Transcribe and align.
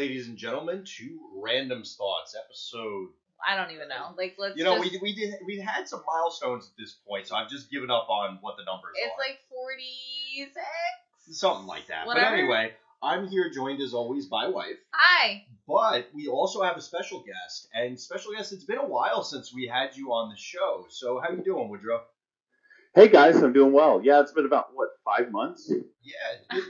Welcome 0.00 0.08
back, 0.08 0.16
ladies 0.16 0.28
and 0.28 0.36
gentlemen, 0.38 0.84
to 0.96 1.18
Random 1.36 1.82
Thoughts 1.84 2.34
episode. 2.34 3.08
I 3.46 3.54
don't 3.54 3.70
even 3.74 3.88
know. 3.88 4.14
Like, 4.16 4.36
let's. 4.38 4.56
You 4.56 4.64
know, 4.64 4.82
just, 4.82 4.92
we 4.92 4.98
we 4.98 5.14
did 5.14 5.34
we 5.46 5.58
had 5.60 5.86
some 5.86 6.02
milestones 6.06 6.70
at 6.70 6.78
this 6.82 6.96
point, 7.06 7.26
so 7.26 7.36
I've 7.36 7.50
just 7.50 7.70
given 7.70 7.90
up 7.90 8.08
on 8.08 8.38
what 8.40 8.56
the 8.56 8.64
numbers 8.64 8.92
It's 8.96 9.04
are. 9.04 9.08
It's 9.08 9.28
like 9.28 9.40
forty 9.50 10.52
six. 10.54 11.38
something 11.38 11.66
like 11.66 11.86
that. 11.88 12.06
Whatever. 12.06 12.30
But 12.30 12.32
anyway, 12.38 12.72
I'm 13.02 13.28
here 13.28 13.50
joined 13.50 13.82
as 13.82 13.92
always 13.92 14.26
by 14.26 14.48
wife, 14.48 14.76
Hi. 14.92 15.44
but 15.68 16.08
we 16.14 16.28
also 16.28 16.62
have 16.62 16.76
a 16.78 16.82
special 16.82 17.22
guest. 17.22 17.68
And 17.74 18.00
special 18.00 18.32
guest, 18.32 18.52
it's 18.54 18.64
been 18.64 18.78
a 18.78 18.86
while 18.86 19.22
since 19.22 19.52
we 19.54 19.66
had 19.66 19.96
you 19.96 20.12
on 20.12 20.30
the 20.30 20.36
show. 20.38 20.86
So 20.88 21.20
how 21.20 21.30
you 21.30 21.42
doing, 21.44 21.68
Woodrow? 21.68 22.00
Hey 22.94 23.08
guys, 23.08 23.36
I'm 23.36 23.52
doing 23.52 23.72
well. 23.72 24.00
Yeah, 24.02 24.20
it's 24.20 24.32
been 24.32 24.46
about 24.46 24.70
what 24.72 24.88
five 25.04 25.30
months. 25.30 25.70
Yeah, 26.02 26.58
it- 26.58 26.64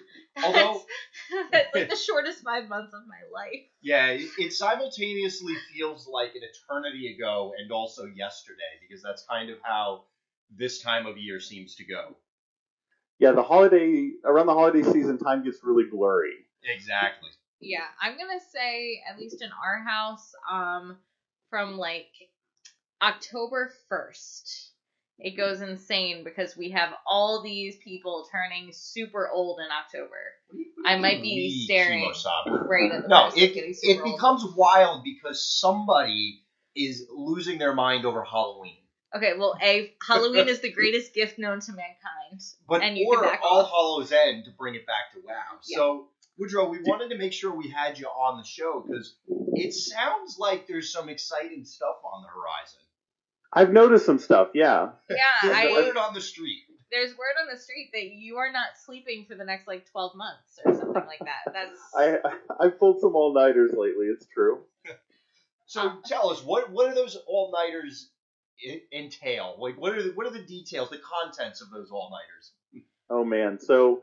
Although- 0.44 0.82
that's 1.52 1.68
like 1.74 1.88
the 1.90 1.96
shortest 1.96 2.42
five 2.42 2.68
months 2.68 2.94
of 2.94 3.02
my 3.06 3.20
life. 3.32 3.64
yeah. 3.82 4.08
It, 4.08 4.30
it 4.38 4.52
simultaneously 4.52 5.54
feels 5.74 6.06
like 6.06 6.34
an 6.34 6.42
eternity 6.42 7.14
ago 7.14 7.52
and 7.58 7.70
also 7.70 8.04
yesterday 8.06 8.58
because 8.80 9.02
that's 9.02 9.24
kind 9.28 9.50
of 9.50 9.58
how 9.62 10.04
this 10.56 10.80
time 10.80 11.06
of 11.06 11.16
year 11.16 11.40
seems 11.40 11.74
to 11.76 11.84
go. 11.84 12.16
Yeah, 13.18 13.32
the 13.32 13.42
holiday 13.42 14.12
around 14.24 14.46
the 14.46 14.54
holiday 14.54 14.82
season, 14.82 15.18
time 15.18 15.44
gets 15.44 15.58
really 15.62 15.84
blurry. 15.84 16.46
Exactly. 16.64 17.28
Yeah, 17.60 17.84
I'm 18.00 18.16
gonna 18.16 18.40
say 18.52 19.02
at 19.08 19.18
least 19.18 19.42
in 19.42 19.50
our 19.62 19.84
house, 19.84 20.32
um, 20.50 20.96
from 21.50 21.76
like 21.76 22.08
October 23.02 23.72
first, 23.90 24.69
it 25.22 25.36
goes 25.36 25.60
insane 25.60 26.24
because 26.24 26.56
we 26.56 26.70
have 26.70 26.90
all 27.06 27.42
these 27.42 27.76
people 27.76 28.26
turning 28.30 28.70
super 28.72 29.28
old 29.28 29.60
in 29.60 29.66
October. 29.70 30.16
I 30.84 30.96
might 30.98 31.22
be 31.22 31.64
staring 31.64 32.10
right 32.68 32.90
at 32.92 33.02
the 33.02 33.08
No, 33.08 33.28
it 33.36 33.54
getting 33.54 33.74
super 33.74 34.00
it 34.00 34.04
old. 34.04 34.16
becomes 34.16 34.44
wild 34.56 35.04
because 35.04 35.44
somebody 35.44 36.42
is 36.74 37.06
losing 37.14 37.58
their 37.58 37.74
mind 37.74 38.04
over 38.06 38.24
Halloween. 38.24 38.76
Okay, 39.14 39.32
well, 39.36 39.56
a 39.60 39.92
Halloween 40.06 40.48
is 40.48 40.60
the 40.60 40.70
greatest 40.70 41.12
gift 41.14 41.38
known 41.38 41.60
to 41.60 41.72
mankind. 41.72 42.40
But 42.68 42.82
And 42.82 42.96
you 42.96 43.06
or 43.08 43.20
can 43.20 43.30
back 43.30 43.40
All 43.42 43.60
off. 43.62 43.70
Hallows 43.70 44.12
End 44.12 44.44
to 44.44 44.52
bring 44.52 44.74
it 44.76 44.86
back 44.86 45.12
to 45.14 45.18
WoW. 45.24 45.34
Yeah. 45.66 45.76
So 45.76 46.08
Woodrow, 46.38 46.68
we 46.70 46.78
wanted 46.82 47.10
to 47.10 47.18
make 47.18 47.32
sure 47.32 47.54
we 47.54 47.68
had 47.68 47.98
you 47.98 48.06
on 48.06 48.38
the 48.38 48.44
show 48.46 48.84
because 48.86 49.16
it 49.54 49.72
sounds 49.74 50.38
like 50.38 50.66
there's 50.66 50.92
some 50.92 51.08
exciting 51.08 51.64
stuff 51.64 51.96
on 52.04 52.22
the 52.22 52.28
horizon. 52.28 52.80
I've 53.52 53.72
noticed 53.72 54.06
some 54.06 54.18
stuff. 54.18 54.48
Yeah, 54.54 54.90
Yeah, 55.08 55.16
There's 55.42 55.56
I 55.56 55.70
word 55.72 55.96
on 55.96 56.14
the 56.14 56.20
street. 56.20 56.62
there's 56.90 57.10
word 57.10 57.34
on 57.40 57.48
the 57.52 57.60
street 57.60 57.90
that 57.92 58.04
you 58.04 58.36
are 58.36 58.52
not 58.52 58.68
sleeping 58.84 59.24
for 59.28 59.34
the 59.34 59.44
next 59.44 59.66
like 59.66 59.86
12 59.90 60.14
months 60.14 60.58
or 60.64 60.74
something 60.74 61.04
like 61.06 61.20
that. 61.20 61.52
That's 61.52 61.80
I 61.96 62.18
I've 62.60 62.78
pulled 62.78 63.00
some 63.00 63.14
all 63.14 63.34
nighters 63.34 63.72
lately. 63.72 64.06
It's 64.06 64.26
true. 64.26 64.60
So 65.66 65.98
tell 66.04 66.30
us 66.30 66.42
what 66.42 66.72
what 66.72 66.88
do 66.88 66.94
those 66.96 67.16
all 67.28 67.52
nighters 67.52 68.10
entail? 68.92 69.54
Like 69.56 69.80
what 69.80 69.92
are 69.96 70.02
the, 70.02 70.08
what 70.16 70.26
are 70.26 70.32
the 70.32 70.42
details, 70.42 70.90
the 70.90 70.98
contents 70.98 71.60
of 71.60 71.70
those 71.70 71.92
all 71.92 72.10
nighters? 72.10 72.84
Oh 73.08 73.22
man, 73.22 73.56
so 73.60 74.02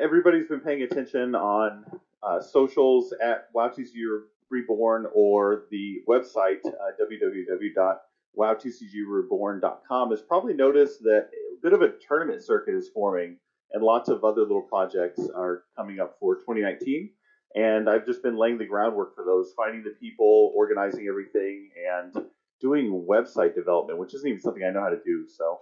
everybody's 0.00 0.48
been 0.48 0.60
paying 0.60 0.82
attention 0.82 1.34
on 1.34 1.84
uh, 2.22 2.40
socials 2.40 3.12
at 3.22 3.52
WowTCG 3.54 4.22
Reborn 4.48 5.06
or 5.14 5.64
the 5.70 6.02
website 6.08 6.64
uh, 6.64 6.92
www.wowtcgreborn.com 8.38 10.10
has 10.10 10.22
probably 10.22 10.54
noticed 10.54 11.02
that 11.02 11.28
a 11.32 11.60
bit 11.62 11.72
of 11.72 11.82
a 11.82 11.92
tournament 12.06 12.42
circuit 12.42 12.74
is 12.74 12.88
forming 12.92 13.36
and 13.72 13.82
lots 13.82 14.08
of 14.08 14.24
other 14.24 14.42
little 14.42 14.62
projects 14.62 15.20
are 15.34 15.64
coming 15.76 16.00
up 16.00 16.16
for 16.20 16.36
2019 16.36 17.10
and 17.54 17.88
I've 17.88 18.06
just 18.06 18.22
been 18.22 18.36
laying 18.36 18.56
the 18.58 18.64
groundwork 18.64 19.14
for 19.14 19.24
those, 19.24 19.52
finding 19.54 19.82
the 19.82 19.94
people, 20.00 20.52
organizing 20.56 21.06
everything, 21.06 21.68
and 21.86 22.24
doing 22.62 23.06
website 23.06 23.54
development, 23.54 23.98
which 23.98 24.14
isn't 24.14 24.26
even 24.26 24.40
something 24.40 24.64
I 24.64 24.70
know 24.70 24.80
how 24.80 24.88
to 24.88 25.00
do. 25.04 25.26
So 25.28 25.60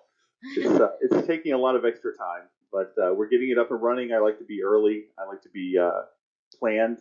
it's 0.57 0.81
uh, 0.81 0.91
it's 1.01 1.27
taking 1.27 1.53
a 1.53 1.59
lot 1.59 1.75
of 1.75 1.85
extra 1.85 2.13
time, 2.17 2.43
but 2.71 2.93
uh, 3.03 3.13
we're 3.13 3.29
getting 3.29 3.51
it 3.51 3.59
up 3.59 3.73
and 3.73 3.83
running. 3.83 4.13
I 4.13 4.19
like 4.19 4.39
to 4.39 4.45
be 4.45 4.63
early. 4.65 5.07
I 5.19 5.27
like 5.29 5.43
to 5.43 5.49
be 5.49 5.79
uh, 5.83 6.03
planned, 6.61 6.99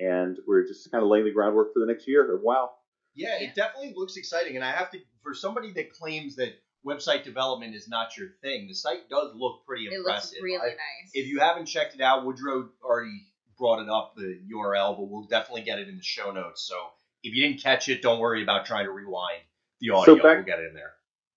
and 0.00 0.38
we're 0.46 0.66
just 0.66 0.90
kind 0.90 1.04
of 1.04 1.10
laying 1.10 1.26
the 1.26 1.32
groundwork 1.32 1.74
for 1.74 1.80
the 1.80 1.86
next 1.86 2.08
year. 2.08 2.40
Wow. 2.42 2.70
Yeah, 3.14 3.38
Yeah. 3.38 3.48
it 3.48 3.54
definitely 3.54 3.92
looks 3.94 4.16
exciting, 4.16 4.56
and 4.56 4.64
I 4.64 4.70
have 4.70 4.90
to 4.92 4.98
for 5.22 5.34
somebody 5.34 5.72
that 5.74 5.92
claims 5.92 6.36
that 6.36 6.54
website 6.86 7.24
development 7.24 7.74
is 7.74 7.88
not 7.88 8.16
your 8.16 8.28
thing, 8.42 8.66
the 8.66 8.74
site 8.74 9.08
does 9.10 9.32
look 9.34 9.64
pretty 9.66 9.84
it 9.86 9.90
looks 9.92 9.98
impressive. 10.06 10.38
really 10.42 10.58
I- 10.62 10.68
nice. 10.70 11.10
If 11.14 11.26
you 11.28 11.40
haven't 11.40 11.66
checked 11.66 11.94
it 11.94 12.00
out, 12.00 12.24
Woodrow 12.24 12.70
already 12.82 13.26
brought 13.58 13.82
it 13.82 13.88
up 13.90 14.14
the 14.16 14.40
URL, 14.50 14.96
but 14.96 15.08
we'll 15.10 15.26
definitely 15.26 15.62
get 15.62 15.78
it 15.78 15.88
in 15.88 15.96
the 15.96 16.02
show 16.02 16.30
notes. 16.30 16.62
So 16.66 16.74
if 17.22 17.34
you 17.34 17.46
didn't 17.46 17.62
catch 17.62 17.88
it, 17.88 18.00
don't 18.00 18.18
worry 18.18 18.42
about 18.42 18.64
trying 18.64 18.86
to 18.86 18.90
rewind 18.92 19.42
the 19.80 19.90
audio. 19.90 20.14
back- 20.16 20.24
we'll 20.24 20.42
get 20.44 20.60
it 20.60 20.68
in 20.68 20.74
there. 20.74 20.92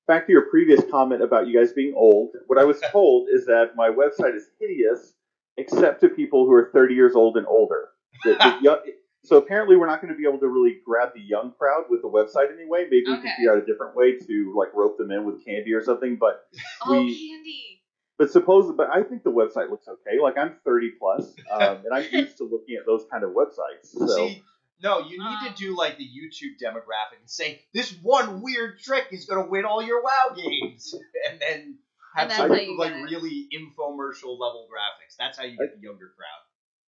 Back 0.07 0.25
to 0.25 0.31
your 0.33 0.49
previous 0.49 0.81
comment 0.91 1.21
about 1.21 1.47
you 1.47 1.57
guys 1.57 1.71
being 1.73 1.93
old. 1.95 2.31
What 2.47 2.57
I 2.59 2.63
was 2.65 2.79
told 2.91 3.27
is 3.29 3.45
that 3.45 3.71
my 3.75 3.89
website 3.89 4.35
is 4.35 4.47
hideous, 4.59 5.13
except 5.57 6.01
to 6.01 6.09
people 6.09 6.45
who 6.45 6.53
are 6.53 6.69
30 6.73 6.93
years 6.95 7.15
old 7.15 7.37
and 7.37 7.45
older. 7.47 7.89
The- 8.23 8.33
the 8.33 8.57
young- 8.61 8.81
so 9.23 9.37
apparently, 9.37 9.75
we're 9.77 9.87
not 9.87 10.01
going 10.01 10.13
to 10.13 10.17
be 10.17 10.27
able 10.27 10.39
to 10.39 10.47
really 10.47 10.77
grab 10.85 11.09
the 11.13 11.21
young 11.21 11.53
crowd 11.57 11.85
with 11.89 12.01
the 12.01 12.09
website 12.09 12.53
anyway. 12.53 12.85
Maybe 12.89 13.03
we 13.07 13.13
Okay. 13.13 13.21
can 13.23 13.35
figure 13.37 13.51
out 13.55 13.63
a 13.63 13.65
different 13.65 13.95
way 13.95 14.17
to 14.17 14.53
like 14.57 14.73
rope 14.73 14.97
them 14.97 15.11
in 15.11 15.23
with 15.25 15.45
candy 15.45 15.73
or 15.73 15.81
something. 15.83 16.17
But 16.19 16.45
oh, 16.85 16.91
we- 16.91 17.29
candy. 17.29 17.79
But 18.19 18.29
suppose, 18.31 18.71
but 18.77 18.89
I 18.91 19.01
think 19.01 19.23
the 19.23 19.31
website 19.31 19.71
looks 19.71 19.87
okay. 19.87 20.21
Like 20.21 20.37
I'm 20.37 20.55
30 20.63 20.91
plus, 20.99 21.33
um, 21.51 21.79
and 21.83 21.93
I'm 21.93 22.05
used 22.11 22.37
to 22.37 22.43
looking 22.43 22.75
at 22.79 22.85
those 22.85 23.05
kind 23.11 23.23
of 23.23 23.31
websites. 23.31 23.87
So 23.87 24.07
See, 24.07 24.43
no, 24.83 24.99
you 24.99 25.17
need 25.17 25.49
to 25.49 25.53
do 25.55 25.75
like 25.75 25.97
the 25.97 26.05
YouTube 26.05 26.61
demographic 26.63 27.19
and 27.19 27.29
say 27.29 27.61
this 27.73 27.91
one 28.03 28.41
weird 28.41 28.79
trick 28.79 29.05
is 29.11 29.25
going 29.25 29.43
to 29.43 29.49
win 29.49 29.65
all 29.65 29.81
your 29.81 30.03
WoW 30.03 30.35
games, 30.35 30.93
and 31.29 31.39
then 31.41 31.77
have 32.15 32.29
And 32.29 32.37
some 32.37 32.49
like 32.77 32.93
really 32.93 33.47
infomercial 33.51 34.37
level 34.37 34.67
graphics. 34.69 35.15
That's 35.17 35.37
how 35.37 35.45
you 35.45 35.57
get 35.57 35.75
the 35.75 35.81
younger 35.81 36.11
crowd. 36.15 36.32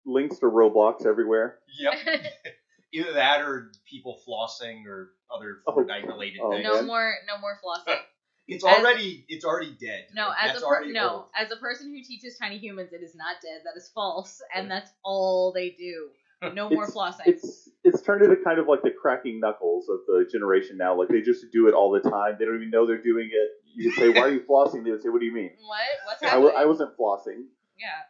Links 0.04 0.38
to 0.38 0.46
Roblox 0.46 1.06
everywhere. 1.06 1.58
Yep. 1.78 1.94
Either 2.94 3.12
that 3.14 3.40
or 3.40 3.72
people 3.88 4.20
flossing 4.28 4.86
or 4.86 5.12
other 5.34 5.58
Oh. 5.66 5.72
Fortnite 5.72 6.06
related 6.06 6.40
Oh, 6.42 6.50
things. 6.50 6.64
no 6.64 6.74
man. 6.74 6.86
more, 6.86 7.14
no 7.26 7.38
more 7.40 7.58
flossing. 7.64 7.94
Uh, 7.94 8.02
it's 8.48 8.64
As- 8.66 8.76
already 8.78 9.24
it's 9.28 9.44
already 9.44 9.74
dead. 9.80 10.06
No, 10.14 10.28
Like, 10.28 10.36
as 10.42 10.52
that's 10.52 10.62
a 10.62 10.66
per- 10.66 10.74
already 10.74 10.92
no, 10.92 11.08
old. 11.10 11.24
as 11.38 11.50
a 11.52 11.56
person 11.56 11.88
who 11.94 12.02
teaches 12.02 12.36
tiny 12.36 12.58
humans, 12.58 12.92
it 12.92 13.02
is 13.02 13.14
not 13.14 13.36
dead. 13.42 13.62
That 13.64 13.78
is 13.78 13.88
false, 13.94 14.42
and 14.54 14.70
that's 14.70 14.90
all 15.04 15.52
they 15.52 15.70
do. 15.70 16.08
No 16.54 16.68
more 16.68 16.82
It's- 16.88 16.92
flossing. 16.96 17.26
It's 17.26 17.68
it's 17.84 18.02
turned 18.02 18.24
into 18.24 18.34
kind 18.42 18.58
of 18.58 18.66
like 18.66 18.82
the 18.82 18.90
cracking 18.90 19.38
knuckles 19.38 19.88
of 19.88 20.00
the 20.08 20.26
generation 20.30 20.76
now. 20.76 20.98
Like 20.98 21.08
they 21.08 21.20
just 21.20 21.46
do 21.52 21.68
it 21.68 21.72
all 21.74 21.92
the 21.92 22.00
time. 22.00 22.34
They 22.36 22.44
don't 22.44 22.56
even 22.56 22.70
know 22.70 22.84
they're 22.84 23.00
doing 23.00 23.30
it. 23.32 23.50
You 23.76 23.90
would 23.90 23.94
say, 23.96 24.08
"Why 24.10 24.26
are 24.26 24.32
you 24.32 24.40
flossing?" 24.40 24.82
They 24.82 24.90
would 24.90 25.02
say, 25.04 25.08
"What 25.08 25.20
do 25.20 25.26
you 25.26 25.32
mean?" 25.32 25.52
what? 25.60 25.78
What's 26.04 26.20
I, 26.24 26.26
happening? 26.26 26.46
w- 26.48 26.62
I 26.62 26.66
wasn't 26.66 26.96
flossing. 26.98 27.46
yeah. 27.78 28.02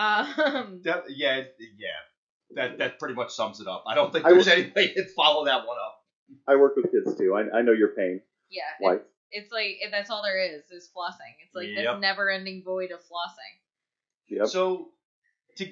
Um. 0.00 0.80
That- 0.84 1.04
yeah, 1.08 1.42
yeah. 1.76 1.88
That 2.56 2.78
that 2.78 2.98
pretty 2.98 3.14
much 3.14 3.30
sums 3.32 3.60
it 3.60 3.66
up. 3.68 3.84
I 3.86 3.94
don't 3.94 4.12
think 4.12 4.24
I 4.24 4.30
there's 4.30 4.46
will- 4.46 4.52
any 4.54 4.72
way 4.74 4.92
to 4.94 5.04
follow 5.14 5.44
that 5.44 5.66
one 5.66 5.76
up. 5.78 5.96
I 6.48 6.56
work 6.56 6.74
with 6.76 6.90
kids 6.90 7.16
too. 7.18 7.34
I, 7.34 7.58
I 7.58 7.62
know 7.62 7.72
your 7.72 7.88
pain, 7.94 8.20
Yeah. 8.50 8.62
wife. 8.80 9.00
It's 9.30 9.52
like 9.52 9.76
it- 9.80 9.90
that's 9.92 10.10
all 10.10 10.22
there 10.22 10.38
is 10.38 10.62
is 10.70 10.88
flossing. 10.96 11.34
It's 11.44 11.54
like 11.54 11.68
Yep. 11.68 11.94
this 11.96 12.00
never-ending 12.00 12.62
void 12.64 12.90
of 12.92 13.00
flossing. 13.00 13.54
Yep. 14.28 14.46
So 14.48 14.90
to 15.58 15.66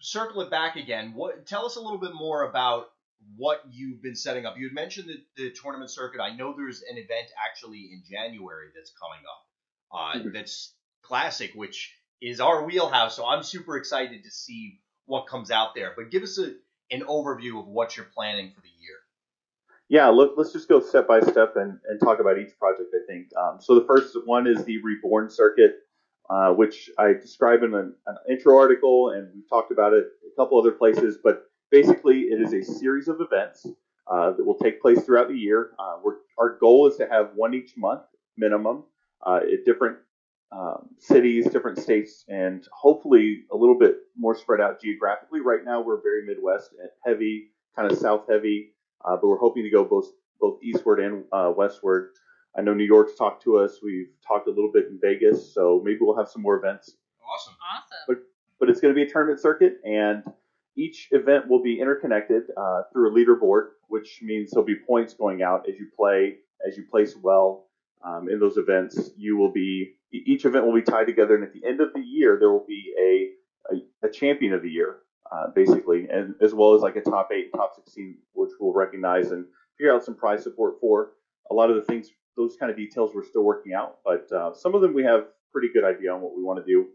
circle 0.00 0.42
it 0.42 0.50
back 0.50 0.76
again, 0.76 1.12
what 1.14 1.46
tell 1.46 1.66
us 1.66 1.76
a 1.76 1.80
little 1.80 1.98
bit 1.98 2.14
more 2.14 2.48
about 2.48 2.86
what 3.36 3.62
you've 3.70 4.02
been 4.02 4.16
setting 4.16 4.46
up. 4.46 4.56
You 4.56 4.66
had 4.68 4.74
mentioned 4.74 5.08
the, 5.08 5.16
the 5.42 5.50
tournament 5.50 5.90
circuit. 5.90 6.20
I 6.20 6.34
know 6.36 6.54
there's 6.56 6.82
an 6.82 6.96
event 6.96 7.26
actually 7.48 7.90
in 7.92 8.02
January 8.08 8.68
that's 8.74 8.92
coming 8.92 9.24
up. 9.26 9.42
Uh, 9.92 10.18
Mhm. 10.28 10.32
That's 10.32 10.74
classic, 11.02 11.52
which 11.54 11.94
is 12.20 12.40
our 12.40 12.64
wheelhouse. 12.64 13.16
So 13.16 13.26
I'm 13.26 13.42
super 13.42 13.76
excited 13.76 14.24
to 14.24 14.30
see 14.30 14.80
what 15.06 15.26
comes 15.26 15.50
out 15.50 15.74
there. 15.74 15.92
But 15.96 16.10
give 16.10 16.22
us 16.22 16.38
a, 16.38 16.52
an 16.90 17.02
overview 17.02 17.60
of 17.60 17.66
what 17.66 17.96
you're 17.96 18.06
planning 18.06 18.52
for 18.54 18.60
the 18.60 18.68
year. 18.68 18.96
Yeah, 19.88 20.08
look, 20.08 20.34
let's 20.36 20.52
just 20.52 20.68
go 20.68 20.80
step 20.80 21.08
by 21.08 21.20
step 21.20 21.56
and, 21.56 21.78
and 21.88 22.00
talk 22.00 22.20
about 22.20 22.38
each 22.38 22.56
project. 22.58 22.94
I 22.94 23.12
think 23.12 23.28
um, 23.36 23.58
so. 23.60 23.74
The 23.74 23.84
first 23.86 24.16
one 24.24 24.46
is 24.46 24.64
the 24.64 24.80
Reborn 24.82 25.30
Circuit, 25.30 25.78
uh, 26.28 26.52
which 26.52 26.90
I 26.96 27.12
describe 27.12 27.64
in 27.64 27.74
an, 27.74 27.94
an 28.06 28.16
intro 28.28 28.56
article, 28.56 29.10
and 29.10 29.28
we've 29.34 29.48
talked 29.48 29.72
about 29.72 29.92
it 29.92 30.04
a 30.24 30.40
couple 30.40 30.60
other 30.60 30.70
places. 30.70 31.18
But 31.22 31.50
basically, 31.72 32.20
it 32.20 32.40
is 32.40 32.52
a 32.52 32.62
series 32.62 33.08
of 33.08 33.20
events 33.20 33.66
uh, 34.06 34.30
that 34.32 34.44
will 34.44 34.58
take 34.58 34.80
place 34.80 35.02
throughout 35.02 35.26
the 35.26 35.36
year. 35.36 35.70
Uh, 35.76 35.96
our 36.38 36.56
goal 36.58 36.86
is 36.86 36.96
to 36.98 37.08
have 37.08 37.30
one 37.34 37.52
each 37.54 37.72
month 37.76 38.02
minimum 38.36 38.84
uh, 39.26 39.40
at 39.42 39.64
different 39.64 39.98
um, 40.52 40.88
cities, 40.98 41.48
different 41.48 41.78
states, 41.78 42.24
and 42.28 42.66
hopefully 42.72 43.44
a 43.52 43.56
little 43.56 43.78
bit 43.78 43.96
more 44.16 44.34
spread 44.34 44.60
out 44.60 44.80
geographically. 44.80 45.40
Right 45.40 45.64
now, 45.64 45.80
we're 45.80 46.02
very 46.02 46.26
Midwest 46.26 46.70
heavy, 47.06 47.50
kind 47.76 47.90
of 47.90 47.96
South 47.96 48.24
heavy, 48.28 48.72
uh, 49.04 49.16
but 49.16 49.28
we're 49.28 49.38
hoping 49.38 49.62
to 49.62 49.70
go 49.70 49.84
both 49.84 50.06
both 50.40 50.58
eastward 50.62 51.00
and 51.00 51.24
uh, 51.32 51.52
westward. 51.54 52.10
I 52.56 52.62
know 52.62 52.74
New 52.74 52.84
York's 52.84 53.14
talked 53.14 53.44
to 53.44 53.58
us. 53.58 53.78
We've 53.82 54.10
talked 54.26 54.48
a 54.48 54.50
little 54.50 54.72
bit 54.72 54.86
in 54.86 54.98
Vegas, 55.00 55.54
so 55.54 55.80
maybe 55.84 55.98
we'll 56.00 56.16
have 56.16 56.28
some 56.28 56.42
more 56.42 56.56
events. 56.56 56.96
Awesome. 57.22 57.54
Awesome. 57.72 57.98
But 58.08 58.16
but 58.58 58.68
it's 58.68 58.80
going 58.80 58.92
to 58.92 58.96
be 58.96 59.08
a 59.08 59.10
tournament 59.10 59.40
circuit, 59.40 59.78
and 59.84 60.24
each 60.76 61.08
event 61.12 61.48
will 61.48 61.62
be 61.62 61.80
interconnected 61.80 62.42
uh, 62.56 62.82
through 62.92 63.10
a 63.10 63.14
leaderboard, 63.14 63.68
which 63.88 64.20
means 64.22 64.50
there'll 64.50 64.66
be 64.66 64.76
points 64.76 65.14
going 65.14 65.42
out 65.42 65.68
as 65.68 65.78
you 65.78 65.86
play, 65.96 66.36
as 66.66 66.76
you 66.76 66.84
place 66.90 67.14
well 67.22 67.66
um, 68.04 68.28
in 68.28 68.40
those 68.40 68.56
events. 68.56 69.10
You 69.16 69.36
will 69.36 69.52
be 69.52 69.94
each 70.12 70.44
event 70.44 70.66
will 70.66 70.74
be 70.74 70.82
tied 70.82 71.06
together, 71.06 71.34
and 71.34 71.44
at 71.44 71.52
the 71.52 71.66
end 71.66 71.80
of 71.80 71.92
the 71.94 72.00
year, 72.00 72.36
there 72.38 72.50
will 72.50 72.66
be 72.66 72.94
a 72.98 73.30
a, 73.74 74.06
a 74.06 74.10
champion 74.10 74.52
of 74.52 74.62
the 74.62 74.70
year, 74.70 74.98
uh, 75.30 75.48
basically, 75.54 76.08
and 76.10 76.34
as 76.40 76.54
well 76.54 76.74
as 76.74 76.82
like 76.82 76.96
a 76.96 77.00
top 77.00 77.30
eight, 77.32 77.52
top 77.54 77.74
sixteen, 77.74 78.16
which 78.32 78.50
we'll 78.58 78.72
recognize 78.72 79.30
and 79.30 79.44
figure 79.78 79.94
out 79.94 80.04
some 80.04 80.14
prize 80.14 80.42
support 80.42 80.74
for. 80.80 81.12
A 81.50 81.54
lot 81.54 81.70
of 81.70 81.76
the 81.76 81.82
things, 81.82 82.08
those 82.36 82.56
kind 82.58 82.70
of 82.70 82.76
details, 82.76 83.12
we're 83.14 83.24
still 83.24 83.42
working 83.42 83.72
out, 83.72 83.98
but 84.04 84.30
uh, 84.32 84.54
some 84.54 84.74
of 84.74 84.82
them 84.82 84.94
we 84.94 85.02
have 85.02 85.24
pretty 85.52 85.68
good 85.72 85.84
idea 85.84 86.12
on 86.12 86.20
what 86.20 86.36
we 86.36 86.42
want 86.42 86.64
to 86.64 86.64
do. 86.64 86.86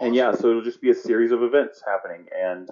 And 0.00 0.14
yeah, 0.14 0.32
so 0.32 0.50
it'll 0.50 0.62
just 0.62 0.82
be 0.82 0.90
a 0.90 0.94
series 0.94 1.32
of 1.32 1.42
events 1.42 1.82
happening, 1.86 2.26
and 2.36 2.68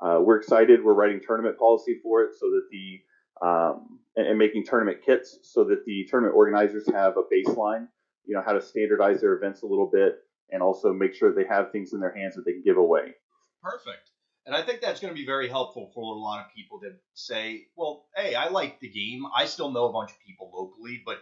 uh, 0.00 0.20
we're 0.20 0.36
excited. 0.36 0.82
We're 0.82 0.94
writing 0.94 1.20
tournament 1.24 1.58
policy 1.58 1.98
for 2.02 2.22
it 2.22 2.30
so 2.38 2.46
that 2.46 2.62
the 2.70 3.00
um, 3.46 3.98
and, 4.16 4.26
and, 4.26 4.38
making 4.38 4.64
tournament 4.64 4.98
kits 5.04 5.38
so 5.42 5.64
that 5.64 5.84
the 5.84 6.06
tournament 6.08 6.36
organizers 6.36 6.88
have 6.92 7.14
a 7.16 7.22
baseline, 7.22 7.88
you 8.26 8.34
know, 8.34 8.42
how 8.44 8.52
to 8.52 8.62
standardize 8.62 9.20
their 9.20 9.34
events 9.34 9.62
a 9.62 9.66
little 9.66 9.90
bit, 9.92 10.18
and 10.50 10.62
also 10.62 10.92
make 10.92 11.14
sure 11.14 11.32
they 11.32 11.46
have 11.46 11.72
things 11.72 11.92
in 11.92 12.00
their 12.00 12.14
hands 12.14 12.36
that 12.36 12.44
they 12.44 12.52
can 12.52 12.62
give 12.62 12.76
away. 12.76 13.14
Perfect. 13.62 14.10
And 14.44 14.56
I 14.56 14.62
think 14.62 14.80
that's 14.80 15.00
going 15.00 15.14
to 15.14 15.18
be 15.18 15.26
very 15.26 15.48
helpful 15.48 15.92
for 15.94 16.02
a 16.02 16.18
lot 16.18 16.44
of 16.44 16.54
people 16.54 16.80
to 16.80 16.90
say, 17.14 17.66
well, 17.76 18.06
hey, 18.16 18.34
I 18.34 18.48
like 18.48 18.80
the 18.80 18.88
game. 18.88 19.24
I 19.36 19.44
still 19.44 19.70
know 19.70 19.88
a 19.88 19.92
bunch 19.92 20.10
of 20.10 20.18
people 20.26 20.50
locally, 20.52 21.00
but 21.06 21.18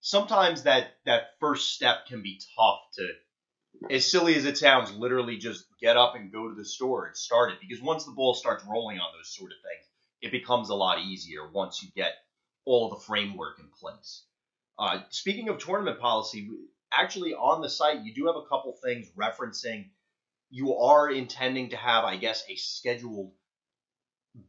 sometimes 0.00 0.64
that 0.64 0.88
that 1.04 1.38
first 1.38 1.74
step 1.74 2.06
can 2.08 2.22
be 2.22 2.40
tough 2.56 2.80
to 2.96 3.08
as 3.90 4.10
silly 4.10 4.34
as 4.34 4.44
it 4.44 4.58
sounds, 4.58 4.92
literally 4.92 5.36
just 5.36 5.66
get 5.80 5.96
up 5.96 6.14
and 6.14 6.32
go 6.32 6.48
to 6.48 6.54
the 6.54 6.64
store 6.64 7.06
and 7.06 7.16
start 7.16 7.52
it. 7.52 7.58
Because 7.60 7.82
once 7.82 8.04
the 8.04 8.12
ball 8.12 8.34
starts 8.34 8.64
rolling 8.64 8.98
on 8.98 9.12
those 9.16 9.34
sort 9.34 9.52
of 9.52 9.58
things, 9.58 9.86
it 10.22 10.32
becomes 10.32 10.70
a 10.70 10.74
lot 10.74 11.00
easier 11.00 11.50
once 11.50 11.82
you 11.82 11.90
get 11.94 12.14
all 12.64 12.88
the 12.88 13.00
framework 13.00 13.58
in 13.58 13.68
place. 13.78 14.24
Uh, 14.78 15.00
speaking 15.10 15.48
of 15.48 15.58
tournament 15.58 15.98
policy, 15.98 16.48
actually 16.92 17.34
on 17.34 17.62
the 17.62 17.70
site, 17.70 18.04
you 18.04 18.14
do 18.14 18.26
have 18.26 18.36
a 18.36 18.46
couple 18.48 18.76
things 18.82 19.10
referencing 19.18 19.86
you 20.50 20.76
are 20.76 21.10
intending 21.10 21.70
to 21.70 21.76
have, 21.76 22.04
I 22.04 22.16
guess, 22.16 22.44
a 22.48 22.56
scheduled 22.56 23.32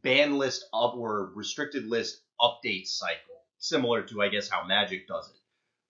ban 0.02 0.38
list 0.38 0.64
up 0.72 0.94
or 0.94 1.32
restricted 1.34 1.86
list 1.86 2.20
update 2.40 2.86
cycle, 2.86 3.42
similar 3.58 4.02
to, 4.02 4.22
I 4.22 4.28
guess, 4.28 4.48
how 4.48 4.64
Magic 4.64 5.08
does 5.08 5.28
it. 5.28 5.36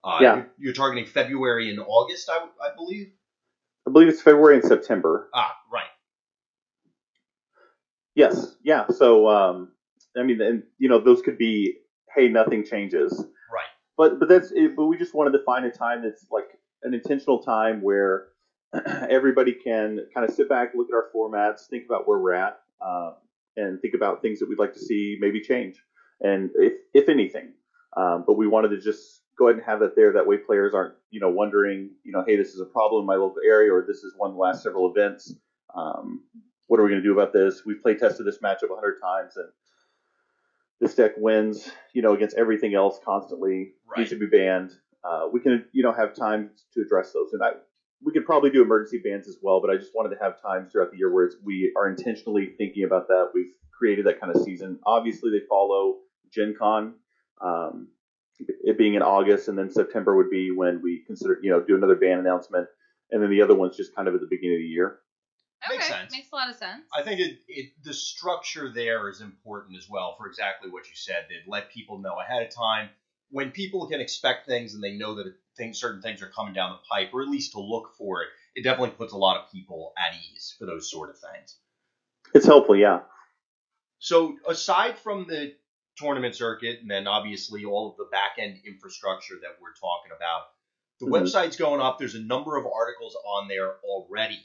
Uh, 0.03 0.17
yeah. 0.21 0.35
You're, 0.35 0.49
you're, 0.57 0.73
targeting 0.73 1.05
February 1.05 1.69
and 1.69 1.79
August, 1.79 2.29
I, 2.29 2.37
I 2.37 2.75
believe. 2.75 3.11
I 3.87 3.91
believe 3.91 4.07
it's 4.07 4.21
February 4.21 4.55
and 4.55 4.65
September. 4.65 5.29
Ah, 5.33 5.53
right. 5.71 5.83
Yes, 8.15 8.55
yeah. 8.63 8.87
So, 8.87 9.27
um, 9.27 9.71
I 10.17 10.23
mean, 10.23 10.41
and 10.41 10.63
you 10.77 10.89
know, 10.89 10.99
those 10.99 11.21
could 11.21 11.37
be, 11.37 11.77
hey, 12.15 12.29
nothing 12.29 12.65
changes. 12.65 13.25
But 13.99 14.17
but 14.17 14.29
that's 14.29 14.51
it, 14.51 14.77
but 14.77 14.85
we 14.85 14.97
just 14.97 15.13
wanted 15.13 15.31
to 15.31 15.43
find 15.43 15.65
a 15.65 15.69
time 15.69 16.03
that's 16.03 16.25
like 16.31 16.57
an 16.83 16.93
intentional 16.93 17.43
time 17.43 17.81
where 17.81 18.27
everybody 19.09 19.51
can 19.51 19.99
kind 20.13 20.27
of 20.27 20.33
sit 20.33 20.47
back, 20.47 20.71
look 20.73 20.87
at 20.89 20.95
our 20.95 21.09
formats, 21.13 21.67
think 21.69 21.83
about 21.85 22.07
where 22.07 22.17
we're 22.17 22.31
at, 22.31 22.61
um, 22.79 23.15
and 23.57 23.81
think 23.81 23.93
about 23.93 24.21
things 24.21 24.39
that 24.39 24.47
we'd 24.47 24.57
like 24.57 24.71
to 24.71 24.79
see 24.79 25.17
maybe 25.19 25.41
change, 25.41 25.83
and 26.21 26.49
if 26.55 26.75
if 26.93 27.09
anything. 27.09 27.51
Um, 27.97 28.23
but 28.25 28.37
we 28.37 28.47
wanted 28.47 28.69
to 28.69 28.79
just 28.79 29.23
go 29.37 29.49
ahead 29.49 29.57
and 29.57 29.65
have 29.65 29.81
that 29.81 29.97
there. 29.97 30.13
That 30.13 30.25
way, 30.25 30.37
players 30.37 30.73
aren't 30.73 30.93
you 31.11 31.19
know 31.19 31.29
wondering, 31.29 31.89
you 32.05 32.13
know, 32.13 32.23
hey, 32.25 32.37
this 32.37 32.53
is 32.53 32.61
a 32.61 32.65
problem 32.65 33.01
in 33.01 33.05
my 33.05 33.15
local 33.15 33.41
area, 33.45 33.73
or 33.73 33.83
this 33.85 34.05
is 34.05 34.13
one 34.15 34.29
of 34.29 34.35
the 34.37 34.41
last 34.41 34.63
several 34.63 34.89
events. 34.89 35.35
Um, 35.75 36.23
what 36.67 36.79
are 36.79 36.83
we 36.83 36.89
going 36.89 37.03
to 37.03 37.05
do 37.05 37.11
about 37.11 37.33
this? 37.33 37.63
We've 37.65 37.81
play 37.81 37.95
tested 37.95 38.25
this 38.25 38.39
matchup 38.39 38.71
a 38.71 38.75
hundred 38.75 39.01
times, 39.03 39.35
and 39.35 39.49
this 40.79 40.95
deck 40.95 41.11
wins, 41.17 41.69
you 41.93 42.01
know, 42.01 42.13
against 42.13 42.37
everything 42.37 42.73
else 42.73 42.99
constantly. 43.03 43.73
Right. 43.87 43.99
Needs 43.99 44.11
to 44.11 44.19
be 44.19 44.27
banned. 44.27 44.71
Uh, 45.03 45.27
we 45.31 45.39
can, 45.39 45.65
you 45.71 45.83
know, 45.83 45.93
have 45.93 46.13
time 46.13 46.51
to 46.73 46.81
address 46.81 47.13
those, 47.13 47.33
and 47.33 47.41
I, 47.43 47.51
we 48.03 48.11
could 48.11 48.25
probably 48.25 48.49
do 48.49 48.61
emergency 48.61 49.01
bans 49.03 49.27
as 49.27 49.37
well. 49.41 49.61
But 49.61 49.69
I 49.69 49.77
just 49.77 49.91
wanted 49.95 50.15
to 50.15 50.21
have 50.21 50.41
times 50.41 50.71
throughout 50.71 50.91
the 50.91 50.97
year 50.97 51.13
where 51.13 51.29
we 51.43 51.73
are 51.77 51.87
intentionally 51.87 52.53
thinking 52.57 52.83
about 52.83 53.07
that. 53.07 53.29
We've 53.33 53.53
created 53.77 54.05
that 54.07 54.19
kind 54.19 54.35
of 54.35 54.41
season. 54.43 54.79
Obviously, 54.85 55.31
they 55.31 55.45
follow 55.47 55.97
Gen 56.33 56.55
Con. 56.57 56.95
Um, 57.41 57.87
it 58.39 58.77
being 58.77 58.93
in 58.93 59.01
August, 59.01 59.47
and 59.47 59.57
then 59.57 59.69
September 59.69 60.15
would 60.15 60.29
be 60.29 60.51
when 60.51 60.81
we 60.81 61.03
consider, 61.05 61.39
you 61.41 61.49
know, 61.49 61.61
do 61.61 61.75
another 61.75 61.95
ban 61.95 62.19
announcement, 62.19 62.67
and 63.11 63.21
then 63.21 63.29
the 63.29 63.41
other 63.41 63.55
one's 63.55 63.75
just 63.75 63.95
kind 63.95 64.07
of 64.07 64.15
at 64.15 64.21
the 64.21 64.27
beginning 64.29 64.57
of 64.57 64.61
the 64.61 64.65
year. 64.65 64.99
Okay, 66.09 66.17
makes 66.17 66.29
sense. 66.29 66.31
Makes 66.31 66.31
a 66.31 66.35
lot 66.35 66.49
of 66.49 66.55
sense. 66.55 66.83
I 66.93 67.03
think 67.03 67.19
it, 67.19 67.39
it 67.47 67.71
the 67.83 67.93
structure 67.93 68.71
there 68.73 69.09
is 69.09 69.21
important 69.21 69.77
as 69.77 69.89
well 69.89 70.15
for 70.17 70.27
exactly 70.27 70.69
what 70.69 70.85
you 70.85 70.95
said. 70.95 71.25
That 71.29 71.49
let 71.49 71.71
people 71.71 71.99
know 71.99 72.19
ahead 72.19 72.43
of 72.43 72.53
time 72.53 72.89
when 73.31 73.51
people 73.51 73.87
can 73.87 74.01
expect 74.01 74.47
things 74.47 74.73
and 74.73 74.83
they 74.83 74.97
know 74.97 75.15
that 75.15 75.33
things, 75.57 75.79
certain 75.79 76.01
things 76.01 76.21
are 76.21 76.29
coming 76.29 76.53
down 76.53 76.71
the 76.71 76.79
pipe, 76.89 77.13
or 77.13 77.21
at 77.21 77.29
least 77.29 77.51
to 77.51 77.59
look 77.59 77.91
for 77.97 78.23
it. 78.23 78.29
It 78.55 78.63
definitely 78.63 78.95
puts 78.95 79.13
a 79.13 79.17
lot 79.17 79.37
of 79.37 79.51
people 79.51 79.93
at 79.97 80.15
ease 80.15 80.55
for 80.57 80.65
those 80.65 80.89
sort 80.89 81.09
of 81.09 81.17
things. 81.17 81.55
It's 82.33 82.45
helpful, 82.45 82.75
yeah. 82.75 83.01
So 83.99 84.37
aside 84.47 84.97
from 84.97 85.27
the 85.27 85.53
tournament 85.99 86.35
circuit, 86.35 86.79
and 86.81 86.89
then 86.89 87.07
obviously 87.07 87.65
all 87.65 87.91
of 87.91 87.97
the 87.97 88.07
back 88.11 88.37
end 88.37 88.57
infrastructure 88.65 89.35
that 89.41 89.57
we're 89.61 89.73
talking 89.73 90.11
about. 90.15 90.43
The 90.99 91.05
mm-hmm. 91.05 91.25
website's 91.25 91.57
going 91.57 91.81
up. 91.81 91.99
There's 91.99 92.15
a 92.15 92.21
number 92.21 92.57
of 92.57 92.65
articles 92.65 93.15
on 93.25 93.47
there 93.47 93.75
already. 93.83 94.39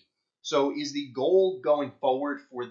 So 0.45 0.75
is 0.77 0.93
the 0.93 1.11
goal 1.15 1.63
going 1.65 1.91
forward 2.03 2.43
for 2.51 2.67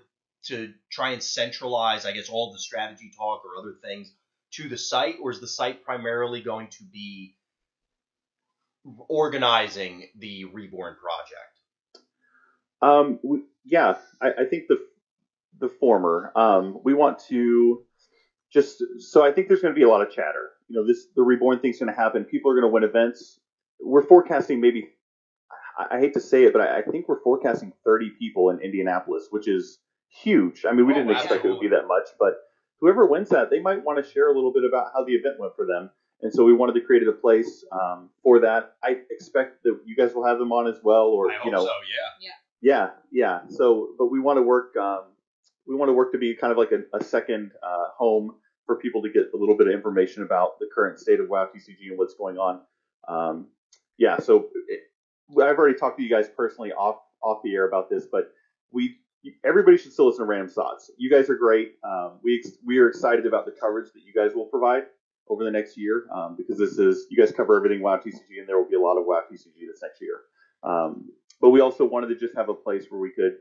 to 0.46 0.74
try 0.92 1.10
and 1.10 1.24
centralize, 1.24 2.06
I 2.06 2.12
guess, 2.12 2.30
all 2.30 2.54
the 2.54 2.60
strategy 2.60 3.12
talk 3.18 3.42
or 3.44 3.60
other 3.60 3.74
things 3.84 4.14
to 4.52 4.70
the 4.70 4.78
site, 4.78 5.16
or 5.20 5.32
is 5.32 5.40
the 5.40 5.48
site 5.48 5.84
primarily 5.84 6.42
going 6.42 6.68
to 6.68 6.84
be 6.84 7.36
organizing 9.10 10.08
the 10.20 10.46
Reborn 10.46 10.98
project? 11.02 12.06
Um, 12.84 13.20
we, 13.24 13.40
yeah, 13.66 13.96
I, 14.22 14.44
I, 14.44 14.46
think 14.46 14.66
the 14.70 14.78
the 15.60 15.70
former. 15.70 16.32
Um, 16.36 16.80
we 16.84 16.94
want 16.94 17.24
to 17.30 17.86
just 18.52 18.84
so 19.00 19.26
I 19.26 19.32
think 19.32 19.48
there's 19.48 19.62
going 19.62 19.74
to 19.74 19.80
be 19.80 19.86
a 19.86 19.90
lot 19.90 20.06
of 20.06 20.12
chatter. 20.12 20.52
You 20.68 20.80
know, 20.80 20.86
this 20.86 21.08
the 21.16 21.24
reborn 21.24 21.60
thing's 21.60 21.80
going 21.80 21.92
to 21.92 22.00
happen. 22.00 22.24
People 22.24 22.52
are 22.52 22.54
going 22.54 22.70
to 22.70 22.74
win 22.74 22.84
events. 22.84 23.40
We're 23.80 24.04
forecasting 24.04 24.62
maybe. 24.62 24.90
I, 25.78 25.98
I 25.98 26.00
hate 26.00 26.14
to 26.14 26.20
say 26.20 26.44
it, 26.44 26.54
but 26.54 26.62
I, 26.62 26.80
I, 26.80 26.82
think 26.82 27.08
we're 27.08 27.22
forecasting 27.22 27.74
30 27.84 28.12
people 28.20 28.50
in 28.50 28.60
Indianapolis, 28.60 29.28
which 29.30 29.48
is 29.48 29.80
huge. 30.10 30.66
I 30.66 30.74
mean, 30.74 30.86
we 30.86 30.94
oh, 30.94 30.98
didn't 30.98 31.14
wow. 31.14 31.20
expect 31.20 31.46
it 31.46 31.50
would 31.50 31.60
be 31.60 31.70
that 31.70 31.88
much, 31.88 32.10
but 32.20 32.36
whoever 32.80 33.06
wins 33.06 33.30
that, 33.30 33.50
they 33.50 33.60
might 33.60 33.84
want 33.84 34.04
to 34.04 34.12
share 34.12 34.32
a 34.32 34.36
little 34.36 34.54
bit 34.54 34.64
about 34.64 34.92
how 34.94 35.04
the 35.04 35.14
event 35.14 35.40
went 35.40 35.56
for 35.56 35.66
them. 35.66 35.90
And 36.22 36.34
so 36.34 36.46
we 36.46 36.54
wanted 36.54 36.74
to 36.74 36.82
create 36.82 37.06
a 37.08 37.12
place 37.12 37.66
um, 37.72 38.10
for 38.24 38.40
that. 38.40 38.76
I 38.84 38.98
expect 39.12 39.64
that 39.64 39.80
you 39.86 39.96
guys 39.96 40.14
will 40.14 40.26
have 40.26 40.40
them 40.40 40.52
on 40.54 40.68
as 40.68 40.80
well, 40.84 41.08
or 41.08 41.30
I 41.30 41.38
you 41.44 41.52
know, 41.52 41.66
so, 41.66 41.72
yeah, 42.22 42.30
yeah, 42.62 42.70
yeah, 42.72 42.90
yeah. 43.12 43.40
So, 43.50 43.90
but 43.98 44.06
we 44.08 44.22
want 44.22 44.38
to 44.38 44.42
work. 44.42 44.76
Um, 44.78 45.04
we 45.68 45.76
want 45.76 45.90
to 45.90 45.94
work 45.94 46.14
to 46.14 46.18
be 46.18 46.36
kind 46.36 46.52
of 46.52 46.58
like 46.58 46.72
a, 46.72 46.98
a 46.98 47.04
second 47.04 47.52
uh, 47.62 47.88
home 47.98 48.36
for 48.66 48.78
people 48.78 49.02
to 49.02 49.10
get 49.10 49.24
a 49.34 49.38
little 49.38 49.58
bit 49.58 49.68
of 49.68 49.74
information 49.74 50.24
about 50.24 50.60
the 50.60 50.68
current 50.74 51.00
state 51.00 51.20
of 51.20 51.28
WoW 51.28 51.46
TCG 51.46 51.90
and 51.90 51.98
what's 51.98 52.14
going 52.16 52.38
on. 52.38 52.62
Um, 53.08 53.48
yeah, 53.98 54.18
so 54.20 54.48
it, 54.70 54.80
I've 55.42 55.58
already 55.58 55.78
talked 55.78 55.98
to 55.98 56.04
you 56.04 56.10
guys 56.10 56.28
personally 56.36 56.72
off 56.72 56.98
off 57.22 57.42
the 57.44 57.54
air 57.54 57.68
about 57.68 57.90
this, 57.90 58.06
but 58.12 58.32
we 58.72 58.98
everybody 59.46 59.78
should 59.78 59.94
still 59.94 60.08
listen 60.08 60.26
to 60.26 60.30
Random 60.30 60.50
Thoughts. 60.50 60.92
You 60.98 61.10
guys 61.10 61.30
are 61.30 61.36
great. 61.36 61.74
Um, 61.84 62.20
we 62.24 62.44
we 62.66 62.78
are 62.80 62.90
excited 62.90 63.26
about 63.26 63.46
the 63.46 63.52
coverage 63.52 63.92
that 63.94 64.02
you 64.06 64.14
guys 64.14 64.36
will 64.36 64.46
provide 64.46 64.84
over 65.30 65.44
the 65.44 65.52
next 65.52 65.78
year 65.78 66.06
um, 66.14 66.36
because 66.38 66.58
this 66.58 66.78
is 66.78 67.08
you 67.10 67.18
guys 67.18 67.32
cover 67.32 67.56
everything 67.58 67.82
WoW 67.82 67.98
TCG, 67.98 68.40
and 68.40 68.48
there 68.48 68.58
will 68.58 68.70
be 68.70 68.76
a 68.76 68.82
lot 68.82 68.98
of 68.98 69.06
WoW 69.06 69.22
TCG 69.32 69.68
this 69.68 69.82
next 69.82 70.02
year. 70.02 70.22
Um, 70.64 71.10
but 71.42 71.50
we 71.50 71.62
also 71.62 71.86
wanted 71.86 72.08
to 72.08 72.16
just 72.16 72.36
have 72.36 72.50
a 72.50 72.54
place 72.54 72.86
where 72.90 73.00
we 73.00 73.12
could 73.12 73.34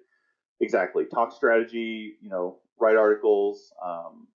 exactly 0.61 1.05
talk 1.05 1.33
strategy, 1.33 2.17
you 2.21 2.31
know, 2.31 2.59
write 2.81 2.97
articles, 2.97 3.73
um, 3.85 4.27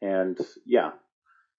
and 0.00 0.38
yeah, 0.66 0.92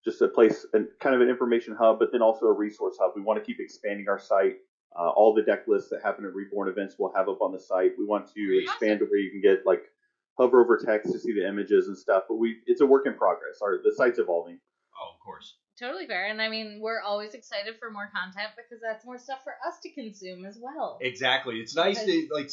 just 0.04 0.22
a 0.22 0.28
place, 0.28 0.66
and 0.74 0.88
kind 1.02 1.16
of 1.16 1.22
an 1.22 1.30
information 1.30 1.76
hub, 1.76 2.00
but 2.00 2.12
then 2.12 2.22
also 2.22 2.46
a 2.46 2.54
resource 2.54 2.98
hub. 3.00 3.12
We 3.16 3.22
want 3.22 3.40
to 3.40 3.46
keep 3.46 3.60
expanding 3.60 4.08
our 4.08 4.20
site. 4.20 4.58
Uh, 4.98 5.10
all 5.10 5.34
the 5.34 5.42
deck 5.42 5.68
lists 5.68 5.90
that 5.90 6.02
happen 6.02 6.26
at 6.26 6.34
Reborn 6.34 6.70
events 6.70 6.96
we'll 6.98 7.12
have 7.14 7.28
up 7.28 7.42
on 7.42 7.52
the 7.52 7.60
site. 7.60 7.92
We 7.98 8.06
want 8.06 8.34
to 8.34 8.64
expand 8.64 9.00
to 9.00 9.06
where 9.06 9.20
you 9.20 9.30
can 9.30 9.42
get 9.42 9.66
like 9.66 9.84
hover 10.38 10.62
over 10.62 10.78
text 10.78 11.12
to 11.12 11.20
see 11.20 11.34
the 11.34 11.48
images 11.48 11.88
and 11.88 11.98
stuff. 11.98 12.24
But 12.30 12.36
we, 12.36 12.58
it's 12.66 12.82
a 12.82 12.86
work 12.86 13.06
in 13.06 13.14
progress. 13.14 13.60
Our 13.62 13.80
the 13.84 13.94
site's 13.96 14.20
evolving. 14.20 14.60
Oh, 15.00 15.14
of 15.14 15.20
course. 15.20 15.56
Totally 15.78 16.08
fair, 16.08 16.28
and 16.28 16.42
I 16.42 16.48
mean 16.48 16.80
we're 16.82 17.02
always 17.02 17.34
excited 17.34 17.76
for 17.80 17.92
more 17.92 18.10
content 18.16 18.50
because 18.56 18.82
that's 18.82 19.06
more 19.06 19.18
stuff 19.18 19.40
for 19.44 19.54
us 19.68 19.80
to 19.84 19.90
consume 19.90 20.46
as 20.46 20.58
well. 20.62 20.98
Exactly. 21.02 21.60
It's 21.60 21.76
nice 21.76 22.00
because... 22.00 22.28
to 22.28 22.34
like. 22.34 22.50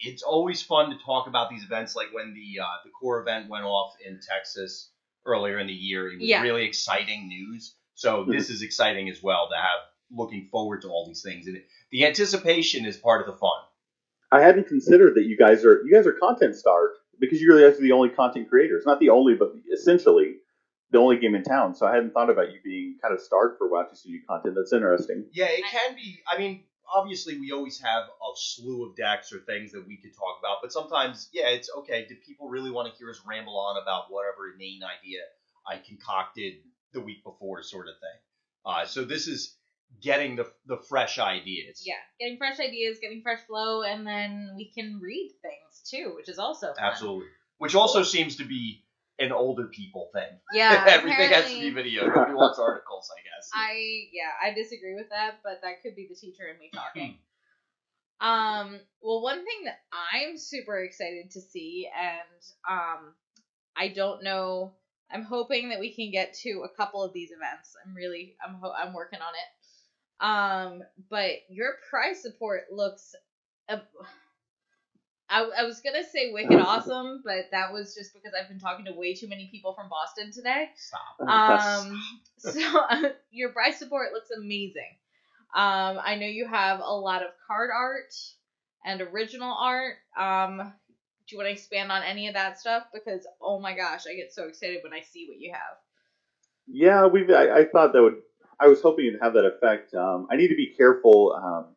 It's 0.00 0.22
always 0.22 0.60
fun 0.60 0.90
to 0.90 0.96
talk 1.04 1.28
about 1.28 1.50
these 1.50 1.62
events, 1.62 1.94
like 1.94 2.08
when 2.12 2.34
the 2.34 2.62
uh, 2.62 2.66
the 2.84 2.90
core 2.90 3.20
event 3.20 3.48
went 3.48 3.64
off 3.64 3.94
in 4.04 4.18
Texas 4.26 4.90
earlier 5.26 5.58
in 5.58 5.66
the 5.66 5.74
year. 5.74 6.08
It 6.08 6.18
was 6.18 6.28
yeah. 6.28 6.42
really 6.42 6.64
exciting 6.64 7.28
news. 7.28 7.76
So 7.94 8.22
mm-hmm. 8.22 8.32
this 8.32 8.50
is 8.50 8.62
exciting 8.62 9.08
as 9.08 9.22
well 9.22 9.48
to 9.50 9.56
have 9.56 9.80
looking 10.10 10.48
forward 10.50 10.82
to 10.82 10.88
all 10.88 11.06
these 11.06 11.22
things. 11.22 11.46
And 11.46 11.60
the 11.90 12.06
anticipation 12.06 12.86
is 12.86 12.96
part 12.96 13.20
of 13.20 13.26
the 13.26 13.38
fun. 13.38 13.60
I 14.30 14.40
hadn't 14.40 14.68
considered 14.68 15.14
that 15.14 15.24
you 15.24 15.36
guys 15.36 15.64
are 15.64 15.82
you 15.84 15.92
guys 15.94 16.06
are 16.06 16.12
content 16.12 16.56
starved 16.56 16.94
because 17.20 17.40
you 17.40 17.50
guys 17.52 17.78
are 17.78 17.82
the 17.82 17.92
only 17.92 18.08
content 18.08 18.48
creators, 18.48 18.84
not 18.84 18.98
the 18.98 19.10
only, 19.10 19.34
but 19.34 19.52
essentially 19.72 20.36
the 20.90 20.98
only 20.98 21.18
game 21.18 21.34
in 21.34 21.42
town. 21.42 21.74
So 21.74 21.86
I 21.86 21.94
hadn't 21.94 22.12
thought 22.12 22.30
about 22.30 22.52
you 22.52 22.58
being 22.64 22.98
kind 23.00 23.14
of 23.14 23.20
starved 23.20 23.58
for 23.58 23.68
WoW 23.68 23.84
TCG 23.84 24.26
content. 24.28 24.54
That's 24.56 24.72
interesting. 24.72 25.26
Yeah, 25.32 25.46
it 25.48 25.64
can 25.70 25.94
be. 25.94 26.20
I 26.28 26.38
mean, 26.38 26.64
obviously, 26.92 27.38
we 27.38 27.52
always 27.52 27.80
have 27.80 28.04
a 28.04 28.30
slew 28.36 28.88
of 28.88 28.96
decks 28.96 29.32
or 29.32 29.40
things 29.40 29.72
that 29.72 29.86
we 29.86 29.96
could 29.96 30.14
talk 30.14 30.38
about, 30.40 30.58
but 30.62 30.72
sometimes, 30.72 31.28
yeah, 31.32 31.48
it's 31.48 31.70
okay. 31.78 32.06
Do 32.08 32.14
people 32.16 32.48
really 32.48 32.70
want 32.70 32.92
to 32.92 32.98
hear 32.98 33.10
us 33.10 33.20
ramble 33.26 33.58
on 33.58 33.80
about 33.80 34.04
whatever 34.08 34.52
inane 34.54 34.82
idea 34.82 35.20
I 35.66 35.76
concocted 35.76 36.54
the 36.92 37.00
week 37.00 37.24
before, 37.24 37.62
sort 37.62 37.88
of 37.88 37.94
thing? 37.94 38.20
Uh, 38.66 38.86
so 38.86 39.04
this 39.04 39.26
is 39.26 39.56
getting 40.02 40.36
the 40.36 40.50
the 40.66 40.78
fresh 40.88 41.18
ideas. 41.18 41.82
Yeah, 41.84 41.94
getting 42.20 42.38
fresh 42.38 42.60
ideas, 42.60 42.98
getting 43.00 43.22
fresh 43.22 43.40
flow, 43.46 43.82
and 43.82 44.06
then 44.06 44.52
we 44.56 44.70
can 44.74 45.00
read 45.02 45.32
things 45.42 45.82
too, 45.88 46.12
which 46.16 46.28
is 46.28 46.38
also 46.38 46.68
fun. 46.68 46.76
absolutely. 46.78 47.26
Which 47.58 47.74
also 47.74 48.02
seems 48.02 48.36
to 48.36 48.44
be 48.44 48.84
an 49.18 49.32
older 49.32 49.66
people 49.66 50.10
thing. 50.12 50.38
Yeah, 50.52 50.84
Everything 50.88 51.30
has 51.30 51.52
to 51.52 51.60
be 51.60 51.70
video. 51.70 52.06
Nobody 52.06 52.34
wants 52.34 52.58
articles, 52.58 53.10
I 53.12 53.20
guess. 53.22 53.50
I 53.52 54.08
yeah, 54.12 54.30
I 54.42 54.54
disagree 54.54 54.94
with 54.94 55.08
that, 55.10 55.40
but 55.42 55.60
that 55.62 55.82
could 55.82 55.96
be 55.96 56.06
the 56.08 56.14
teacher 56.14 56.44
and 56.48 56.58
me 56.58 56.70
talking. 56.74 57.18
um, 58.20 58.78
well, 59.02 59.22
one 59.22 59.38
thing 59.44 59.64
that 59.64 59.80
I'm 59.92 60.36
super 60.38 60.78
excited 60.82 61.30
to 61.32 61.40
see, 61.40 61.88
and 61.96 62.42
um, 62.70 63.14
I 63.76 63.88
don't 63.88 64.22
know. 64.22 64.74
I'm 65.10 65.22
hoping 65.22 65.68
that 65.68 65.80
we 65.80 65.94
can 65.94 66.10
get 66.10 66.34
to 66.42 66.64
a 66.64 66.76
couple 66.76 67.02
of 67.04 67.12
these 67.12 67.30
events. 67.30 67.76
I'm 67.84 67.94
really, 67.94 68.36
I'm, 68.44 68.54
ho- 68.54 68.72
I'm 68.76 68.94
working 68.94 69.20
on 69.20 69.34
it. 69.34 69.48
Um, 70.20 70.82
but 71.10 71.30
your 71.48 71.74
prize 71.90 72.22
support 72.22 72.64
looks. 72.72 73.14
Uh, 73.68 73.78
I, 75.28 75.48
I 75.58 75.64
was 75.64 75.80
gonna 75.80 76.04
say 76.04 76.32
wicked 76.32 76.60
awesome, 76.60 77.22
but 77.24 77.50
that 77.50 77.72
was 77.72 77.94
just 77.94 78.12
because 78.14 78.32
I've 78.38 78.48
been 78.48 78.60
talking 78.60 78.84
to 78.84 78.92
way 78.92 79.14
too 79.14 79.28
many 79.28 79.48
people 79.50 79.74
from 79.74 79.88
Boston 79.88 80.30
today. 80.32 80.70
Stop. 80.76 81.00
Um, 81.28 82.02
so 82.38 82.50
your 83.30 83.50
prize 83.50 83.78
support 83.78 84.12
looks 84.12 84.30
amazing. 84.30 84.96
Um, 85.54 85.98
I 86.02 86.16
know 86.16 86.26
you 86.26 86.46
have 86.46 86.80
a 86.80 86.94
lot 86.94 87.22
of 87.22 87.28
card 87.46 87.70
art 87.74 88.14
and 88.84 89.00
original 89.00 89.56
art. 89.58 89.96
Um, 90.16 90.72
do 91.26 91.34
you 91.34 91.38
want 91.38 91.48
to 91.48 91.52
expand 91.52 91.90
on 91.90 92.02
any 92.02 92.28
of 92.28 92.34
that 92.34 92.58
stuff? 92.58 92.84
Because 92.92 93.26
oh 93.40 93.58
my 93.60 93.74
gosh, 93.74 94.04
I 94.06 94.14
get 94.14 94.32
so 94.32 94.46
excited 94.46 94.82
when 94.82 94.92
I 94.92 95.00
see 95.00 95.26
what 95.28 95.38
you 95.38 95.52
have. 95.52 95.78
Yeah, 96.66 97.06
we've. 97.06 97.30
I, 97.30 97.58
I 97.58 97.64
thought 97.64 97.92
that 97.92 98.02
would. 98.02 98.16
I 98.60 98.68
was 98.68 98.80
hoping 98.80 99.06
it'd 99.06 99.20
have 99.22 99.34
that 99.34 99.44
effect. 99.44 99.94
Um, 99.94 100.28
I 100.30 100.36
need 100.36 100.48
to 100.48 100.56
be 100.56 100.72
careful. 100.76 101.34
Um, 101.36 101.74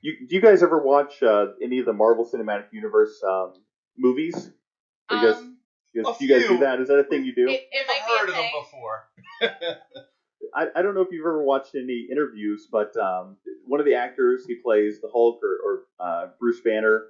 you, 0.00 0.26
do 0.28 0.34
you 0.34 0.40
guys 0.40 0.62
ever 0.62 0.82
watch 0.82 1.22
uh, 1.22 1.46
any 1.62 1.78
of 1.78 1.86
the 1.86 1.92
Marvel 1.92 2.28
Cinematic 2.30 2.66
Universe 2.72 3.22
um, 3.26 3.54
movies? 3.96 4.50
Or 5.10 5.16
you 5.16 5.22
guys, 5.26 5.36
Um, 5.36 5.56
you 5.92 6.02
guys, 6.02 6.18
do 6.18 6.24
you 6.26 6.34
guys 6.38 6.48
do 6.48 6.58
that? 6.58 6.80
Is 6.80 6.88
that 6.88 6.98
a 6.98 7.04
thing 7.04 7.24
you 7.24 7.34
do? 7.34 7.48
it, 7.48 7.68
it 7.70 7.86
I've 7.88 8.20
heard 8.20 8.28
of 8.28 8.34
them 8.34 8.50
before. 8.62 9.08
I, 10.54 10.66
I 10.76 10.82
don't 10.82 10.94
know 10.94 11.00
if 11.00 11.08
you've 11.10 11.26
ever 11.26 11.42
watched 11.42 11.74
any 11.74 12.06
interviews, 12.10 12.68
but 12.70 12.96
um, 12.96 13.36
one 13.66 13.80
of 13.80 13.86
the 13.86 13.94
actors 13.94 14.44
he 14.46 14.56
plays 14.56 15.00
the 15.00 15.08
Hulk 15.10 15.40
or, 15.42 15.58
or 15.64 15.82
uh, 15.98 16.26
Bruce 16.38 16.60
Banner, 16.60 17.06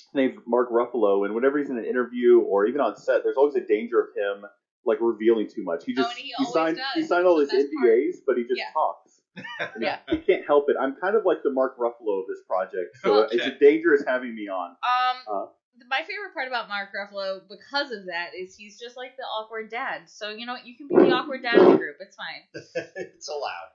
his 0.00 0.14
name's 0.14 0.40
Mark 0.46 0.70
Ruffalo, 0.70 1.24
and 1.24 1.34
whenever 1.34 1.58
he's 1.58 1.70
in 1.70 1.78
an 1.78 1.84
interview 1.84 2.40
or 2.40 2.66
even 2.66 2.80
on 2.80 2.96
set, 2.96 3.22
there's 3.22 3.36
always 3.36 3.54
a 3.54 3.60
danger 3.60 4.00
of 4.00 4.08
him 4.16 4.44
like 4.86 4.98
revealing 5.00 5.48
too 5.48 5.62
much. 5.64 5.84
He 5.84 5.92
Oh, 5.92 6.02
just 6.02 6.10
and 6.10 6.18
he 6.18 6.32
he, 6.36 6.44
signed 6.46 6.76
does. 6.76 6.84
he 6.94 7.02
signed 7.02 7.26
all 7.26 7.38
That's 7.38 7.52
his 7.52 7.70
the 7.70 7.76
part. 7.76 7.88
NDAs, 7.90 8.16
but 8.26 8.36
he 8.36 8.42
just 8.44 8.56
Yeah. 8.58 8.72
talks. 8.72 9.20
And 9.74 9.82
Yeah. 9.82 9.98
he 10.10 10.18
can't 10.18 10.46
help 10.46 10.68
it. 10.70 10.76
I'm 10.80 10.94
kind 10.96 11.16
of 11.16 11.24
like 11.24 11.42
the 11.42 11.50
Mark 11.50 11.76
Ruffalo 11.78 12.20
of 12.22 12.26
this 12.28 12.40
project, 12.46 12.96
so 13.02 13.24
Okay. 13.24 13.36
it's 13.36 13.46
a 13.46 13.58
dangerous 13.58 14.04
having 14.06 14.34
me 14.34 14.48
on. 14.48 14.70
Um, 14.82 15.16
Uh. 15.26 15.46
my 15.88 16.02
favorite 16.02 16.32
part 16.34 16.46
about 16.46 16.68
Mark 16.68 16.90
Ruffalo, 16.94 17.40
because 17.48 17.90
of 17.90 18.06
that, 18.06 18.30
is 18.38 18.54
he's 18.56 18.78
just 18.78 18.96
like 18.96 19.16
the 19.16 19.24
awkward 19.24 19.70
dad. 19.70 20.08
So 20.08 20.30
you 20.30 20.46
know 20.46 20.52
what? 20.54 20.66
You 20.66 20.76
can 20.76 20.86
be 20.88 20.94
the 20.94 21.10
awkward 21.10 21.42
dad 21.42 21.58
in 21.62 21.70
the 21.72 21.76
group. 21.76 21.96
It's 22.00 22.16
fine. 22.16 22.42
it's 22.96 23.28
allowed. 23.28 23.70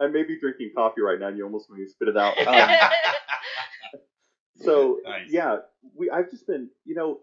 I 0.00 0.06
may 0.08 0.22
be 0.24 0.40
drinking 0.40 0.72
coffee 0.74 1.02
right 1.02 1.20
now, 1.20 1.28
and 1.28 1.36
you 1.36 1.44
almost 1.44 1.70
made 1.70 1.80
me 1.80 1.86
spit 1.86 2.08
it 2.08 2.16
out. 2.16 2.34
Um, 2.46 2.68
So 4.56 4.98
Nice. 5.04 5.28
yeah, 5.30 5.58
we 5.94 6.10
I've 6.10 6.30
just 6.30 6.46
been 6.46 6.68
you 6.84 6.94
know 6.94 7.20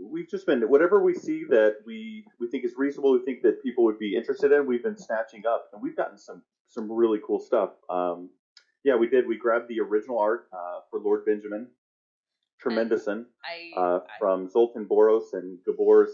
we've 0.00 0.28
just 0.28 0.46
been 0.46 0.62
whatever 0.62 1.02
we 1.02 1.14
see 1.14 1.44
that 1.48 1.76
we 1.86 2.24
we 2.40 2.48
think 2.48 2.64
is 2.64 2.74
reasonable, 2.76 3.12
we 3.12 3.24
think 3.24 3.42
that 3.42 3.62
people 3.62 3.84
would 3.84 3.98
be 3.98 4.16
interested 4.16 4.52
in, 4.52 4.66
we've 4.66 4.82
been 4.82 4.98
snatching 4.98 5.44
up, 5.46 5.68
and 5.72 5.82
we've 5.82 5.96
gotten 5.96 6.18
some 6.18 6.42
some 6.68 6.90
really 6.90 7.20
cool 7.24 7.38
stuff. 7.38 7.70
Um, 7.90 8.30
yeah, 8.84 8.96
we 8.96 9.06
did. 9.08 9.26
We 9.26 9.36
grabbed 9.36 9.68
the 9.68 9.80
original 9.80 10.18
art 10.18 10.48
uh, 10.52 10.80
for 10.90 10.98
Lord 11.00 11.24
Benjamin, 11.24 11.68
Tremendous'n, 12.60 13.26
I, 13.44 13.80
uh, 13.80 13.98
I 13.98 14.18
from 14.18 14.48
Zoltan 14.48 14.86
Boros 14.86 15.34
and 15.34 15.58
Gabor. 15.64 16.08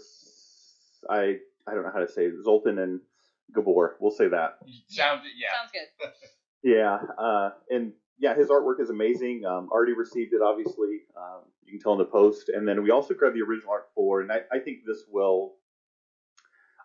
I 1.09 1.37
I 1.67 1.73
don't 1.73 1.83
know 1.83 1.91
how 1.93 1.99
to 1.99 2.11
say 2.11 2.25
it. 2.25 2.33
Zoltan 2.43 2.79
and 2.79 2.99
Gabor. 3.53 3.97
We'll 3.99 4.11
say 4.11 4.27
that. 4.27 4.59
Sound 4.87 5.21
yeah. 5.37 5.47
sounds 5.57 5.71
good. 5.71 6.09
Yeah, 6.61 6.97
uh, 7.17 7.51
and 7.69 7.93
yeah, 8.19 8.35
his 8.35 8.49
artwork 8.49 8.79
is 8.81 8.89
amazing. 8.89 9.45
Um, 9.45 9.69
already 9.71 9.93
received 9.93 10.33
it, 10.33 10.41
obviously. 10.41 11.01
Um, 11.17 11.43
you 11.63 11.71
can 11.73 11.79
tell 11.81 11.93
in 11.93 11.99
the 11.99 12.05
post. 12.05 12.49
And 12.49 12.67
then 12.67 12.83
we 12.83 12.91
also 12.91 13.13
grabbed 13.13 13.35
the 13.35 13.41
original 13.41 13.71
art 13.71 13.87
for, 13.95 14.21
and 14.21 14.31
I, 14.31 14.39
I 14.51 14.59
think 14.59 14.79
this 14.85 15.03
will. 15.09 15.53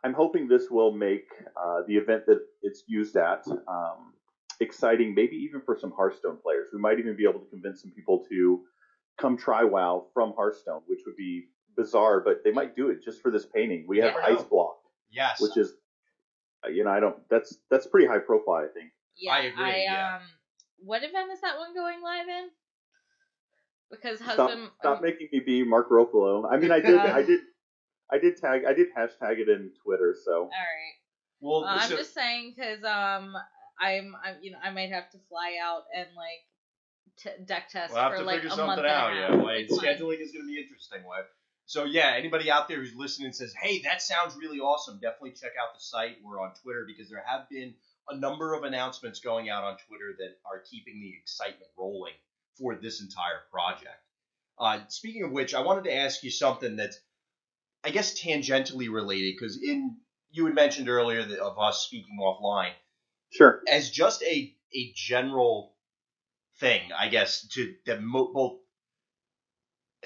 I'm 0.04 0.12
hoping 0.12 0.46
this 0.48 0.70
will 0.70 0.92
make 0.92 1.26
uh, 1.56 1.80
the 1.88 1.96
event 1.96 2.26
that 2.26 2.40
it's 2.62 2.84
used 2.86 3.16
at 3.16 3.42
um, 3.66 4.12
exciting, 4.60 5.14
maybe 5.14 5.36
even 5.36 5.62
for 5.62 5.78
some 5.80 5.92
Hearthstone 5.96 6.36
players. 6.42 6.68
We 6.74 6.78
might 6.78 6.98
even 6.98 7.16
be 7.16 7.24
able 7.24 7.40
to 7.40 7.48
convince 7.50 7.80
some 7.82 7.90
people 7.90 8.22
to 8.28 8.60
come 9.18 9.36
try 9.38 9.64
WoW 9.64 10.06
from 10.12 10.34
Hearthstone, 10.36 10.82
which 10.88 11.00
would 11.06 11.16
be 11.16 11.46
bizarre, 11.74 12.20
but 12.20 12.44
they 12.44 12.52
might 12.52 12.76
do 12.76 12.90
it 12.90 13.02
just 13.02 13.22
for 13.22 13.30
this 13.30 13.46
painting. 13.46 13.86
We 13.88 13.98
have 13.98 14.14
Never 14.14 14.20
know. 14.32 14.38
Ice 14.38 14.44
Block, 14.44 14.76
Yes. 15.10 15.40
which 15.40 15.56
is, 15.56 15.72
uh, 16.64 16.68
you 16.68 16.84
know, 16.84 16.90
I 16.90 17.00
don't. 17.00 17.16
That's 17.30 17.56
that's 17.70 17.86
pretty 17.86 18.06
high 18.06 18.18
profile, 18.18 18.56
I 18.56 18.68
think. 18.74 18.90
Yeah, 19.16 19.32
I 19.32 19.38
agree, 19.40 19.84
yeah. 19.84 20.16
um, 20.16 20.22
what 20.84 21.02
event 21.02 21.30
is 21.32 21.40
that 21.40 21.58
one 21.58 21.74
going 21.74 22.02
live 22.02 22.28
in? 22.28 22.48
Because 23.90 24.18
Stop, 24.18 24.36
husband. 24.50 24.70
stop 24.80 24.96
um, 24.98 25.02
making 25.04 25.28
me 25.32 25.40
be 25.40 25.62
Mark 25.64 25.88
Ruffalo. 25.90 26.50
I 26.50 26.56
mean, 26.56 26.72
I 26.72 26.80
did, 26.80 26.98
I 26.98 27.22
did, 27.26 27.40
I 28.10 28.18
did 28.18 28.36
tag, 28.38 28.62
I 28.66 28.72
did 28.74 28.88
hashtag 28.96 29.38
it 29.38 29.48
in 29.48 29.70
Twitter. 29.84 30.14
So 30.24 30.32
All 30.32 30.48
right. 30.48 30.94
well, 31.40 31.60
Well, 31.62 31.70
I'm 31.70 31.88
so- 31.88 31.96
just 31.96 32.14
saying 32.14 32.54
because 32.56 32.82
um, 32.84 33.34
I'm, 33.80 34.14
I'm, 34.24 34.36
you 34.42 34.50
know, 34.50 34.58
I 34.62 34.70
might 34.70 34.90
have 34.90 35.10
to 35.10 35.18
fly 35.28 35.56
out 35.62 35.82
and 35.94 36.08
like 36.16 36.42
t- 37.36 37.44
deck 37.44 37.68
test 37.70 37.92
We'll 37.92 38.02
have 38.02 38.12
for 38.12 38.18
to 38.18 38.24
like 38.24 38.36
figure 38.36 38.48
a 38.48 38.50
something 38.50 38.66
month 38.66 38.78
and 38.80 38.88
out. 38.88 39.12
a 39.12 39.16
Yeah, 39.16 39.36
half. 39.36 39.44
Wade. 39.44 39.68
Scheduling 39.70 40.20
is 40.20 40.32
going 40.32 40.44
to 40.44 40.48
be 40.48 40.58
interesting. 40.60 41.00
Wade. 41.04 41.24
So 41.66 41.84
yeah, 41.84 42.14
anybody 42.16 42.50
out 42.50 42.68
there 42.68 42.78
who's 42.78 42.94
listening 42.94 43.32
says, 43.32 43.54
"Hey, 43.58 43.80
that 43.82 44.02
sounds 44.02 44.36
really 44.36 44.58
awesome." 44.60 44.98
Definitely 45.00 45.32
check 45.32 45.52
out 45.58 45.72
the 45.74 45.80
site. 45.80 46.16
We're 46.22 46.38
on 46.38 46.52
Twitter 46.62 46.84
because 46.86 47.08
there 47.08 47.24
have 47.26 47.48
been 47.48 47.72
a 48.08 48.16
number 48.16 48.54
of 48.54 48.64
announcements 48.64 49.20
going 49.20 49.48
out 49.48 49.64
on 49.64 49.76
Twitter 49.86 50.14
that 50.18 50.36
are 50.44 50.62
keeping 50.70 51.00
the 51.00 51.14
excitement 51.18 51.70
rolling 51.78 52.12
for 52.58 52.76
this 52.76 53.00
entire 53.00 53.42
project. 53.50 54.00
Uh, 54.58 54.80
speaking 54.88 55.24
of 55.24 55.32
which, 55.32 55.54
I 55.54 55.60
wanted 55.60 55.84
to 55.84 55.94
ask 55.94 56.22
you 56.22 56.30
something 56.30 56.76
that's, 56.76 56.98
I 57.82 57.90
guess, 57.90 58.20
tangentially 58.20 58.92
related 58.92 59.34
because 59.34 59.60
in 59.62 59.96
you 60.30 60.46
had 60.46 60.54
mentioned 60.54 60.88
earlier 60.88 61.24
that 61.24 61.38
of 61.38 61.58
us 61.58 61.84
speaking 61.86 62.18
offline 62.20 62.72
sure. 63.30 63.62
as 63.68 63.90
just 63.90 64.22
a 64.22 64.54
a 64.74 64.92
general 64.94 65.74
thing, 66.58 66.82
I 66.96 67.08
guess, 67.08 67.46
to 67.48 67.74
that 67.86 68.02
mo- 68.02 68.32
both, 68.32 68.60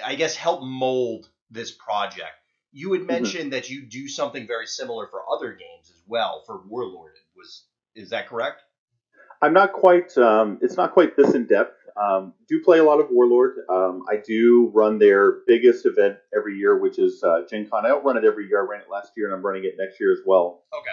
I 0.05 0.15
guess, 0.15 0.37
help 0.37 0.63
mold 0.63 1.29
this 1.51 1.71
project. 1.71 2.35
You 2.73 2.93
had 2.93 3.03
mentioned 3.03 3.53
that 3.55 3.71
you 3.71 3.87
do 3.87 4.09
something 4.09 4.47
very 4.47 4.67
similar 4.67 5.07
for 5.07 5.23
other 5.31 5.53
games 5.53 5.91
as 5.91 6.03
well 6.07 6.43
for 6.47 6.63
Warlord. 6.67 7.15
Was 7.37 7.65
is 7.95 8.11
that 8.11 8.29
correct? 8.29 8.63
I'm 9.41 9.53
not 9.53 9.73
quite. 9.73 10.17
Um, 10.19 10.59
it's 10.63 10.77
not 10.77 10.93
quite 10.93 11.17
this 11.17 11.35
in 11.35 11.47
depth. 11.47 11.75
Um, 11.97 12.35
do 12.49 12.63
play 12.63 12.79
a 12.79 12.85
lot 12.85 13.01
of 13.01 13.09
Warlord. 13.11 13.57
Um, 13.69 14.05
I 14.09 14.17
do 14.25 14.71
run 14.73 14.99
their 14.99 15.39
biggest 15.47 15.85
event 15.87 16.19
every 16.37 16.57
year, 16.57 16.79
which 16.79 16.99
is 16.99 17.23
uh, 17.25 17.43
Gen 17.49 17.69
Con. 17.69 17.85
I 17.85 17.89
don't 17.89 18.05
run 18.05 18.17
it 18.17 18.25
every 18.25 18.47
year. 18.47 18.65
I 18.65 18.71
ran 18.71 18.81
it 18.81 18.87
last 18.91 19.13
year, 19.17 19.27
and 19.27 19.35
I'm 19.35 19.45
running 19.45 19.65
it 19.65 19.75
next 19.79 19.99
year 20.01 20.13
as 20.13 20.21
well. 20.25 20.63
Okay. 20.73 20.91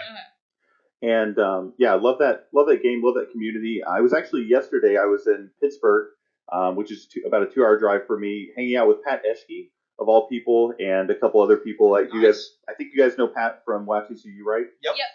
And 1.02 1.38
um, 1.38 1.74
yeah, 1.78 1.92
I 1.92 1.96
love 1.96 2.18
that, 2.20 2.46
love 2.54 2.66
that 2.68 2.82
game, 2.82 3.02
love 3.04 3.14
that 3.14 3.30
community. 3.30 3.82
I 3.84 4.00
was 4.00 4.12
actually 4.12 4.44
yesterday. 4.44 4.96
I 4.96 5.04
was 5.04 5.26
in 5.26 5.50
Pittsburgh, 5.60 6.08
um, 6.50 6.74
which 6.74 6.90
is 6.90 7.06
two, 7.06 7.22
about 7.26 7.42
a 7.42 7.46
two-hour 7.46 7.78
drive 7.78 8.06
for 8.06 8.18
me, 8.18 8.50
hanging 8.56 8.76
out 8.76 8.88
with 8.88 9.04
Pat 9.04 9.22
Eschke 9.24 9.68
of 9.98 10.08
all 10.08 10.28
people, 10.28 10.74
and 10.78 11.10
a 11.10 11.14
couple 11.14 11.40
other 11.42 11.56
people. 11.56 11.90
Like 11.90 12.12
you 12.12 12.22
guys, 12.22 12.50
I 12.68 12.74
think 12.74 12.90
you 12.94 13.02
guys 13.02 13.16
know 13.16 13.28
Pat 13.28 13.62
from 13.64 13.86
WoW 13.86 14.00
TCG, 14.00 14.42
right? 14.44 14.66
Yep. 14.82 14.94
Yep. 14.96 15.06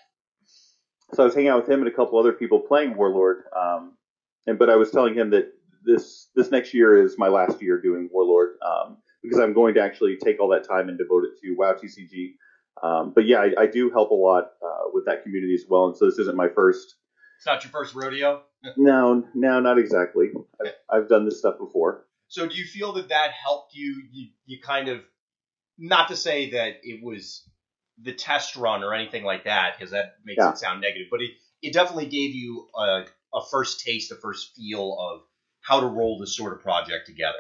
So 1.14 1.24
I 1.24 1.26
was 1.26 1.36
hanging 1.36 1.50
out 1.50 1.62
with 1.62 1.70
him 1.70 1.80
and 1.80 1.88
a 1.88 1.96
couple 1.96 2.20
other 2.20 2.34
people 2.34 2.60
playing 2.60 2.96
Warlord. 2.96 3.44
Um, 3.56 3.94
and 4.48 4.58
but 4.58 4.70
I 4.70 4.76
was 4.76 4.92
telling 4.92 5.14
him 5.14 5.32
that 5.32 5.52
this 5.84 6.30
this 6.36 6.52
next 6.52 6.74
year 6.74 7.04
is 7.04 7.18
my 7.18 7.28
last 7.28 7.62
year 7.62 7.82
doing 7.82 8.10
Warlord 8.12 8.58
um, 8.66 8.98
because 9.22 9.40
I'm 9.40 9.54
going 9.54 9.76
to 9.76 9.82
actually 9.82 10.18
take 10.18 10.40
all 10.40 10.50
that 10.50 10.68
time 10.68 10.90
and 10.90 10.98
devote 10.98 11.24
it 11.26 11.40
to 11.42 11.56
WoW 11.56 11.74
TCG. 11.74 12.34
Um, 12.82 13.12
but 13.14 13.26
yeah, 13.26 13.40
I, 13.40 13.64
I 13.64 13.66
do 13.68 13.90
help 13.90 14.12
a 14.12 14.16
lot 14.16 14.52
uh, 14.64 14.90
with 14.94 15.06
that 15.06 15.24
community 15.24 15.54
as 15.54 15.66
well. 15.70 15.88
And 15.88 15.98
so 15.98 16.06
this 16.06 16.18
isn't 16.18 16.36
my 16.36 16.48
first. 16.50 16.96
It's 17.38 17.46
not 17.46 17.64
your 17.64 17.72
first 17.72 17.96
rodeo. 17.96 18.44
No, 18.78 19.26
no, 19.34 19.60
not 19.60 19.80
exactly. 19.80 20.28
I've, 20.64 20.74
I've 20.90 21.10
done 21.10 21.26
this 21.26 21.40
stuff 21.40 21.58
before. 21.58 22.06
So 22.28 22.48
do 22.48 22.56
you 22.56 22.66
feel 22.66 22.94
that 22.94 23.10
that 23.10 23.32
helped 23.32 23.76
you? 23.76 24.04
You, 24.12 24.30
you 24.46 24.60
kind 24.62 24.88
of, 24.88 25.02
not 25.78 26.10
to 26.10 26.16
say 26.16 26.52
that 26.52 26.78
it 26.84 27.04
was 27.04 27.44
the 28.02 28.14
test 28.14 28.56
run 28.56 28.84
or 28.84 28.94
anything 28.94 29.24
like 29.24 29.44
that, 29.46 29.76
because 29.78 29.92
that 29.92 30.16
makes 30.26 30.38
Yeah. 30.40 30.52
it 30.52 30.58
sound 30.58 30.82
negative, 30.82 31.08
but 31.12 31.22
it, 31.22 31.32
it 31.62 31.74
definitely 31.74 32.08
gave 32.08 32.34
you 32.34 32.68
a, 32.76 33.06
a 33.34 33.46
first 33.50 33.82
taste, 33.86 34.12
a 34.12 34.16
first 34.16 34.56
feel 34.56 34.98
of 35.00 35.22
how 35.62 35.80
to 35.80 35.88
roll 35.88 36.20
this 36.20 36.36
sort 36.36 36.54
of 36.54 36.62
project 36.62 37.06
together. 37.06 37.38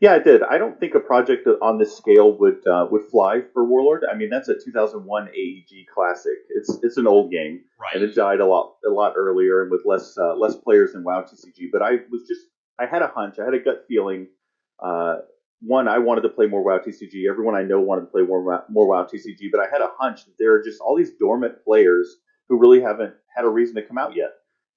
Yeah, 0.00 0.16
it 0.16 0.24
did. 0.24 0.42
I 0.42 0.58
don't 0.58 0.80
think 0.80 0.94
a 0.96 1.00
project 1.00 1.46
on 1.60 1.78
this 1.78 1.96
scale 1.96 2.36
would 2.38 2.66
uh, 2.66 2.88
would 2.90 3.04
fly 3.04 3.42
for 3.52 3.64
Warlord. 3.64 4.02
I 4.10 4.16
mean, 4.16 4.30
that's 4.30 4.48
a 4.48 4.54
2001 4.54 5.28
AEG 5.28 5.86
classic. 5.94 6.38
It's 6.48 6.76
it's 6.82 6.96
an 6.96 7.06
old 7.06 7.30
game, 7.30 7.60
Right. 7.80 7.94
and 7.94 8.02
it 8.02 8.14
died 8.16 8.40
a 8.40 8.46
lot 8.46 8.74
a 8.84 8.90
lot 8.90 9.12
earlier 9.16 9.62
and 9.62 9.70
with 9.70 9.82
less 9.84 10.18
uh, 10.18 10.34
less 10.34 10.56
players 10.56 10.94
than 10.94 11.04
WoW 11.04 11.22
TCG. 11.22 11.68
But 11.70 11.82
I 11.82 11.98
was 12.10 12.22
just 12.26 12.40
I 12.80 12.86
had 12.86 13.02
a 13.02 13.08
hunch, 13.14 13.38
I 13.38 13.44
had 13.44 13.54
a 13.54 13.60
gut 13.60 13.84
feeling. 13.86 14.26
Uh, 14.82 15.18
one, 15.64 15.88
I 15.88 15.98
wanted 15.98 16.22
to 16.22 16.28
play 16.28 16.46
more 16.46 16.62
WoW 16.62 16.78
TCG. 16.78 17.28
Everyone 17.28 17.54
I 17.54 17.62
know 17.62 17.80
wanted 17.80 18.02
to 18.02 18.06
play 18.08 18.22
more 18.22 18.64
more 18.68 18.88
WoW 18.88 19.04
TCG. 19.04 19.50
But 19.50 19.60
I 19.60 19.66
had 19.70 19.80
a 19.80 19.90
hunch 19.98 20.24
that 20.24 20.34
there 20.38 20.54
are 20.54 20.62
just 20.62 20.80
all 20.80 20.96
these 20.96 21.12
dormant 21.18 21.64
players 21.64 22.16
who 22.48 22.58
really 22.58 22.80
haven't 22.80 23.14
had 23.34 23.44
a 23.44 23.48
reason 23.48 23.76
to 23.76 23.82
come 23.82 23.98
out 23.98 24.16
yet, 24.16 24.30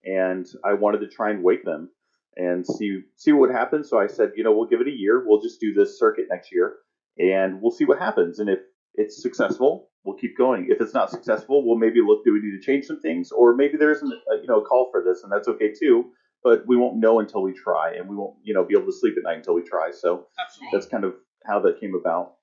and 0.04 0.46
I 0.64 0.74
wanted 0.74 1.00
to 1.00 1.08
try 1.08 1.32
and 1.32 1.44
wake 1.44 1.66
them 1.66 1.90
and 2.36 2.66
see 2.66 3.02
see 3.16 3.32
what 3.32 3.50
happens. 3.50 3.90
So 3.90 4.00
I 4.00 4.08
said, 4.08 4.32
you 4.36 4.44
know, 4.44 4.56
we'll 4.56 4.68
give 4.68 4.82
it 4.82 4.88
a 4.88 4.92
year. 4.92 5.24
We'll 5.26 5.42
just 5.42 5.60
do 5.60 5.74
this 5.74 5.98
circuit 5.98 6.26
next 6.30 6.52
year, 6.52 6.76
and 7.18 7.62
we'll 7.62 7.72
see 7.72 7.86
what 7.86 8.00
happens. 8.00 8.40
And 8.40 8.50
if 8.50 8.60
it's 8.94 9.22
successful, 9.22 9.90
we'll 10.04 10.18
keep 10.18 10.38
going. 10.38 10.68
If 10.70 10.82
it's 10.82 10.94
not 10.94 11.10
successful, 11.10 11.66
we'll 11.66 11.78
maybe 11.78 12.02
look. 12.06 12.24
Do 12.24 12.34
we 12.34 12.42
need 12.42 12.60
to 12.60 12.66
change 12.66 12.86
some 12.86 13.02
things, 13.02 13.32
or 13.32 13.56
maybe 13.56 13.78
there 13.78 13.92
isn't, 13.92 14.12
a, 14.12 14.36
you 14.42 14.48
know, 14.48 14.62
a 14.62 14.66
call 14.66 14.90
for 14.92 15.04
this, 15.04 15.24
and 15.24 15.32
that's 15.32 15.48
okay 15.48 15.74
too. 15.74 16.12
But 16.46 16.68
we 16.68 16.78
won't 16.78 16.98
know 16.98 17.20
until 17.20 17.42
we 17.42 17.54
try, 17.54 17.96
and 17.96 18.08
we 18.08 18.16
won't, 18.16 18.36
you 18.44 18.54
know, 18.54 18.64
be 18.64 18.76
able 18.76 18.86
to 18.86 18.94
sleep 18.94 19.16
at 19.18 19.24
night 19.24 19.38
until 19.38 19.56
we 19.56 19.64
try. 19.64 19.90
So 19.92 20.28
Absolutely. 20.40 20.78
that's 20.78 20.86
kind 20.86 21.04
of 21.04 21.16
how 21.44 21.60
that 21.62 21.80
came 21.80 21.96
about. 21.96 22.36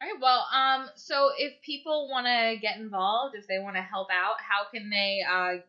All 0.00 0.08
right. 0.08 0.20
Well, 0.20 0.46
um, 0.54 0.88
so 0.94 1.30
if 1.36 1.60
people 1.60 2.08
want 2.08 2.26
to 2.26 2.56
get 2.62 2.78
involved, 2.78 3.34
if 3.34 3.48
they 3.48 3.58
want 3.58 3.74
to 3.74 3.82
help 3.82 4.06
out, 4.12 4.36
how 4.38 4.70
can 4.72 4.88
they, 4.88 5.22
uh, 5.28 5.62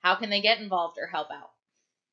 how 0.00 0.14
can 0.14 0.30
they 0.30 0.40
get 0.40 0.60
involved 0.60 0.96
or 0.98 1.06
help 1.06 1.28
out? 1.30 1.50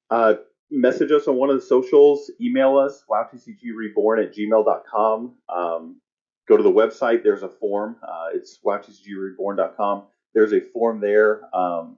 Uh, 0.09 0.35
message 0.69 1.11
us 1.11 1.27
on 1.29 1.37
one 1.37 1.49
of 1.49 1.55
the 1.55 1.65
socials, 1.65 2.29
email 2.41 2.77
us, 2.77 3.05
wowtcgreborn 3.09 4.25
at 4.25 4.35
gmail.com. 4.35 5.35
Um, 5.47 6.01
go 6.49 6.57
to 6.57 6.63
the 6.63 6.71
website, 6.71 7.23
there's 7.23 7.43
a 7.43 7.49
form. 7.49 7.95
Uh, 8.03 8.27
it's 8.33 8.59
wowtcgreborn.com. 8.65 10.03
There's 10.33 10.51
a 10.51 10.59
form 10.59 10.99
there 10.99 11.41
um, 11.55 11.95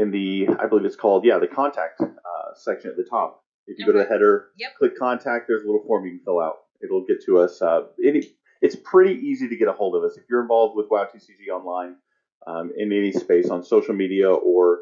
in 0.00 0.10
the, 0.10 0.48
I 0.58 0.66
believe 0.66 0.84
it's 0.84 0.96
called, 0.96 1.24
yeah, 1.24 1.38
the 1.38 1.46
contact 1.46 2.00
uh, 2.00 2.54
section 2.54 2.90
at 2.90 2.96
the 2.96 3.04
top. 3.04 3.42
If 3.66 3.78
you 3.78 3.86
go 3.86 3.92
to 3.92 3.98
the 3.98 4.04
header, 4.04 4.46
Yep. 4.58 4.70
click 4.78 4.96
contact, 4.98 5.44
there's 5.46 5.62
a 5.62 5.66
little 5.66 5.82
form 5.86 6.04
you 6.04 6.12
can 6.12 6.20
fill 6.24 6.40
out. 6.40 6.54
It'll 6.82 7.04
get 7.04 7.22
to 7.26 7.38
us. 7.38 7.60
Uh, 7.62 7.82
any, 8.04 8.22
it's 8.62 8.76
pretty 8.76 9.14
easy 9.14 9.48
to 9.48 9.56
get 9.56 9.68
a 9.68 9.72
hold 9.72 9.94
of 9.94 10.02
us. 10.02 10.16
If 10.16 10.24
you're 10.28 10.40
involved 10.40 10.74
with 10.76 10.88
WowTCG 10.88 11.48
online 11.52 11.96
um, 12.46 12.70
in 12.76 12.92
any 12.92 13.12
space 13.12 13.50
on 13.50 13.62
social 13.62 13.94
media 13.94 14.30
or 14.32 14.80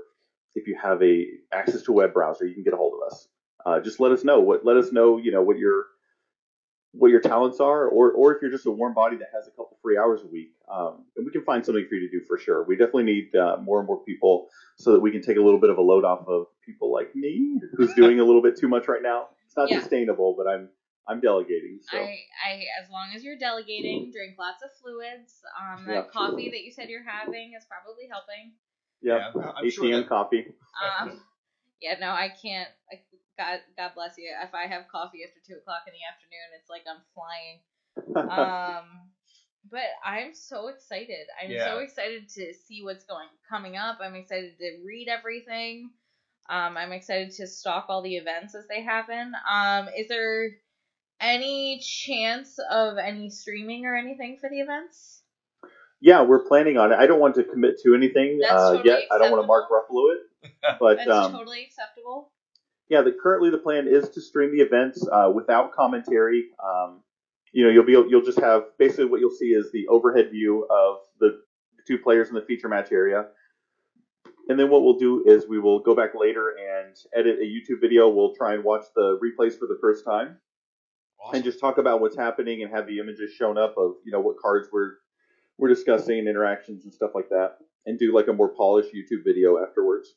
if 0.55 0.67
you 0.67 0.77
have 0.81 1.03
a 1.03 1.27
access 1.53 1.83
to 1.83 1.93
a 1.93 1.95
web 1.95 2.13
browser, 2.13 2.47
you 2.47 2.55
can 2.55 2.63
get 2.65 2.73
a 2.73 2.77
hold 2.77 2.95
of 3.01 3.13
us. 3.13 3.29
Uh, 3.67 3.81
just 3.81 4.01
let 4.01 4.13
us 4.13 4.25
know 4.25 4.41
what 4.41 4.65
let 4.65 4.77
us 4.77 4.93
know 4.93 5.19
you 5.19 5.31
know 5.33 5.43
what 5.43 5.59
your 5.59 5.85
what 6.93 7.11
your 7.11 7.21
talents 7.21 7.61
are, 7.61 7.87
or 7.87 8.13
or 8.13 8.35
if 8.35 8.43
you're 8.43 8.51
just 8.51 8.67
a 8.67 8.71
warm 8.71 8.95
body 8.95 9.17
that 9.17 9.29
has 9.35 9.47
a 9.47 9.51
couple 9.51 9.79
free 9.83 9.99
hours 9.99 10.23
a 10.23 10.27
week, 10.27 10.53
um, 10.73 11.05
and 11.17 11.27
we 11.27 11.33
can 11.33 11.43
find 11.45 11.65
something 11.65 11.87
for 11.89 11.95
you 11.95 12.09
to 12.09 12.19
do 12.19 12.25
for 12.27 12.39
sure. 12.39 12.65
We 12.65 12.77
definitely 12.77 13.05
need 13.05 13.37
uh, 13.37 13.59
more 13.63 13.79
and 13.79 13.87
more 13.87 14.03
people 14.05 14.49
so 14.77 14.93
that 14.93 15.01
we 15.01 15.11
can 15.11 15.21
take 15.23 15.37
a 15.37 15.43
little 15.43 15.61
bit 15.61 15.71
of 15.71 15.79
a 15.79 15.83
load 15.83 16.05
off 16.05 16.27
of 16.27 16.47
people 16.65 16.93
like 16.93 17.15
me 17.15 17.61
who's 17.77 17.93
doing 17.97 18.21
a 18.21 18.25
little 18.25 18.43
bit 18.43 18.57
too 18.59 18.69
much 18.69 18.89
right 18.89 19.03
now. 19.03 19.29
It's 19.47 19.57
not 19.57 19.71
Yeah. 19.71 19.81
sustainable, 19.81 20.35
but 20.37 20.47
I'm 20.49 20.71
I'm 21.07 21.21
delegating. 21.21 21.81
So 21.91 21.97
I, 21.97 22.19
I, 22.47 22.53
as 22.83 22.91
long 22.91 23.09
as 23.15 23.25
you're 23.25 23.39
delegating, 23.39 24.11
drink 24.13 24.37
lots 24.39 24.63
of 24.63 24.71
fluids. 24.83 25.41
Um, 25.59 25.87
that 25.87 25.93
Yeah. 25.95 26.03
coffee 26.13 26.51
that 26.51 26.61
you 26.63 26.71
said 26.71 26.91
you're 26.91 27.03
having 27.03 27.55
is 27.55 27.65
probably 27.65 28.09
helping. 28.11 28.53
yeah, 29.01 29.31
I'm 29.57 29.65
ATM 29.65 29.71
sure 29.73 29.91
that, 29.91 30.09
coffee. 30.09 30.53
Um, 31.01 31.21
yeah, 31.81 31.97
no, 31.99 32.11
I 32.11 32.29
can't. 32.29 32.69
I, 32.93 33.01
God, 33.39 33.61
God 33.77 33.93
bless 33.95 34.19
you. 34.19 34.31
If 34.43 34.55
I 34.55 34.67
have 34.67 34.89
coffee 34.89 35.21
after 35.27 35.41
two 35.47 35.59
o'clock 35.59 35.83
in 35.87 35.95
the 35.95 36.05
afternoon, 36.11 36.49
it's 36.59 36.69
like 36.69 36.83
I'm 36.89 37.03
flying. 37.15 37.61
Um, 38.29 39.11
but 39.71 39.89
I'm 40.05 40.35
so 40.35 40.69
excited. 40.69 41.27
I'm 41.43 41.51
Yeah. 41.51 41.65
so 41.65 41.79
excited 41.79 42.29
to 42.31 42.55
see 42.55 42.83
what's 42.83 43.05
going 43.05 43.29
coming 43.49 43.77
up. 43.77 43.99
I'm 44.01 44.15
excited 44.15 44.59
to 44.59 44.83
read 44.85 45.09
everything. 45.09 45.91
Um, 46.49 46.77
I'm 46.77 46.93
excited 46.93 47.33
to 47.33 47.47
stalk 47.47 47.87
all 47.89 48.03
the 48.03 48.17
events 48.17 48.55
as 48.55 48.67
they 48.69 48.83
happen. 48.83 49.33
Um, 49.51 49.89
is 49.97 50.09
there 50.09 50.51
any 51.21 51.81
chance 51.81 52.59
of 52.71 52.99
any 52.99 53.31
streaming 53.31 53.87
or 53.87 53.97
anything 53.97 54.39
for 54.41 54.49
the 54.49 54.61
events? 54.61 55.23
yeah, 56.01 56.23
we're 56.23 56.47
planning 56.47 56.77
on 56.79 56.93
it. 56.93 56.97
I 56.99 57.07
don't 57.07 57.21
want 57.21 57.35
to 57.37 57.45
commit 57.45 57.81
to 57.83 57.95
anything 57.95 58.41
uh, 58.49 58.71
totally 58.73 58.83
yet. 58.85 59.01
I 59.13 59.19
don't 59.19 59.31
want 59.31 59.43
to 59.43 59.47
Mark 59.47 59.69
Ruffalo 59.71 60.15
it, 60.15 60.53
but 60.81 60.97
That's 60.99 61.11
um, 61.11 61.33
totally 61.33 61.65
acceptable. 61.65 62.31
Yeah, 62.89 63.03
the, 63.03 63.13
currently 63.13 63.51
the 63.51 63.59
plan 63.59 63.87
is 63.87 64.09
to 64.11 64.21
stream 64.21 64.57
the 64.57 64.63
events 64.63 65.07
uh, 65.11 65.31
without 65.35 65.73
commentary. 65.73 66.47
Um, 66.63 67.01
you 67.53 67.65
know, 67.65 67.71
you'll 67.71 67.85
be 67.85 67.93
you'll 67.93 68.25
just 68.25 68.41
have 68.41 68.65
basically 68.79 69.07
what 69.07 69.21
you'll 69.21 69.31
see 69.31 69.47
is 69.47 69.71
the 69.73 69.87
overhead 69.89 70.31
view 70.31 70.67
of 70.71 70.99
the 71.21 71.41
two 71.87 71.99
players 71.99 72.29
in 72.29 72.35
the 72.35 72.43
feature 72.43 72.69
match 72.69 72.93
area, 72.93 73.27
and 74.49 74.59
then 74.59 74.71
what 74.71 74.83
we'll 74.83 74.99
do 74.99 75.25
is 75.27 75.47
we 75.49 75.59
will 75.59 75.81
go 75.81 75.95
back 75.95 76.11
later 76.15 76.55
and 76.57 76.97
edit 77.15 77.39
a 77.41 77.45
YouTube 77.45 77.81
video. 77.81 78.09
We'll 78.09 78.35
try 78.35 78.55
and 78.55 78.65
watch 78.65 78.85
the 78.95 79.19
replays 79.23 79.59
for 79.59 79.67
the 79.67 79.79
first 79.81 80.05
time 80.05 80.39
awesome. 81.21 81.37
and 81.37 81.45
just 81.45 81.61
talk 81.61 81.79
about 81.79 82.01
what's 82.01 82.17
happening 82.17 82.63
and 82.63 82.73
have 82.73 82.87
the 82.87 82.99
images 82.99 83.33
shown 83.33 83.59
up 83.59 83.75
of 83.77 83.95
you 84.05 84.13
know 84.13 84.21
what 84.21 84.37
cards 84.41 84.69
we're 84.73 84.93
we're 85.59 85.69
discussing, 85.69 86.27
interactions 86.29 86.85
and 86.85 86.95
stuff 86.95 87.11
like 87.15 87.29
that, 87.31 87.57
and 87.87 87.99
do 87.99 88.15
like 88.15 88.29
a 88.29 88.33
more 88.33 88.49
polished 88.49 88.91
YouTube 88.95 89.25
video 89.25 89.63
afterwards. 89.63 90.15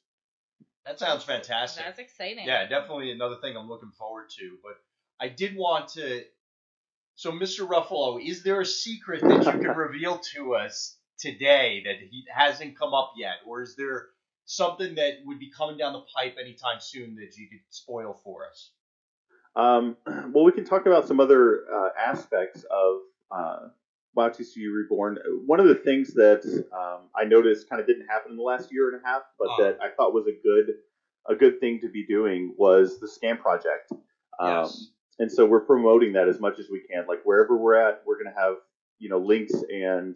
That 0.85 0.99
sounds 0.99 1.23
fantastic. 1.23 1.83
That's 1.85 1.99
exciting. 1.99 2.45
Yeah, 2.45 2.67
definitely 2.67 3.11
another 3.11 3.37
thing 3.41 3.55
I'm 3.55 3.69
looking 3.69 3.91
forward 3.91 4.29
to. 4.39 4.57
But 4.63 4.79
I 5.19 5.27
did 5.29 5.55
want 5.55 5.89
to. 5.89 6.23
So, 7.15 7.31
Mr. 7.31 7.67
Ruffalo, 7.67 8.19
is 8.23 8.43
there 8.43 8.61
a 8.61 8.65
secret 8.65 9.21
that 9.21 9.45
you 9.45 9.51
can 9.51 9.77
reveal 9.77 10.19
to 10.33 10.55
us 10.55 10.97
today 11.19 11.83
that 11.85 11.97
he 12.09 12.25
hasn't 12.33 12.77
come 12.77 12.93
up 12.93 13.13
yet, 13.15 13.35
or 13.45 13.61
is 13.61 13.75
there 13.75 14.07
something 14.45 14.95
that 14.95 15.19
would 15.25 15.39
be 15.39 15.51
coming 15.51 15.77
down 15.77 15.93
the 15.93 16.03
pipe 16.15 16.35
anytime 16.39 16.79
soon 16.79 17.15
that 17.15 17.37
you 17.37 17.47
could 17.47 17.59
spoil 17.69 18.19
for 18.23 18.47
us? 18.47 18.71
Um, 19.55 19.97
well, 20.33 20.43
we 20.43 20.51
can 20.51 20.65
talk 20.65 20.85
about 20.85 21.07
some 21.07 21.19
other 21.19 21.63
uh, 21.71 21.89
aspects 21.97 22.65
of 22.71 22.97
uh, 23.29 23.67
WoW 24.15 24.29
TCG 24.29 24.67
Reborn. 24.73 25.17
One 25.45 25.59
of 25.59 25.67
the 25.67 25.75
things 25.75 26.13
that 26.15 26.41
um, 26.73 27.09
I 27.15 27.23
noticed 27.25 27.69
kind 27.69 27.79
of 27.79 27.87
didn't 27.87 28.07
happen 28.07 28.31
in 28.31 28.37
the 28.37 28.43
last 28.43 28.71
year 28.71 28.89
and 28.93 29.01
a 29.03 29.07
half, 29.07 29.21
but 29.39 29.47
Oh. 29.51 29.63
that 29.63 29.77
I 29.81 29.89
thought 29.95 30.13
was 30.13 30.27
a 30.27 30.37
good 30.43 30.75
a 31.29 31.35
good 31.35 31.59
thing 31.59 31.79
to 31.81 31.87
be 31.89 32.03
doing 32.05 32.55
was 32.57 32.99
the 32.99 33.07
Scan 33.07 33.37
Project. 33.37 33.91
Um, 34.39 34.63
Yes. 34.63 34.87
And 35.19 35.31
so 35.31 35.45
we're 35.45 35.65
promoting 35.65 36.13
that 36.13 36.27
as 36.27 36.39
much 36.39 36.57
as 36.57 36.67
we 36.71 36.81
can. 36.91 37.05
Like 37.07 37.19
wherever 37.25 37.55
we're 37.55 37.75
at, 37.75 38.01
we're 38.07 38.15
going 38.21 38.33
to 38.33 38.39
have 38.39 38.55
you 38.99 39.09
know 39.09 39.19
links 39.19 39.53
and 39.71 40.15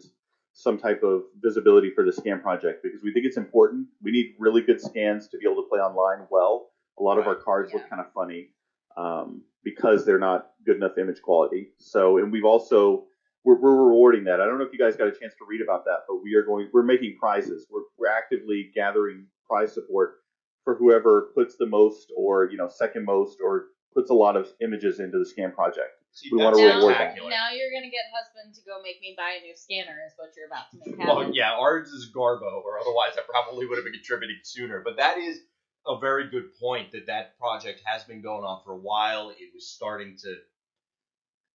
some 0.52 0.78
type 0.78 1.02
of 1.02 1.22
visibility 1.40 1.90
for 1.94 2.02
the 2.04 2.12
Scan 2.12 2.40
Project 2.40 2.82
because 2.82 3.02
we 3.02 3.12
think 3.12 3.24
it's 3.26 3.36
important. 3.36 3.86
We 4.02 4.10
need 4.10 4.34
really 4.38 4.62
good 4.62 4.80
scans 4.80 5.28
to 5.28 5.38
be 5.38 5.44
able 5.48 5.62
to 5.62 5.68
play 5.68 5.78
online 5.80 6.26
well. 6.30 6.70
A 6.98 7.02
lot 7.02 7.18
of 7.18 7.26
our 7.26 7.34
cards 7.36 7.70
Yeah. 7.72 7.78
look 7.80 7.90
kind 7.90 8.00
of 8.00 8.10
funny 8.12 8.48
um, 8.96 9.42
because 9.62 10.04
they're 10.06 10.18
not 10.18 10.50
good 10.64 10.76
enough 10.76 10.96
image 10.98 11.20
quality. 11.22 11.72
So, 11.78 12.16
and 12.18 12.32
we've 12.32 12.46
also 12.46 13.04
we're, 13.46 13.58
we're 13.60 13.86
rewarding 13.86 14.24
that. 14.24 14.40
I 14.40 14.46
don't 14.46 14.58
know 14.58 14.64
if 14.64 14.72
you 14.72 14.78
guys 14.78 14.96
got 14.96 15.06
a 15.06 15.12
chance 15.12 15.32
to 15.38 15.46
read 15.48 15.62
about 15.62 15.84
that, 15.84 16.00
but 16.08 16.16
we 16.22 16.34
are 16.34 16.42
going. 16.42 16.68
We're 16.72 16.82
making 16.82 17.16
prizes. 17.18 17.66
We're 17.70 17.86
we're 17.96 18.10
actively 18.12 18.70
gathering 18.74 19.26
prize 19.48 19.72
support 19.72 20.16
for 20.64 20.74
whoever 20.74 21.30
puts 21.34 21.56
the 21.56 21.66
most, 21.66 22.12
or 22.16 22.50
you 22.50 22.58
know, 22.58 22.68
second 22.68 23.04
most, 23.04 23.38
or 23.42 23.66
puts 23.94 24.10
a 24.10 24.14
lot 24.14 24.36
of 24.36 24.48
images 24.60 24.98
into 24.98 25.18
the 25.18 25.24
scan 25.24 25.52
Project. 25.52 25.94
See, 26.12 26.30
We 26.32 26.42
wanna 26.42 26.56
now, 26.56 26.76
reward 26.76 26.94
that. 26.94 27.14
now 27.16 27.52
you're 27.52 27.70
gonna 27.70 27.92
get 27.92 28.04
husband 28.12 28.54
to 28.54 28.62
go 28.66 28.82
make 28.82 29.00
me 29.00 29.14
buy 29.16 29.36
a 29.38 29.42
new 29.42 29.54
scanner 29.54 29.96
is 30.06 30.12
what 30.16 30.30
you're 30.36 30.46
about 30.46 30.70
to 30.72 30.78
make 30.78 30.98
happen. 30.98 31.14
Well, 31.14 31.30
yeah, 31.32 31.52
ours 31.52 31.88
is 31.90 32.10
Garbo, 32.10 32.64
or 32.64 32.80
otherwise 32.80 33.12
I 33.16 33.22
probably 33.28 33.66
would 33.66 33.76
have 33.76 33.84
been 33.84 33.92
contributing 33.92 34.40
sooner. 34.42 34.80
But 34.82 34.96
that 34.96 35.18
is 35.18 35.40
a 35.86 35.98
very 36.00 36.28
good 36.28 36.56
point 36.58 36.90
that 36.92 37.06
that 37.06 37.38
project 37.38 37.82
has 37.84 38.02
been 38.04 38.22
going 38.22 38.44
on 38.44 38.62
for 38.64 38.72
a 38.72 38.78
while. 38.78 39.30
It 39.30 39.52
was 39.54 39.68
starting 39.68 40.16
to, 40.24 40.36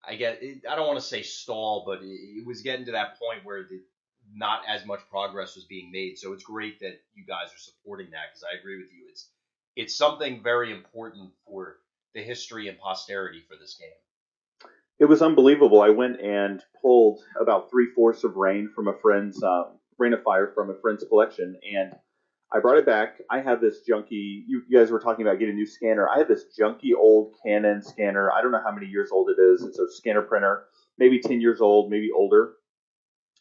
I 0.04 0.16
get, 0.16 0.42
it, 0.42 0.64
I 0.70 0.76
don't 0.76 0.88
want 0.88 1.00
to 1.00 1.06
say 1.06 1.22
stall, 1.22 1.84
but 1.86 2.02
it, 2.02 2.08
it 2.08 2.46
was 2.46 2.62
getting 2.62 2.86
to 2.86 2.94
that 2.94 3.20
point 3.20 3.44
where 3.44 3.64
the, 3.64 3.82
not 4.34 4.62
as 4.68 4.86
much 4.86 5.02
progress 5.10 5.56
was 5.56 5.66
being 5.66 5.92
made. 5.92 6.18
So 6.18 6.34
it's 6.34 6.44
great 6.44 6.80
that 6.80 7.02
you 7.14 7.26
guys 7.26 7.54
are 7.54 7.58
supporting 7.58 8.12
that 8.12 8.32
because 8.32 8.44
I 8.44 8.58
agree 8.58 8.78
with 8.78 8.92
you. 8.92 9.08
It's 9.10 9.28
it's 9.76 9.96
something 9.96 10.44
very 10.44 10.72
important 10.72 11.32
for 11.46 11.78
the 12.14 12.22
history 12.22 12.68
and 12.68 12.78
posterity 12.78 13.42
for 13.48 13.56
this 13.56 13.78
game. 13.80 13.90
It 15.00 15.06
was 15.06 15.22
unbelievable. 15.22 15.82
I 15.82 15.90
went 15.90 16.20
and 16.22 16.62
pulled 16.82 17.22
about 17.40 17.70
three 17.72 17.88
fourths 17.96 18.24
of 18.24 18.36
rain 18.36 18.70
from 18.76 18.88
a 18.88 18.98
friend's 19.02 19.42
um, 19.42 19.80
rain 19.98 20.14
of 20.14 20.24
fire 20.24 20.52
from 20.54 20.70
a 20.70 20.76
friend's 20.76 21.04
collection, 21.04 21.58
and 21.64 21.96
I 22.54 22.60
brought 22.60 22.78
it 22.78 22.86
back. 22.86 23.22
I 23.30 23.40
have 23.40 23.62
this 23.62 23.80
junky. 23.90 24.44
You, 24.46 24.64
you 24.68 24.78
guys 24.78 24.92
were 24.92 25.00
talking 25.00 25.26
about 25.26 25.40
getting 25.40 25.54
a 25.54 25.58
new 25.58 25.66
scanner. 25.66 26.10
I 26.10 26.18
have 26.18 26.28
this 26.28 26.46
junky 26.60 26.94
old 26.98 27.36
Canon 27.46 27.82
scanner. 27.82 28.32
I 28.32 28.42
don't 28.42 28.52
know 28.52 28.62
how 28.64 28.74
many 28.74 28.88
years 28.88 29.10
old 29.12 29.30
it 29.30 29.42
is. 29.42 29.64
It's 29.64 29.80
a 29.80 29.90
scanner 29.90 30.22
printer, 30.22 30.66
maybe 30.98 31.20
10 31.20 31.40
years 31.40 31.62
old, 31.62 31.90
maybe 31.90 32.10
older. 32.14 32.54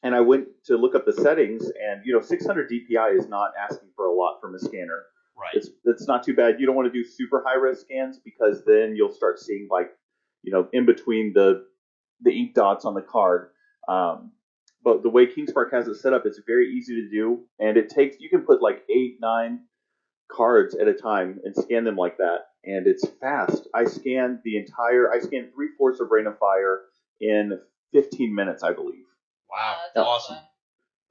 And 0.03 0.14
I 0.14 0.20
went 0.20 0.46
to 0.66 0.77
look 0.77 0.94
up 0.94 1.05
the 1.05 1.12
settings, 1.12 1.64
and 1.64 2.01
you 2.05 2.14
know, 2.14 2.20
600 2.20 2.70
DPI 2.70 3.18
is 3.18 3.29
not 3.29 3.51
asking 3.61 3.90
for 3.96 4.07
a 4.07 4.14
lot 4.14 4.40
from 4.40 4.55
a 4.55 4.59
scanner. 4.59 5.03
Right. 5.37 5.55
It's 5.55 5.68
it's 5.85 6.07
not 6.07 6.23
too 6.23 6.35
bad. 6.35 6.57
You 6.59 6.66
don't 6.66 6.77
want 6.77 6.90
to 6.90 6.92
do 6.92 7.07
super 7.07 7.42
high 7.46 7.57
res 7.57 7.81
scans 7.81 8.18
because 8.18 8.64
then 8.64 8.94
you'll 8.94 9.12
start 9.12 9.38
seeing 9.38 9.68
like, 9.70 9.90
you 10.42 10.53
know, 10.53 10.68
in 10.73 10.87
between 10.87 11.33
the 11.35 11.64
the 12.23 12.31
ink 12.31 12.55
dots 12.55 12.85
on 12.85 12.94
the 12.94 13.03
card. 13.03 13.51
Um, 13.88 14.33
but 14.83 15.03
the 15.03 15.11
way 15.11 15.27
KingSpark 15.27 15.73
has 15.73 15.88
it 15.88 15.97
set 15.97 16.12
up, 16.12 16.25
it's 16.25 16.40
very 16.47 16.73
easy 16.73 17.03
to 17.03 17.11
do, 17.11 17.45
and 17.59 17.77
it 17.77 17.90
takes 17.90 18.16
you 18.21 18.31
can 18.31 18.43
put 18.43 18.62
like 18.62 18.83
eight, 18.88 19.19
nine 19.21 19.61
cards 20.31 20.75
at 20.75 20.88
a 20.88 20.95
time 20.95 21.40
and 21.45 21.55
scan 21.55 21.85
them 21.85 21.97
like 21.97 22.16
that, 22.19 22.47
and 22.64 22.87
it's 22.87 23.07
fast. 23.21 23.69
I 23.75 23.85
scanned 23.85 24.38
the 24.45 24.57
entire, 24.57 25.12
I 25.12 25.21
scanned 25.21 25.53
three 25.55 25.69
fourths 25.77 26.01
of 26.01 26.11
Rain 26.11 26.27
of 26.27 26.38
Fire 26.38 26.83
in 27.21 27.59
15 27.93 28.35
minutes, 28.35 28.62
I 28.62 28.73
believe. 28.73 29.05
wow. 29.51 29.77
That's 29.95 30.07
awesome. 30.07 30.38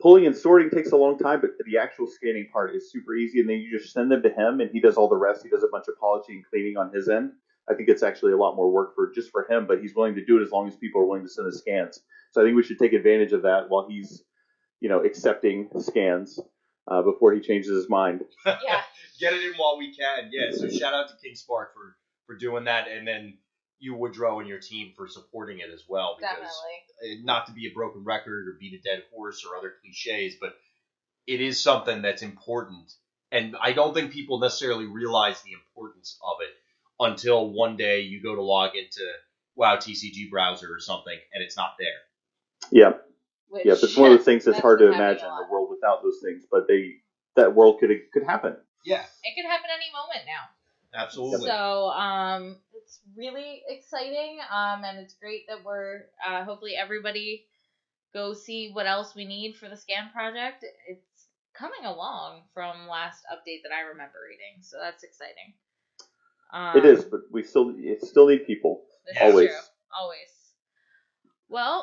Pulling 0.02 0.26
and 0.26 0.36
sorting 0.36 0.70
takes 0.70 0.94
a 0.94 0.98
long 0.98 1.18
time, 1.18 1.42
but 1.42 1.52
the 1.66 1.78
actual 1.78 2.08
scanning 2.08 2.48
part 2.54 2.74
is 2.74 2.90
super 2.92 3.16
easy, 3.16 3.42
and 3.42 3.50
then 3.50 3.58
you 3.58 3.78
just 3.78 3.94
send 3.94 4.10
them 4.10 4.24
to 4.24 4.30
him, 4.30 4.62
and 4.62 4.72
he 4.72 4.80
does 4.80 4.96
all 4.96 5.10
the 5.10 5.18
rest. 5.18 5.44
He 5.44 5.50
does 5.50 5.64
a 5.64 5.68
bunch 5.68 5.86
of 5.90 6.00
polishing 6.00 6.36
and 6.36 6.46
cleaning 6.46 6.78
on 6.78 6.94
his 6.94 7.10
end. 7.10 7.34
I 7.70 7.76
think 7.76 7.90
it's 7.90 8.04
actually 8.04 8.34
a 8.34 8.38
lot 8.38 8.56
more 8.56 8.72
work 8.72 8.96
for 8.96 9.12
just 9.14 9.32
for 9.32 9.46
him, 9.50 9.68
but 9.68 9.82
he's 9.82 9.96
willing 9.96 10.16
to 10.16 10.26
do 10.26 10.40
it 10.40 10.44
as 10.44 10.52
long 10.52 10.68
as 10.68 10.76
people 10.76 11.02
are 11.02 11.06
willing 11.06 11.24
to 11.24 11.30
send 11.30 11.48
the 11.48 11.58
scans. 11.58 12.00
So 12.32 12.42
I 12.42 12.46
think 12.46 12.56
we 12.56 12.64
should 12.64 12.80
take 12.80 12.94
advantage 12.94 13.32
of 13.32 13.44
that 13.44 13.70
while 13.70 13.88
he's, 13.88 14.24
you 14.80 14.90
know, 14.90 15.04
accepting 15.04 15.70
scans 15.80 16.40
uh, 16.88 17.02
before 17.04 17.34
he 17.34 17.42
changes 17.42 17.72
his 17.72 17.90
mind. 17.90 18.22
Yeah. 18.46 18.82
Get 19.20 19.34
it 19.34 19.44
in 19.44 19.54
while 19.58 19.78
we 19.78 19.94
can. 19.94 20.30
Yeah. 20.32 20.52
So 20.52 20.70
shout 20.70 20.94
out 20.94 21.10
to 21.10 21.16
King 21.22 21.36
Spark 21.36 21.74
for 21.74 21.98
for 22.26 22.38
doing 22.38 22.66
that, 22.66 22.88
and 22.88 23.06
then 23.06 23.38
you 23.80 23.96
Woodrow 23.96 24.40
and 24.40 24.48
your 24.48 24.60
team 24.60 24.94
for 24.96 25.08
supporting 25.08 25.60
it 25.60 25.70
as 25.74 25.84
well. 25.90 26.16
Because 26.18 26.38
Definitely. 26.38 27.26
not 27.26 27.48
to 27.48 27.52
be 27.52 27.68
a 27.68 27.74
broken 27.74 28.06
record 28.06 28.48
or 28.48 28.58
beat 28.60 28.80
a 28.80 28.82
dead 28.82 29.04
horse 29.14 29.46
or 29.46 29.58
other 29.58 29.74
cliches, 29.82 30.36
but 30.40 30.54
it 31.28 31.42
is 31.42 31.60
something 31.60 32.02
that's 32.02 32.22
important. 32.22 32.94
And 33.32 33.56
I 33.62 33.74
don't 33.74 33.94
think 33.94 34.12
people 34.12 34.40
necessarily 34.40 34.86
realize 34.86 35.42
the 35.42 35.54
importance 35.54 36.18
of 36.24 36.38
it 36.42 36.54
until 37.00 37.52
one 37.52 37.78
day 37.78 38.02
you 38.02 38.22
go 38.22 38.36
to 38.36 38.42
log 38.42 38.76
into 38.76 39.02
WoW 39.56 39.78
TCG 39.78 40.30
browser 40.30 40.68
or 40.72 40.80
something 40.80 41.18
and 41.34 41.44
it's 41.44 41.58
not 41.58 41.76
there. 41.80 41.88
Yeah, 42.72 42.94
Which, 43.48 43.66
yeah. 43.66 43.74
It's 43.74 43.96
one 43.98 44.12
of 44.12 44.18
those 44.18 44.26
things 44.26 44.46
that's 44.46 44.58
that's 44.58 44.62
hard 44.62 44.80
to 44.80 44.92
imagine 44.92 45.26
a 45.26 45.46
a 45.46 45.48
world 45.52 45.70
without 45.70 46.04
those 46.04 46.20
things, 46.24 46.44
but 46.50 46.68
they 46.68 46.96
that 47.36 47.56
world 47.56 47.80
could 47.80 47.90
could 48.14 48.24
happen. 48.24 48.56
Yeah, 48.86 49.04
It 49.24 49.36
could 49.36 49.50
happen 49.50 49.70
any 49.74 49.92
moment 49.92 50.26
now. 50.26 51.02
absolutely. 51.02 51.48
So 51.48 51.90
um, 51.90 52.58
it's 52.74 53.00
really 53.16 53.62
exciting, 53.68 54.40
um, 54.52 54.84
and 54.84 55.00
it's 55.00 55.16
great 55.16 55.46
that 55.48 55.64
we're 55.64 56.06
uh, 56.26 56.44
hopefully 56.44 56.74
everybody 56.76 57.46
go 58.14 58.34
see 58.34 58.72
what 58.72 58.88
else 58.88 59.14
we 59.16 59.26
need 59.26 59.56
for 59.58 59.70
the 59.70 59.78
scan 59.78 60.10
project. 60.14 60.66
It's 60.88 61.28
coming 61.54 61.86
along 61.86 62.44
from 62.54 62.88
last 62.88 63.24
update 63.32 63.64
that 63.64 63.76
I 63.76 63.82
remember 63.92 64.18
reading, 64.28 64.64
so 64.64 64.78
that's 64.82 65.04
exciting. 65.04 65.54
Um, 66.52 66.78
it 66.78 66.86
is, 66.86 67.04
but 67.06 67.22
we 67.32 67.44
still 67.44 67.74
it 67.78 68.04
still 68.04 68.28
need 68.28 68.46
people. 68.48 68.82
this 69.08 69.18
always. 69.22 69.50
true, 69.50 69.58
always. 70.00 70.18
Well, 71.48 71.82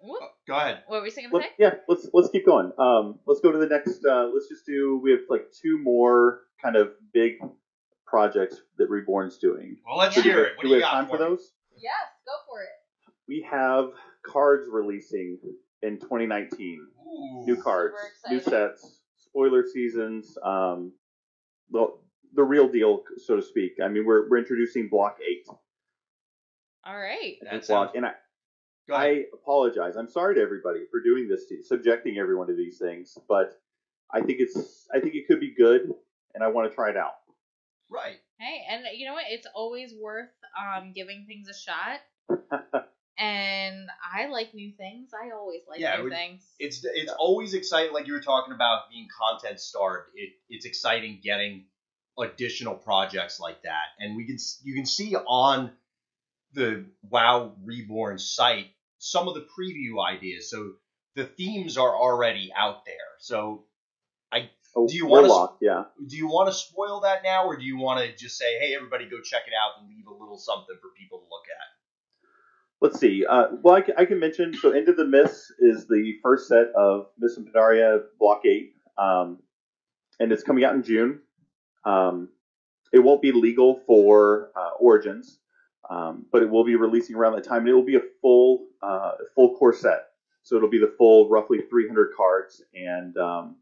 whoop, 0.00 0.20
Oh, 0.22 0.28
go 0.46 0.54
ahead. 0.56 0.82
what 0.86 0.98
were 0.98 1.02
we 1.02 1.10
saying? 1.10 1.30
to 1.30 1.36
Let, 1.36 1.44
say? 1.46 1.50
yeah, 1.58 1.74
let's 1.88 2.08
let's 2.12 2.28
keep 2.30 2.46
going. 2.46 2.72
Um, 2.78 3.18
let's 3.26 3.40
go 3.40 3.50
to 3.52 3.58
the 3.58 3.66
next. 3.66 4.04
Uh, 4.04 4.28
let's 4.32 4.48
just 4.48 4.64
do. 4.66 5.00
We 5.02 5.10
have 5.12 5.20
like 5.28 5.46
two 5.52 5.78
more 5.78 6.40
kind 6.62 6.76
of 6.76 6.92
big 7.12 7.32
projects 8.06 8.60
that 8.78 8.88
Reborn's 8.88 9.38
doing. 9.38 9.76
Well, 9.86 9.98
let's 9.98 10.16
Yeah. 10.16 10.22
hear 10.22 10.44
it. 10.44 10.56
What 10.56 10.62
do 10.62 10.68
do 10.68 10.72
we 10.74 10.76
you 10.78 10.82
have 10.84 10.90
got 10.92 10.96
time 11.00 11.06
for 11.08 11.12
me? 11.14 11.18
those? 11.18 11.52
Yes, 11.76 11.92
go 12.26 12.32
for 12.48 12.62
it. 12.62 12.68
We 13.26 13.46
have 13.50 13.90
cards 14.24 14.68
releasing 14.70 15.38
in 15.82 15.98
2019. 15.98 16.86
Ooh. 17.06 17.44
New 17.46 17.56
cards, 17.62 17.94
new 18.30 18.40
sets, 18.40 19.00
spoiler 19.18 19.62
seasons. 19.64 20.36
Um, 20.42 20.92
the 21.70 21.88
the 22.34 22.42
real 22.44 22.68
deal, 22.68 23.02
so 23.16 23.36
to 23.36 23.42
speak. 23.42 23.74
I 23.82 23.88
mean, 23.88 24.04
we're 24.06 24.28
we're 24.28 24.38
introducing 24.38 24.88
Block 24.88 25.18
Eight. 25.26 25.46
All 26.84 26.96
right. 26.98 27.36
That 27.42 27.50
Block, 27.50 27.64
sounds- 27.64 27.90
and 27.94 28.06
I, 28.06 28.12
I 28.92 29.24
apologize. 29.34 29.96
I'm 29.96 30.08
sorry 30.08 30.34
to 30.36 30.40
everybody 30.40 30.80
for 30.90 31.00
doing 31.02 31.28
this 31.28 31.46
to 31.48 31.56
you, 31.56 31.62
subjecting 31.62 32.18
everyone 32.18 32.46
to 32.46 32.54
these 32.54 32.78
things, 32.78 33.18
but 33.28 33.60
I 34.10 34.20
think 34.22 34.38
it's 34.40 34.86
I 34.94 35.00
think 35.00 35.14
it 35.14 35.26
could 35.26 35.40
be 35.40 35.52
good, 35.54 35.92
and 36.34 36.42
I 36.42 36.48
want 36.48 36.70
to 36.70 36.74
try 36.74 36.90
it 36.90 36.96
out. 36.96 37.14
right. 37.90 38.16
Hey, 38.38 38.64
and 38.70 38.84
you 38.94 39.04
know 39.06 39.14
what? 39.14 39.24
It's 39.28 39.46
always 39.54 39.92
worth 40.00 40.30
um 40.56 40.92
giving 40.94 41.26
things 41.26 41.48
a 41.48 41.54
shot. 41.54 42.00
and 43.18 43.88
I 44.14 44.26
like 44.28 44.54
new 44.54 44.70
things. 44.72 45.10
I 45.12 45.30
always 45.32 45.62
like 45.68 45.80
Yeah, 45.80 45.96
new 45.98 46.04
we- 46.04 46.10
things. 46.10 46.46
It's 46.58 46.84
it's 46.84 47.12
always 47.18 47.54
exciting, 47.54 47.92
like 47.92 48.06
you 48.06 48.12
were 48.14 48.20
talking 48.20 48.54
about 48.54 48.88
being 48.90 49.08
content 49.20 49.60
starved. 49.60 50.10
It 50.14 50.30
it's 50.48 50.64
exciting 50.66 51.20
getting 51.22 51.64
additional 52.18 52.74
projects 52.74 53.40
like 53.40 53.62
that, 53.62 53.86
and 54.00 54.16
we 54.16 54.26
can 54.26 54.38
you 54.62 54.74
can 54.74 54.86
see 54.86 55.14
on 55.14 55.70
the 56.54 56.86
WoW 57.08 57.54
Reborn 57.64 58.18
site 58.18 58.66
some 58.98 59.28
of 59.28 59.34
the 59.34 59.46
preview 59.58 60.04
ideas. 60.04 60.50
So 60.50 60.72
the 61.14 61.24
themes 61.24 61.76
are 61.78 61.94
already 61.94 62.50
out 62.56 62.84
there. 62.84 62.94
So 63.18 63.64
Oh, 64.76 64.86
Do 64.86 64.96
you 64.96 65.06
wanna? 65.06 65.56
Yeah. 65.60 65.84
do 66.06 66.16
you 66.16 66.28
want 66.28 66.48
to 66.48 66.54
spoil 66.54 67.00
that 67.00 67.22
now, 67.24 67.46
or 67.46 67.56
do 67.56 67.64
you 67.64 67.78
want 67.78 68.04
to 68.04 68.14
just 68.16 68.36
say, 68.36 68.58
hey, 68.60 68.74
everybody, 68.76 69.06
go 69.08 69.20
check 69.20 69.42
it 69.46 69.52
out 69.52 69.80
and 69.80 69.88
leave 69.88 70.06
a 70.06 70.12
little 70.12 70.38
something 70.38 70.76
for 70.80 70.90
people 70.96 71.18
to 71.18 71.24
look 71.24 71.44
at? 71.50 71.66
Let's 72.80 73.00
see. 73.00 73.24
Uh, 73.28 73.56
well, 73.62 73.74
I 73.74 73.80
can, 73.80 73.94
I 73.98 74.04
can 74.04 74.20
mention. 74.20 74.54
So, 74.54 74.72
Into 74.72 74.92
the 74.92 75.04
Mists 75.04 75.50
is 75.58 75.88
the 75.88 76.14
first 76.22 76.48
set 76.48 76.68
of 76.76 77.06
Mists 77.18 77.38
of 77.38 77.46
Pandaria 77.46 78.02
Block 78.20 78.42
Eight, 78.46 78.74
um, 78.96 79.38
and 80.20 80.30
it's 80.30 80.44
coming 80.44 80.64
out 80.64 80.74
in 80.74 80.82
June. 80.84 81.22
Um, 81.88 82.28
it 82.92 83.00
won't 83.00 83.22
be 83.22 83.32
legal 83.32 83.80
for 83.86 84.50
uh, 84.56 84.70
Origins, 84.78 85.38
um, 85.88 86.26
but 86.30 86.42
it 86.42 86.50
will 86.50 86.64
be 86.64 86.76
releasing 86.76 87.16
around 87.16 87.34
that 87.34 87.44
time, 87.44 87.60
and 87.60 87.68
it 87.68 87.74
will 87.74 87.84
be 87.84 87.96
a 87.96 88.02
full 88.20 88.66
uh, 88.82 89.12
full 89.34 89.56
core 89.56 89.74
set. 89.74 90.06
So 90.42 90.56
it'll 90.56 90.70
be 90.70 90.78
the 90.78 90.94
full 90.96 91.28
roughly 91.28 91.58
300 91.68 92.10
cards, 92.16 92.62
and 92.74 93.16
um, 93.16 93.56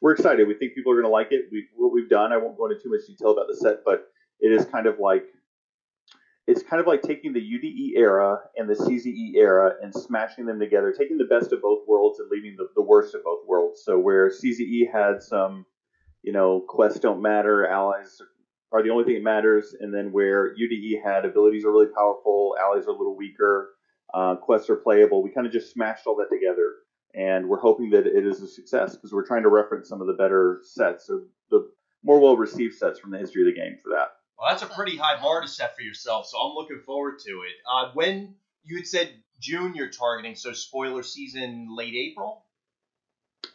we're 0.00 0.12
excited. 0.12 0.46
We 0.48 0.54
think 0.54 0.74
people 0.74 0.92
are 0.92 0.96
going 0.96 1.06
to 1.06 1.10
like 1.10 1.28
it. 1.30 1.46
We, 1.52 1.66
what 1.76 1.92
we've 1.92 2.08
done, 2.08 2.32
I 2.32 2.36
won't 2.36 2.56
go 2.56 2.66
into 2.66 2.82
too 2.82 2.90
much 2.90 3.06
detail 3.06 3.32
about 3.32 3.46
the 3.48 3.56
set, 3.56 3.84
but 3.84 4.08
it 4.40 4.52
is 4.52 4.64
kind 4.66 4.86
of 4.86 4.98
like 4.98 5.24
it's 6.46 6.62
kind 6.62 6.80
of 6.80 6.86
like 6.86 7.02
taking 7.02 7.32
the 7.32 7.40
UDE 7.40 7.96
era 7.96 8.40
and 8.56 8.68
the 8.68 8.74
CZE 8.74 9.36
era 9.36 9.74
and 9.80 9.94
smashing 9.94 10.46
them 10.46 10.58
together, 10.58 10.92
taking 10.96 11.18
the 11.18 11.24
best 11.24 11.52
of 11.52 11.62
both 11.62 11.86
worlds 11.86 12.18
and 12.18 12.28
leaving 12.30 12.56
the, 12.56 12.68
the 12.74 12.82
worst 12.82 13.14
of 13.14 13.22
both 13.22 13.46
worlds. 13.46 13.82
So 13.84 13.98
where 13.98 14.28
CZE 14.28 14.92
had 14.92 15.22
some, 15.22 15.64
you 16.22 16.32
know, 16.32 16.60
quests 16.60 17.00
don't 17.00 17.22
matter, 17.22 17.66
allies 17.66 18.20
are 18.72 18.82
the 18.82 18.90
only 18.90 19.04
thing 19.04 19.14
that 19.14 19.22
matters, 19.22 19.74
and 19.78 19.92
then 19.92 20.12
where 20.12 20.54
UDE 20.56 21.02
had 21.04 21.24
abilities 21.24 21.64
are 21.64 21.70
really 21.70 21.92
powerful, 21.94 22.56
allies 22.60 22.86
are 22.86 22.90
a 22.90 22.96
little 22.96 23.16
weaker, 23.16 23.70
uh, 24.14 24.36
quests 24.36 24.70
are 24.70 24.76
playable. 24.76 25.22
We 25.22 25.30
kind 25.30 25.46
of 25.46 25.52
just 25.52 25.72
smashed 25.72 26.06
all 26.06 26.16
that 26.16 26.34
together, 26.34 26.76
and 27.14 27.48
we're 27.48 27.60
hoping 27.60 27.90
that 27.90 28.06
it 28.06 28.26
is 28.26 28.40
a 28.40 28.48
success 28.48 28.94
because 28.94 29.12
we're 29.12 29.26
trying 29.26 29.42
to 29.42 29.50
reference 29.50 29.88
some 29.88 30.00
of 30.00 30.06
the 30.06 30.14
better 30.14 30.60
sets, 30.62 31.06
so 31.06 31.22
the 31.50 31.70
more 32.02 32.18
well 32.18 32.36
received 32.36 32.74
sets 32.74 32.98
from 32.98 33.10
the 33.10 33.18
history 33.18 33.42
of 33.42 33.54
the 33.54 33.60
game 33.60 33.76
for 33.82 33.90
that. 33.90 34.08
Well, 34.38 34.48
that's 34.48 34.62
a 34.62 34.66
pretty 34.66 34.96
high 34.96 35.20
bar 35.20 35.42
to 35.42 35.48
set 35.48 35.76
for 35.76 35.82
yourself, 35.82 36.26
so 36.26 36.38
I'm 36.38 36.54
looking 36.54 36.80
forward 36.80 37.18
to 37.26 37.30
it. 37.30 37.54
Uh, 37.70 37.90
when 37.94 38.34
you 38.64 38.76
had 38.76 38.86
said 38.86 39.12
June 39.40 39.74
you're 39.74 39.90
targeting, 39.90 40.34
so 40.34 40.52
spoiler 40.52 41.02
season 41.02 41.68
late 41.76 41.94
April? 41.94 42.44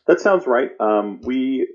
That 0.06 0.20
sounds 0.20 0.46
right. 0.46 0.72
Um, 0.80 1.22
we 1.22 1.68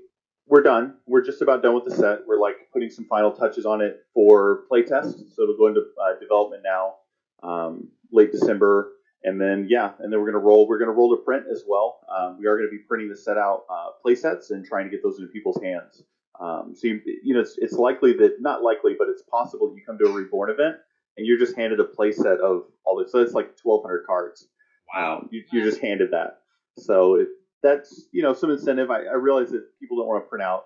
we're 0.47 0.61
done. 0.61 0.95
We're 1.05 1.23
just 1.23 1.41
about 1.41 1.63
done 1.63 1.75
with 1.75 1.85
the 1.85 1.95
set. 1.95 2.19
We're 2.27 2.39
like 2.39 2.55
putting 2.71 2.89
some 2.89 3.05
final 3.05 3.31
touches 3.31 3.65
on 3.65 3.81
it 3.81 4.05
for 4.13 4.63
playtest, 4.71 5.33
so 5.33 5.43
it'll 5.43 5.57
go 5.57 5.67
into 5.67 5.81
uh, 6.01 6.19
development 6.19 6.63
now, 6.63 6.95
um, 7.41 7.87
late 8.11 8.31
December, 8.31 8.93
and 9.23 9.39
then 9.39 9.67
yeah, 9.69 9.93
and 9.99 10.11
then 10.11 10.19
we're 10.19 10.31
gonna 10.31 10.43
roll. 10.43 10.67
We're 10.67 10.79
gonna 10.79 10.91
roll 10.91 11.15
to 11.15 11.21
print 11.23 11.45
as 11.51 11.63
well. 11.67 11.99
Um, 12.13 12.37
we 12.39 12.47
are 12.47 12.57
gonna 12.57 12.69
be 12.69 12.79
printing 12.79 13.09
the 13.09 13.15
set 13.15 13.37
out 13.37 13.63
uh, 13.69 13.91
play 14.01 14.15
sets 14.15 14.51
and 14.51 14.65
trying 14.65 14.85
to 14.85 14.91
get 14.91 15.01
those 15.01 15.17
into 15.19 15.31
people's 15.31 15.61
hands. 15.61 16.03
Um, 16.39 16.73
so 16.75 16.87
you, 16.87 17.01
you 17.23 17.33
know, 17.33 17.41
it's, 17.41 17.57
it's 17.57 17.73
likely 17.73 18.13
that 18.13 18.41
not 18.41 18.63
likely, 18.63 18.95
but 18.97 19.07
it's 19.07 19.21
possible 19.21 19.69
that 19.69 19.75
you 19.75 19.83
come 19.85 19.97
to 19.99 20.05
a 20.05 20.11
reborn 20.11 20.49
event 20.49 20.77
and 21.17 21.27
you're 21.27 21.37
just 21.37 21.55
handed 21.55 21.79
a 21.79 21.83
playset 21.83 22.39
of 22.39 22.63
all 22.85 22.97
this. 22.97 23.11
So 23.11 23.19
it's 23.19 23.33
like 23.33 23.51
1,200 23.61 24.05
cards. 24.05 24.47
Wow. 24.93 25.27
you, 25.31 25.43
you're 25.51 25.63
just 25.65 25.81
handed 25.81 26.11
that. 26.11 26.39
So 26.77 27.15
it, 27.15 27.27
that's 27.63 28.07
you 28.11 28.21
know 28.21 28.33
some 28.33 28.51
incentive. 28.51 28.91
I, 28.91 29.03
I 29.03 29.15
realize 29.15 29.49
that 29.51 29.63
people 29.79 29.97
don't 29.97 30.07
want 30.07 30.23
to 30.23 30.29
print 30.29 30.43
out 30.43 30.65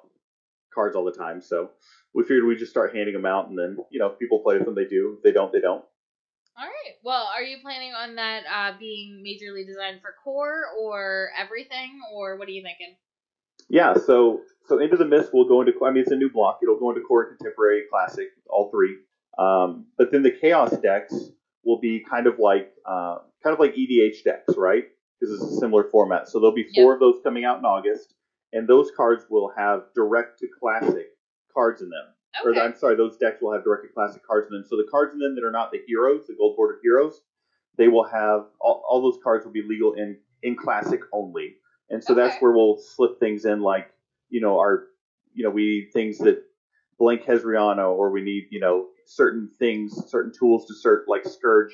cards 0.73 0.95
all 0.95 1.05
the 1.05 1.12
time, 1.12 1.41
so 1.41 1.69
we 2.13 2.23
figured 2.23 2.45
we'd 2.45 2.60
just 2.60 2.71
start 2.71 2.95
handing 2.95 3.13
them 3.13 3.25
out, 3.25 3.49
and 3.49 3.57
then 3.57 3.77
you 3.91 3.99
know 3.99 4.07
if 4.07 4.19
people 4.19 4.39
play 4.39 4.57
with 4.57 4.65
them, 4.65 4.75
they 4.75 4.86
do. 4.86 5.15
If 5.17 5.23
they 5.23 5.31
don't, 5.31 5.53
they 5.53 5.62
don't. 5.62 5.83
All 6.60 6.65
right. 6.65 6.95
Well, 7.03 7.29
are 7.33 7.43
you 7.43 7.57
planning 7.62 7.93
on 7.93 8.15
that 8.15 8.43
uh, 8.51 8.77
being 8.79 9.23
majorly 9.23 9.65
designed 9.65 10.01
for 10.01 10.15
core 10.23 10.63
or 10.79 11.29
everything, 11.38 12.01
or 12.13 12.38
what 12.38 12.47
are 12.47 12.51
you 12.51 12.63
thinking? 12.63 12.95
Yeah, 13.69 13.93
so 13.93 14.41
so 14.65 14.79
Into 14.79 14.97
the 14.97 15.05
Mist 15.05 15.33
will 15.33 15.47
go 15.47 15.62
into. 15.62 15.73
I 15.86 15.91
mean, 15.91 16.01
it's 16.01 16.12
a 16.12 16.15
new 16.15 16.31
block. 16.31 16.60
It'll 16.63 16.79
go 16.79 16.89
into 16.89 17.01
core, 17.01 17.36
contemporary, 17.36 17.83
classic, 17.91 18.27
all 18.49 18.71
three. 18.71 18.97
Um, 19.38 19.86
but 19.97 20.12
then 20.12 20.23
the 20.23 20.31
Chaos 20.31 20.71
decks 20.77 21.13
will 21.63 21.79
be 21.79 22.03
kind 22.10 22.25
of 22.27 22.39
like 22.39 22.73
uh, 22.89 23.17
kind 23.43 23.53
of 23.53 23.60
like 23.60 23.75
EDH 23.75 24.23
decks, 24.23 24.55
right? 24.57 24.86
Because 25.19 25.36
it's 25.36 25.53
a 25.53 25.56
similar 25.58 25.86
format. 25.91 26.27
So 26.27 26.39
there'll 26.39 26.53
be 26.53 26.69
four 26.75 26.93
of 26.93 26.99
those 26.99 27.19
coming 27.23 27.43
out 27.43 27.58
in 27.58 27.65
August, 27.65 28.13
and 28.53 28.67
those 28.67 28.91
cards 28.95 29.25
will 29.30 29.51
have 29.58 29.86
direct 29.95 30.39
to 30.39 30.47
classic 30.60 31.08
cards 31.53 31.82
in 31.82 31.89
them. 31.89 32.06
Okay. 32.45 32.60
Or 32.60 32.63
I'm 32.63 32.75
sorry, 32.75 32.95
those 32.95 33.17
decks 33.17 33.41
will 33.41 33.53
have 33.53 33.63
direct 33.63 33.84
to 33.84 33.89
classic 33.93 34.25
cards 34.25 34.47
in 34.49 34.53
them. 34.53 34.65
So 34.67 34.77
the 34.77 34.88
cards 34.91 35.13
in 35.13 35.19
them 35.19 35.36
that 35.36 35.43
are 35.43 35.51
not 35.51 35.71
the 35.71 35.82
heroes, 35.88 36.27
the 36.27 36.36
gold 36.38 36.56
bordered 36.56 36.80
heroes, 36.84 37.21
they 37.77 37.88
will 37.88 38.03
have 38.03 38.45
all, 38.60 38.84
all 38.88 39.01
those 39.01 39.19
cards 39.23 39.45
will 39.45 39.53
be 39.53 39.63
legal 39.63 39.93
in 39.93 40.17
in 40.43 40.56
classic 40.56 41.01
only. 41.13 41.56
And 41.89 42.03
so 42.03 42.13
that's 42.13 42.39
where 42.41 42.51
we'll 42.51 42.77
slip 42.77 43.19
things 43.19 43.45
in 43.45 43.62
like, 43.62 43.89
you 44.30 44.41
know, 44.41 44.58
our 44.60 44.88
you 45.34 45.43
know, 45.43 45.49
we 45.49 45.63
need 45.63 45.89
things 45.93 46.17
that 46.19 46.43
blank 46.97 47.23
Hezriano 47.23 47.91
or 47.91 48.12
we 48.12 48.21
need, 48.21 48.47
you 48.49 48.60
know, 48.60 48.88
certain 49.06 49.49
things, 49.60 49.93
certain 50.08 50.32
tools 50.38 50.65
to 50.67 50.73
cert 50.73 51.03
like 51.08 51.25
Scourge 51.25 51.73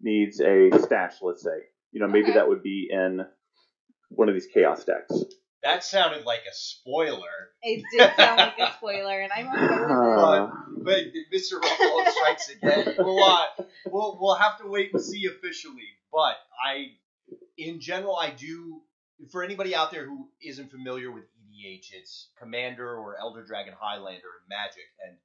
needs 0.00 0.40
a 0.40 0.70
stash, 0.82 1.14
let's 1.22 1.42
say. 1.42 1.58
You 1.96 2.02
know, 2.02 2.08
maybe 2.08 2.24
Okay. 2.26 2.34
that 2.34 2.46
would 2.46 2.62
be 2.62 2.88
in 2.90 3.24
one 4.10 4.28
of 4.28 4.34
these 4.34 4.46
chaos 4.52 4.84
decks. 4.84 5.24
That 5.62 5.82
sounded 5.82 6.26
like 6.26 6.40
a 6.40 6.52
spoiler, 6.52 7.54
It 7.62 7.82
did 7.90 8.14
sound 8.16 8.36
like 8.36 8.58
a 8.58 8.74
spoiler, 8.74 9.18
and 9.18 9.32
I'm 9.32 9.48
okay 9.48 9.80
with 9.80 9.90
it. 9.90 10.18
Uh, 10.18 10.50
but 10.82 10.98
Mr. 11.32 11.58
Ruffalo 11.58 12.06
strikes 12.08 12.50
again. 12.50 12.94
We'll, 12.98 13.24
uh, 13.24 13.46
we'll 13.86 14.18
we'll 14.20 14.34
have 14.34 14.58
to 14.58 14.66
wait 14.66 14.92
and 14.92 15.00
see 15.00 15.24
officially. 15.24 15.88
But 16.12 16.36
I, 16.62 16.88
in 17.56 17.80
general, 17.80 18.14
I 18.14 18.28
do. 18.28 18.82
For 19.32 19.42
anybody 19.42 19.74
out 19.74 19.90
there 19.90 20.04
who 20.04 20.28
isn't 20.42 20.70
familiar 20.70 21.10
with 21.10 21.24
EDH, 21.24 21.94
it's 21.94 22.28
Commander 22.38 22.94
or 22.94 23.16
Elder 23.18 23.42
Dragon 23.42 23.72
Highlander 23.80 24.20
in 24.42 24.48
Magic, 24.50 24.84
and 25.08 25.16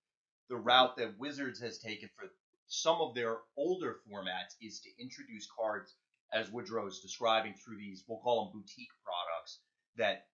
the 0.48 0.56
route 0.56 0.96
that 0.96 1.20
Wizards 1.20 1.60
has 1.60 1.80
taken 1.80 2.10
for 2.16 2.30
some 2.68 3.02
of 3.02 3.14
their 3.14 3.40
older 3.58 3.98
formats 4.08 4.56
is 4.62 4.80
to 4.80 4.90
introduce 5.04 5.50
cards, 5.60 5.98
as 6.34 6.52
Woodrow's 6.52 7.02
describing, 7.02 7.54
through 7.54 7.78
these 7.78 8.04
we'll 8.08 8.20
call 8.20 8.46
them 8.46 8.62
boutique 8.62 8.92
products 9.04 9.60
that 9.98 10.26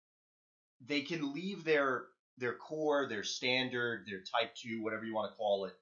they 0.86 1.02
can 1.02 1.34
leave 1.34 1.64
their 1.64 2.06
their 2.38 2.54
core, 2.54 3.08
their 3.08 3.24
standard, 3.24 4.06
their 4.08 4.20
type 4.20 4.54
two, 4.56 4.84
whatever 4.84 5.06
you 5.06 5.16
want 5.16 5.32
to 5.32 5.38
call 5.38 5.66
it, 5.66 5.74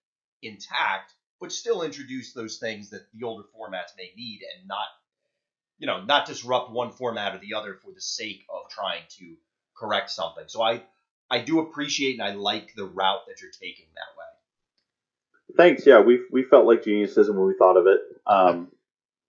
intact, 0.42 1.14
but 1.42 1.52
still 1.52 1.82
introduce 1.82 2.32
those 2.32 2.58
things 2.58 2.92
that 2.92 3.06
the 3.14 3.26
older 3.26 3.44
formats 3.44 3.96
may 3.98 4.12
need 4.16 4.42
and 4.58 4.68
not 4.68 4.88
you 5.78 5.88
know, 5.88 6.04
not 6.04 6.26
disrupt 6.26 6.72
one 6.72 6.92
format 6.92 7.36
or 7.36 7.40
the 7.40 7.54
other 7.54 7.76
for 7.76 7.92
the 7.92 8.02
sake 8.02 8.46
of 8.50 8.70
trying 8.70 9.02
to 9.10 9.36
correct 9.76 10.10
something. 10.10 10.46
So 10.48 10.62
I 10.64 10.84
I 11.30 11.40
do 11.40 11.60
appreciate 11.60 12.20
and 12.20 12.24
I 12.24 12.34
like 12.34 12.74
the 12.76 12.86
route 12.86 13.26
that 13.28 13.42
you're 13.42 13.52
taking 13.52 13.88
that 13.96 14.18
way. 14.18 15.56
Thanks. 15.58 15.86
Yeah, 15.86 16.00
we 16.00 16.22
we 16.32 16.44
felt 16.44 16.66
like 16.66 16.84
geniuses 16.84 17.30
when 17.30 17.46
we 17.46 17.56
thought 17.58 17.78
of 17.78 17.88
it. 17.88 18.00
Um, 18.26 18.72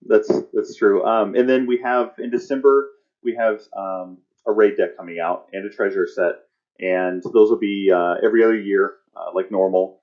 that's 0.05 0.31
that's 0.53 0.75
true. 0.75 1.03
Um, 1.05 1.35
and 1.35 1.47
then 1.49 1.65
we 1.65 1.79
have 1.83 2.13
in 2.19 2.29
December 2.29 2.89
we 3.23 3.35
have 3.35 3.61
um, 3.77 4.19
a 4.45 4.51
raid 4.51 4.77
deck 4.77 4.95
coming 4.97 5.19
out 5.19 5.47
and 5.53 5.65
a 5.65 5.69
treasure 5.69 6.07
set, 6.07 6.43
and 6.79 7.21
those 7.23 7.49
will 7.49 7.59
be 7.59 7.91
uh, 7.93 8.15
every 8.23 8.43
other 8.43 8.57
year, 8.57 8.95
uh, 9.15 9.31
like 9.33 9.51
normal, 9.51 10.01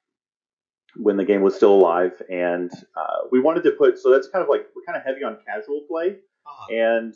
when 0.97 1.17
the 1.17 1.25
game 1.25 1.43
was 1.43 1.55
still 1.55 1.75
alive. 1.75 2.21
And 2.29 2.71
uh, 2.97 3.29
we 3.31 3.41
wanted 3.41 3.63
to 3.65 3.73
put 3.73 3.99
so 3.99 4.13
that's 4.13 4.29
kind 4.29 4.43
of 4.43 4.49
like 4.49 4.67
we're 4.75 4.83
kind 4.83 4.99
of 4.99 5.05
heavy 5.05 5.25
on 5.25 5.39
casual 5.47 5.83
play, 5.89 6.17
and 6.71 7.15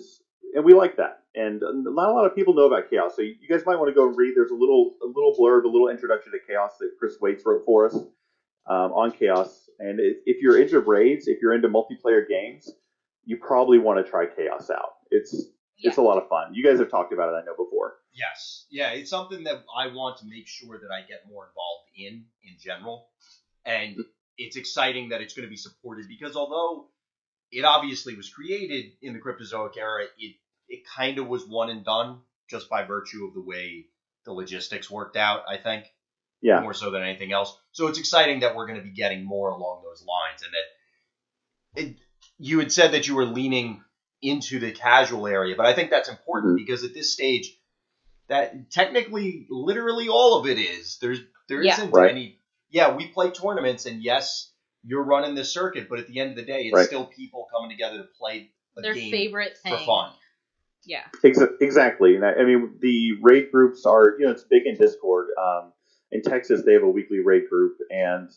and 0.55 0.65
we 0.65 0.75
like 0.75 0.97
that. 0.97 1.23
And 1.35 1.61
not 1.61 2.09
a 2.09 2.13
lot 2.13 2.25
of 2.25 2.35
people 2.35 2.55
know 2.55 2.67
about 2.67 2.91
chaos, 2.91 3.15
so 3.17 3.23
you 3.23 3.35
you 3.41 3.49
guys 3.49 3.65
might 3.67 3.77
want 3.77 3.89
to 3.89 3.95
go 3.95 4.05
read. 4.05 4.35
There's 4.35 4.51
a 4.51 4.55
little 4.55 4.95
a 5.03 5.07
little 5.07 5.35
blurb, 5.39 5.65
a 5.65 5.69
little 5.69 5.89
introduction 5.89 6.33
to 6.33 6.39
chaos 6.47 6.79
that 6.81 6.93
Chris 6.99 7.17
Waits 7.21 7.45
wrote 7.45 7.65
for 7.65 7.87
us 7.87 7.95
um, 8.67 8.93
on 8.93 9.11
chaos. 9.13 9.68
And 9.79 10.01
if, 10.01 10.17
if 10.27 10.43
you're 10.43 10.61
into 10.61 10.81
raids, 10.81 11.29
if 11.29 11.41
you're 11.41 11.55
into 11.55 11.69
multiplayer 11.69 12.27
games, 12.29 12.71
you 13.25 13.37
probably 13.37 13.79
want 13.79 14.05
to 14.05 14.11
try 14.11 14.27
chaos 14.27 14.71
out. 14.71 14.95
It's 15.11 15.35
Yeah. 15.77 15.91
it's 15.91 15.99
a 15.99 16.03
lot 16.03 16.19
of 16.19 16.29
fun. 16.29 16.55
You 16.55 16.65
guys 16.65 16.79
have 16.79 16.91
talked 16.91 17.13
about 17.13 17.29
it, 17.33 17.37
I 17.37 17.45
know 17.45 17.55
before. 17.57 17.95
Yes. 18.13 18.67
Yeah, 18.71 18.91
it's 18.91 19.11
something 19.11 19.45
that 19.45 19.63
I 19.77 19.89
want 19.89 20.19
to 20.19 20.27
make 20.27 20.47
sure 20.49 20.79
that 20.81 20.91
I 20.91 21.03
get 21.07 21.29
more 21.29 21.47
involved 21.47 21.89
in 21.97 22.25
in 22.43 22.57
general. 22.59 23.09
And 23.65 23.97
it's 24.37 24.57
exciting 24.57 25.11
that 25.11 25.21
it's 25.21 25.35
going 25.35 25.47
to 25.47 25.51
be 25.51 25.57
supported 25.57 26.07
because 26.09 26.35
although 26.37 26.89
it 27.53 27.65
obviously 27.65 28.15
was 28.17 28.29
created 28.29 28.93
in 29.03 29.13
the 29.13 29.21
Cryptozoic 29.21 29.77
era, 29.77 30.05
it 30.19 30.37
it 30.69 30.83
kind 30.97 31.19
of 31.19 31.29
was 31.29 31.47
one 31.47 31.71
and 31.71 31.85
done 31.85 32.21
just 32.51 32.69
by 32.69 32.85
virtue 32.85 33.27
of 33.27 33.35
the 33.35 33.41
way 33.43 33.87
the 34.25 34.33
logistics 34.33 34.91
worked 34.91 35.17
out, 35.17 35.43
I 35.49 35.57
think. 35.57 35.85
Yeah. 36.41 36.61
More 36.61 36.75
so 36.75 36.91
than 36.91 37.03
anything 37.03 37.33
else. 37.33 37.53
So 37.73 37.89
it's 37.89 37.99
exciting 37.99 38.41
that 38.41 38.55
we're 38.55 38.67
going 38.67 38.79
to 38.79 38.85
be 38.85 38.93
getting 38.93 39.25
more 39.25 39.49
along 39.51 39.83
those 39.85 40.05
lines 40.07 40.43
and 40.43 40.53
that 40.55 41.89
it, 41.91 41.97
you 42.39 42.59
had 42.61 42.71
said 42.71 42.93
that 42.93 43.09
you 43.09 43.15
were 43.17 43.25
leaning 43.25 43.83
into 44.23 44.59
the 44.59 44.71
casual 44.73 45.27
area, 45.27 45.55
but 45.57 45.67
I 45.67 45.75
think 45.75 45.91
that's 45.91 46.09
important 46.09 46.57
because 46.57 46.85
at 46.85 46.95
this 46.95 47.13
stage 47.13 47.57
that 48.29 48.71
technically 48.71 49.47
literally 49.49 50.09
all 50.09 50.39
of 50.39 50.47
it 50.47 50.59
is. 50.59 50.99
There's 51.01 51.21
there 51.49 51.63
Yeah. 51.63 51.77
not 51.77 51.93
Right. 51.93 52.11
any 52.11 52.39
yeah, 52.71 52.95
we 52.95 53.07
play 53.09 53.31
tournaments 53.31 53.87
and 53.87 54.03
yes, 54.03 54.53
you're 54.85 55.03
running 55.03 55.35
the 55.35 55.45
circuit, 55.45 55.89
but 55.89 55.99
at 55.99 56.07
the 56.07 56.21
end 56.21 56.31
of 56.31 56.37
the 56.37 56.43
day 56.45 56.63
it's 56.65 56.75
Right. 56.75 56.87
still 56.87 57.07
people 57.07 57.47
coming 57.51 57.71
together 57.71 57.99
to 57.99 58.09
play 58.19 58.51
a 58.77 58.83
Their 58.83 58.95
game 58.95 59.11
favorite 59.11 59.57
thing. 59.59 59.73
for 59.77 59.85
fun. 59.85 60.13
Yeah. 60.85 61.05
Exactly. 61.61 62.15
And 62.17 62.25
I, 62.25 62.35
I 62.35 62.45
mean, 62.45 62.77
the 62.81 63.13
raid 63.23 63.51
groups 63.51 63.85
are, 63.87 64.15
you 64.19 64.27
know, 64.27 64.33
it's 64.33 64.45
big 64.45 64.67
in 64.67 64.77
Discord. 64.77 65.29
Um, 65.41 65.73
in 66.13 66.23
Texas, 66.23 66.63
they 66.65 66.73
have 66.73 66.83
a 66.83 66.89
weekly 66.89 67.21
raid 67.21 67.49
group, 67.49 67.77
and 67.91 68.31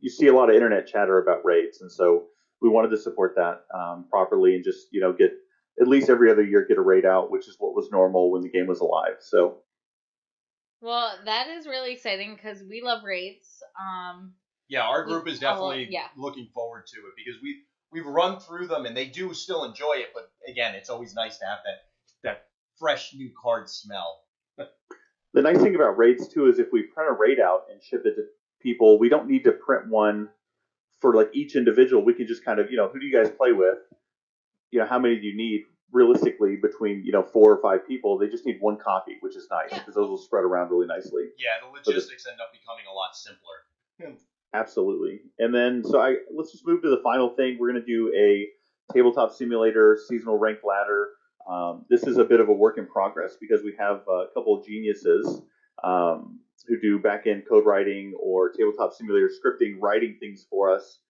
you 0.00 0.10
see 0.10 0.26
a 0.26 0.34
lot 0.34 0.50
of 0.50 0.56
internet 0.56 0.86
chatter 0.86 1.18
about 1.18 1.44
raids. 1.44 1.80
And 1.80 1.90
so 1.90 2.26
we 2.60 2.68
wanted 2.68 2.90
to 2.90 2.98
support 2.98 3.34
that 3.36 3.64
um, 3.74 4.06
properly 4.10 4.54
and 4.54 4.64
just, 4.64 4.88
you 4.92 5.00
know, 5.00 5.12
get 5.12 5.32
at 5.80 5.88
least 5.88 6.10
every 6.10 6.30
other 6.30 6.42
year 6.42 6.66
get 6.68 6.78
a 6.78 6.82
raid 6.82 7.04
out, 7.04 7.30
which 7.30 7.48
is 7.48 7.56
what 7.58 7.74
was 7.74 7.90
normal 7.90 8.30
when 8.30 8.42
the 8.42 8.48
game 8.48 8.66
was 8.66 8.80
alive. 8.80 9.16
So 9.20 9.58
Well, 10.80 11.12
that 11.24 11.48
is 11.48 11.66
really 11.66 11.92
exciting 11.92 12.34
because 12.34 12.62
we 12.62 12.82
love 12.82 13.02
raids. 13.04 13.62
Um, 13.80 14.34
Yeah, 14.68 14.82
our 14.82 15.04
group 15.04 15.26
is 15.26 15.38
definitely 15.38 15.88
yeah. 15.90 16.08
looking 16.16 16.48
forward 16.54 16.86
to 16.88 16.98
it 17.00 17.14
because 17.16 17.40
we 17.42 17.62
we've 17.90 18.06
run 18.06 18.40
through 18.40 18.66
them 18.66 18.86
and 18.86 18.96
they 18.96 19.06
do 19.06 19.32
still 19.34 19.64
enjoy 19.64 19.94
it, 19.96 20.08
but 20.14 20.30
again, 20.48 20.74
it's 20.74 20.90
always 20.90 21.14
nice 21.14 21.38
to 21.38 21.46
have 21.46 21.58
that 21.64 22.28
that 22.28 22.46
fresh 22.78 23.14
new 23.14 23.30
card 23.40 23.68
smell. 23.68 24.23
The 25.34 25.42
nice 25.42 25.60
thing 25.60 25.74
about 25.74 25.98
raids 25.98 26.28
too 26.28 26.46
is 26.46 26.58
if 26.58 26.68
we 26.72 26.82
print 26.82 27.10
a 27.10 27.12
raid 27.12 27.40
out 27.40 27.64
and 27.70 27.82
ship 27.82 28.02
it 28.06 28.14
to 28.14 28.22
people, 28.60 28.98
we 28.98 29.08
don't 29.08 29.28
need 29.28 29.44
to 29.44 29.52
print 29.52 29.88
one 29.88 30.28
for 31.00 31.14
like 31.14 31.28
each 31.34 31.56
individual. 31.56 32.04
We 32.04 32.14
can 32.14 32.26
just 32.26 32.44
kind 32.44 32.60
of, 32.60 32.70
you 32.70 32.76
know, 32.76 32.88
who 32.88 33.00
do 33.00 33.06
you 33.06 33.12
guys 33.12 33.30
play 33.30 33.52
with? 33.52 33.78
You 34.70 34.80
know, 34.80 34.86
how 34.86 34.98
many 34.98 35.16
do 35.16 35.26
you 35.26 35.36
need? 35.36 35.64
Realistically, 35.92 36.56
between 36.56 37.04
you 37.04 37.12
know 37.12 37.22
four 37.22 37.52
or 37.52 37.62
five 37.62 37.86
people, 37.86 38.18
they 38.18 38.26
just 38.26 38.44
need 38.44 38.56
one 38.58 38.78
copy, 38.78 39.16
which 39.20 39.36
is 39.36 39.46
nice 39.48 39.72
because 39.78 39.94
those 39.94 40.08
will 40.08 40.18
spread 40.18 40.42
around 40.42 40.70
really 40.70 40.88
nicely. 40.88 41.26
Yeah, 41.38 41.50
the 41.62 41.68
logistics 41.68 42.26
end 42.26 42.40
up 42.40 42.50
becoming 42.52 42.84
a 42.90 42.92
lot 42.92 43.14
simpler. 43.14 43.54
Hmm. 44.02 44.18
Absolutely. 44.54 45.20
And 45.38 45.54
then, 45.54 45.84
so 45.84 46.00
I 46.00 46.16
let's 46.36 46.50
just 46.50 46.66
move 46.66 46.82
to 46.82 46.90
the 46.90 47.00
final 47.04 47.28
thing. 47.30 47.58
We're 47.60 47.70
going 47.70 47.82
to 47.82 47.86
do 47.86 48.12
a 48.16 48.48
tabletop 48.92 49.32
simulator 49.32 49.96
seasonal 50.08 50.36
rank 50.36 50.60
ladder. 50.64 51.10
Um, 51.48 51.84
this 51.90 52.04
is 52.04 52.16
a 52.18 52.24
bit 52.24 52.40
of 52.40 52.48
a 52.48 52.52
work 52.52 52.78
in 52.78 52.86
progress 52.86 53.36
because 53.40 53.62
we 53.62 53.74
have 53.78 54.02
a 54.08 54.26
couple 54.34 54.58
of 54.58 54.66
geniuses 54.66 55.42
um, 55.82 56.40
who 56.66 56.80
do 56.80 56.98
back 56.98 57.26
end 57.26 57.44
code 57.48 57.66
writing 57.66 58.14
or 58.18 58.50
tabletop 58.50 58.92
simulator 58.94 59.28
scripting, 59.28 59.76
writing 59.78 60.16
things 60.18 60.46
for 60.48 60.74
us. 60.74 61.00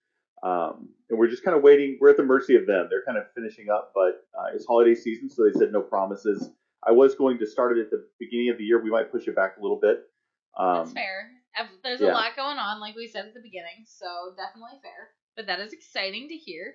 Um, 0.43 0.89
and 1.09 1.19
we're 1.19 1.29
just 1.29 1.45
kind 1.45 1.57
of 1.57 1.63
waiting. 1.63 1.99
We're 2.01 2.11
at 2.11 2.17
the 2.17 2.25
mercy 2.25 2.57
of 2.57 2.67
them. 2.67 2.89
They're 2.91 3.05
kind 3.05 3.17
of 3.17 3.25
finishing 3.35 3.67
up, 3.73 3.93
but 3.95 4.27
uh, 4.39 4.55
it's 4.55 4.67
holiday 4.67 4.95
season, 4.95 5.31
so 5.31 5.45
they 5.45 5.59
said 5.59 5.73
no 5.73 5.81
promises. 5.81 6.51
I 6.87 6.93
was 6.93 7.15
going 7.15 7.39
to 7.39 7.47
start 7.47 7.79
it 7.79 7.81
at 7.81 7.91
the 7.91 8.07
beginning 8.21 8.51
of 8.51 8.59
the 8.59 8.65
year. 8.65 8.83
We 8.83 8.91
might 8.91 9.11
push 9.11 9.27
it 9.27 9.35
back 9.35 9.57
a 9.59 9.63
little 9.63 9.81
bit. 9.81 10.01
Um, 10.59 10.85
that's 10.85 10.93
fair. 10.93 11.31
Ev- 11.57 11.69
There's 11.83 12.01
yeah. 12.01 12.13
a 12.13 12.13
lot 12.13 12.37
going 12.37 12.59
on, 12.59 12.81
like 12.81 12.95
we 12.95 13.07
said 13.07 13.27
at 13.27 13.35
the 13.35 13.41
beginning, 13.41 13.87
so 13.87 14.35
definitely 14.37 14.79
fair. 14.83 15.15
But 15.37 15.47
that 15.47 15.61
is 15.61 15.73
exciting 15.73 16.29
to 16.29 16.35
hear. 16.35 16.75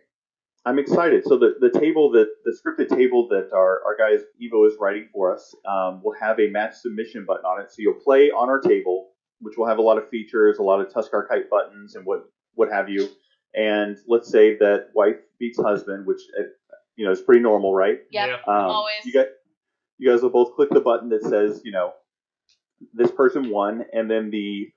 I'm 0.66 0.78
excited. 0.78 1.24
So 1.26 1.38
the, 1.38 1.56
the 1.60 1.80
table 1.80 2.12
that 2.12 2.28
the 2.44 2.52
scripted 2.52 2.90
table 2.90 3.28
that 3.30 3.50
our, 3.54 3.82
our 3.86 3.96
guys 3.98 4.26
Evo 4.42 4.68
is 4.68 4.76
writing 4.80 5.08
for 5.14 5.34
us 5.34 5.56
um, 5.68 6.02
will 6.04 6.16
have 6.20 6.40
a 6.40 6.50
match 6.50 6.76
submission 6.76 7.26
button 7.26 7.46
on 7.46 7.62
it. 7.62 7.72
So 7.72 7.78
you'll 7.80 7.94
play 7.94 8.30
on 8.30 8.50
our 8.50 8.60
table, 8.60 9.12
which 9.40 9.58
will 9.58 9.68
have 9.68 9.78
a 9.78 9.82
lot 9.82 9.98
of 9.98 10.10
features, 10.10 10.58
a 10.60 10.64
lot 10.64 10.82
of 10.82 10.88
Tuskar 10.92 11.28
kite 11.28 11.50
buttons 11.50 11.96
and 11.96 12.06
what 12.06 12.26
what 12.56 12.70
have 12.70 12.90
you. 12.90 13.08
And 13.56 13.98
let's 14.08 14.30
say 14.30 14.58
that 14.58 14.88
wife 14.94 15.16
beats 15.40 15.60
husband, 15.60 16.06
which 16.06 16.22
uh, 16.38 16.44
you 16.96 17.06
know 17.06 17.12
is 17.12 17.22
pretty 17.22 17.42
normal, 17.42 17.74
right? 17.74 18.00
Yeah. 18.12 18.36
Um, 18.48 18.56
Always. 18.56 19.06
You 19.06 19.14
got 19.14 19.28
you 19.98 20.12
guys 20.12 20.22
will 20.22 20.30
both 20.30 20.56
click 20.56 20.70
the 20.70 20.82
button 20.82 21.10
that 21.10 21.24
says 21.24 21.62
you 21.64 21.72
know 21.72 21.94
this 22.94 23.12
person 23.12 23.50
won, 23.50 23.86
and 23.94 24.12
then 24.12 24.30
the 24.30 24.68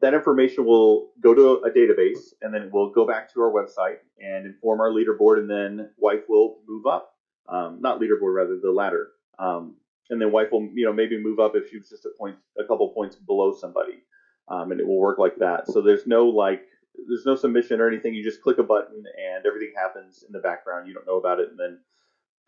that 0.00 0.14
information 0.14 0.64
will 0.64 1.06
go 1.20 1.34
to 1.34 1.60
a 1.64 1.70
database, 1.70 2.32
and 2.42 2.52
then 2.52 2.62
it 2.62 2.72
will 2.72 2.88
go 2.88 3.04
back 3.04 3.32
to 3.32 3.40
our 3.40 3.50
website 3.50 3.96
and 4.18 4.46
inform 4.46 4.80
our 4.80 4.90
leaderboard, 4.90 5.38
and 5.38 5.48
then 5.48 5.88
wife 5.96 6.20
will 6.28 6.56
move 6.66 6.86
up. 6.86 7.08
Um, 7.48 7.78
not 7.80 7.98
leaderboard, 7.98 8.34
rather 8.34 8.58
the 8.60 8.70
ladder. 8.70 9.08
Um, 9.38 9.76
and 10.10 10.20
then 10.20 10.32
wife 10.32 10.48
will 10.50 10.68
you 10.74 10.84
know 10.84 10.92
maybe 10.92 11.16
move 11.18 11.38
up 11.38 11.52
if 11.54 11.68
she 11.68 11.78
was 11.78 11.88
just 11.88 12.04
a 12.06 12.10
point 12.18 12.36
a 12.58 12.64
couple 12.64 12.88
points 12.88 13.16
below 13.16 13.52
somebody, 13.52 14.02
um, 14.48 14.70
and 14.70 14.80
it 14.80 14.86
will 14.86 14.98
work 14.98 15.18
like 15.18 15.36
that. 15.36 15.66
So 15.66 15.80
there's 15.80 16.06
no 16.06 16.26
like 16.26 16.62
there's 17.06 17.26
no 17.26 17.34
submission 17.34 17.80
or 17.80 17.88
anything. 17.88 18.14
You 18.14 18.24
just 18.24 18.42
click 18.42 18.58
a 18.58 18.62
button 18.62 19.04
and 19.06 19.46
everything 19.46 19.72
happens 19.76 20.24
in 20.26 20.32
the 20.32 20.40
background. 20.40 20.88
You 20.88 20.94
don't 20.94 21.06
know 21.06 21.18
about 21.18 21.40
it, 21.40 21.48
and 21.50 21.58
then 21.58 21.78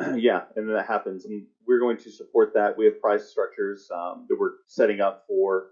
yeah, 0.19 0.43
and 0.57 0.69
then 0.69 0.75
that 0.75 0.87
happens. 0.87 1.25
And 1.25 1.47
we're 1.67 1.81
going 1.81 1.99
to 1.99 2.11
support 2.11 2.53
that. 2.55 2.77
We 2.77 2.87
have 2.87 3.01
prize 3.01 3.29
structures 3.29 3.89
um, 3.95 4.27
that 4.29 4.39
we're 4.39 4.53
setting 4.67 5.01
up 5.01 5.25
for 5.27 5.67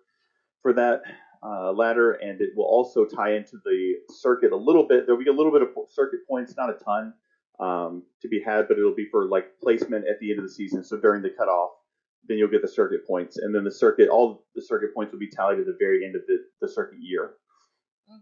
for 0.62 0.72
that 0.74 1.02
uh, 1.42 1.72
ladder, 1.72 2.12
and 2.12 2.40
it 2.40 2.50
will 2.56 2.64
also 2.64 3.04
tie 3.04 3.34
into 3.34 3.58
the 3.64 3.94
circuit 4.10 4.52
a 4.52 4.56
little 4.56 4.86
bit. 4.86 5.06
There'll 5.06 5.22
be 5.22 5.30
a 5.30 5.32
little 5.32 5.52
bit 5.52 5.62
of 5.62 5.68
circuit 5.90 6.20
points, 6.28 6.54
not 6.56 6.70
a 6.70 6.74
ton 6.74 7.14
um, 7.60 8.02
to 8.22 8.28
be 8.28 8.40
had, 8.40 8.68
but 8.68 8.78
it'll 8.78 8.94
be 8.94 9.08
for 9.10 9.26
like 9.26 9.58
placement 9.62 10.06
at 10.08 10.20
the 10.20 10.30
end 10.30 10.38
of 10.38 10.44
the 10.44 10.52
season. 10.52 10.84
So 10.84 10.96
during 10.96 11.22
the 11.22 11.30
cutoff, 11.30 11.70
then 12.26 12.38
you'll 12.38 12.50
get 12.50 12.62
the 12.62 12.68
circuit 12.68 13.06
points, 13.06 13.38
and 13.38 13.54
then 13.54 13.64
the 13.64 13.70
circuit, 13.70 14.08
all 14.08 14.44
the 14.54 14.62
circuit 14.62 14.94
points 14.94 15.12
will 15.12 15.18
be 15.20 15.30
tallied 15.30 15.58
at 15.58 15.66
the 15.66 15.76
very 15.78 16.04
end 16.04 16.16
of 16.16 16.22
the, 16.26 16.38
the 16.60 16.68
circuit 16.68 16.98
year. 17.00 17.32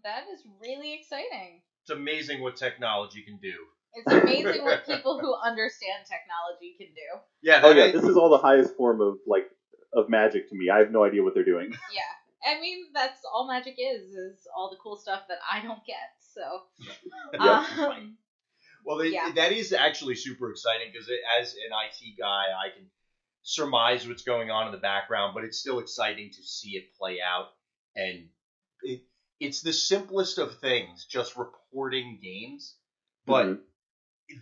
That 0.04 0.24
is 0.32 0.42
really 0.60 0.94
exciting. 0.94 1.62
It's 1.82 1.90
amazing 1.90 2.42
what 2.42 2.56
technology 2.56 3.22
can 3.22 3.38
do. 3.38 3.54
It's 3.94 4.12
amazing 4.12 4.64
what 4.64 4.84
people 4.84 5.18
who 5.20 5.34
understand 5.34 6.04
technology 6.04 6.74
can 6.78 6.88
do. 6.88 7.20
Yeah. 7.42 7.60
Oh 7.62 7.72
that- 7.72 7.76
yeah, 7.76 7.92
this 7.92 8.04
is 8.04 8.16
all 8.16 8.28
the 8.28 8.38
highest 8.38 8.76
form 8.76 9.00
of 9.00 9.18
like 9.26 9.46
of 9.92 10.08
magic 10.08 10.48
to 10.50 10.56
me. 10.56 10.68
I 10.68 10.78
have 10.78 10.90
no 10.90 11.04
idea 11.04 11.22
what 11.22 11.34
they're 11.34 11.44
doing. 11.44 11.70
Yeah. 11.94 12.02
I 12.44 12.60
mean, 12.60 12.86
that's 12.92 13.20
all 13.32 13.46
magic 13.46 13.76
is, 13.78 14.02
is 14.12 14.46
all 14.56 14.70
the 14.70 14.76
cool 14.76 14.96
stuff 14.96 15.22
that 15.28 15.38
I 15.50 15.60
don't 15.60 15.84
get. 15.86 15.96
So, 16.20 16.62
Yep. 17.40 17.88
um, 17.88 18.16
Well, 18.84 18.98
they, 18.98 19.10
Yeah. 19.10 19.32
that 19.34 19.52
is 19.52 19.72
actually 19.72 20.16
super 20.16 20.50
exciting 20.50 20.90
because 20.92 21.08
as 21.40 21.54
an 21.54 21.72
IT 21.72 22.16
guy, 22.18 22.46
I 22.52 22.70
can 22.70 22.90
surmise 23.42 24.06
what's 24.06 24.22
going 24.22 24.50
on 24.50 24.66
in 24.66 24.72
the 24.72 24.78
background, 24.78 25.34
but 25.34 25.44
it's 25.44 25.58
still 25.58 25.78
exciting 25.78 26.30
to 26.32 26.42
see 26.42 26.70
it 26.76 26.84
play 26.98 27.20
out. 27.20 27.48
And 27.94 28.28
it, 28.82 29.02
it's 29.40 29.60
the 29.62 29.72
simplest 29.72 30.38
of 30.38 30.58
things, 30.60 31.06
just 31.06 31.36
reporting 31.36 32.18
games, 32.22 32.76
but 33.26 33.46
Mhm. 33.46 33.62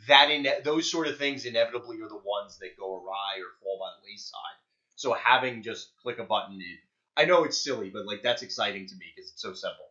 that 0.09 0.31
in 0.31 0.47
those 0.65 0.91
sort 0.91 1.07
of 1.09 1.19
things 1.19 1.45
inevitably 1.45 2.01
are 2.01 2.09
the 2.09 2.17
ones 2.25 2.59
that 2.59 2.77
go 2.79 2.97
awry 2.97 3.39
or 3.39 3.53
fall 3.63 3.79
by 3.79 3.91
the 3.97 4.05
wayside. 4.05 4.59
So 4.97 5.13
having 5.15 5.63
just 5.63 5.91
click 6.03 6.19
a 6.19 6.25
button, 6.25 6.61
it, 6.61 6.81
I 7.17 7.25
know 7.25 7.45
it's 7.45 7.63
silly, 7.63 7.91
but 7.91 8.07
like 8.07 8.23
that's 8.23 8.43
exciting 8.43 8.87
to 8.87 8.95
me 8.97 9.07
because 9.15 9.31
it's 9.33 9.43
so 9.43 9.53
simple. 9.53 9.87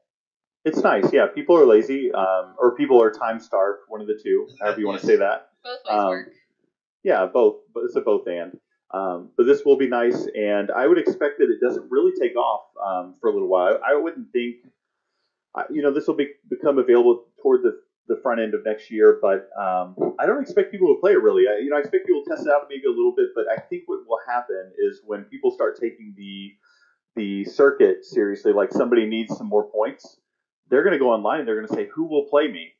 It's 0.66 0.82
nice. 0.82 1.12
Yeah, 1.12 1.28
people 1.28 1.58
are 1.58 1.66
lazy, 1.66 2.12
um, 2.14 2.56
or 2.58 2.76
people 2.76 3.02
are 3.02 3.12
time 3.12 3.40
starved. 3.40 3.80
One 3.88 4.02
of 4.02 4.08
the 4.08 4.20
two, 4.22 4.48
however 4.62 4.80
you 4.80 4.88
want 4.88 5.02
to 5.02 5.06
say 5.06 5.18
that. 5.18 5.50
both 5.64 5.80
ways 5.86 5.94
Um, 6.00 6.08
work. 6.10 6.34
Yeah, 7.04 7.26
both. 7.26 7.58
But 7.74 7.84
it's 7.84 7.96
a 7.96 8.02
both 8.02 8.28
and. 8.28 8.58
Um, 8.94 9.32
but 9.36 9.46
this 9.48 9.66
will 9.66 9.76
be 9.78 9.88
nice, 9.88 10.28
and 10.36 10.70
I 10.72 10.86
would 10.88 11.00
expect 11.00 11.40
that 11.40 11.50
it 11.50 11.60
doesn't 11.60 11.90
really 11.90 12.12
take 12.20 12.36
off 12.36 12.62
um, 12.86 13.16
for 13.20 13.30
a 13.30 13.34
little 13.34 13.48
while. 13.50 13.80
I 13.86 13.96
wouldn't 13.96 14.32
think, 14.32 14.58
I- 15.56 15.66
you 15.72 15.82
know, 15.82 15.92
this 15.92 16.08
will 16.08 16.16
be 16.16 16.28
become 16.50 16.78
available 16.78 17.26
toward 17.42 17.64
the 17.64 17.80
the 18.08 18.18
front 18.22 18.42
end 18.42 18.54
of 18.54 18.66
next 18.66 18.92
year, 18.92 19.18
but 19.22 19.48
um, 19.58 19.96
I 20.20 20.26
don't 20.26 20.42
expect 20.42 20.72
people 20.72 20.94
to 20.94 21.00
play 21.00 21.14
it 21.14 21.22
really. 21.24 21.44
I, 21.48 21.60
you 21.64 21.70
know, 21.70 21.78
I 21.78 21.80
expect 21.80 22.06
people 22.06 22.22
to 22.24 22.30
test 22.30 22.46
it 22.46 22.52
out 22.52 22.68
maybe 22.70 22.84
a 22.86 22.90
little 22.92 23.14
bit, 23.16 23.30
but 23.34 23.46
I 23.50 23.56
think 23.62 23.84
what 23.86 24.00
will 24.06 24.20
happen 24.28 24.74
is 24.78 25.02
when 25.06 25.24
people 25.24 25.52
start 25.52 25.80
taking 25.80 26.14
the 26.18 26.52
the 27.15 27.45
circuit 27.45 28.06
seriously, 28.06 28.54
like 28.54 28.71
somebody 28.71 29.06
needs 29.06 29.36
some 29.36 29.47
more 29.47 29.69
points, 29.69 30.17
they're 30.69 30.84
going 30.84 30.93
to 30.93 30.99
go 30.99 31.12
online 31.12 31.39
and 31.39 31.47
they're 31.47 31.56
going 31.56 31.67
to 31.67 31.73
say, 31.73 31.89
"Who 31.93 32.06
will 32.06 32.26
play 32.26 32.47
me?" 32.47 32.73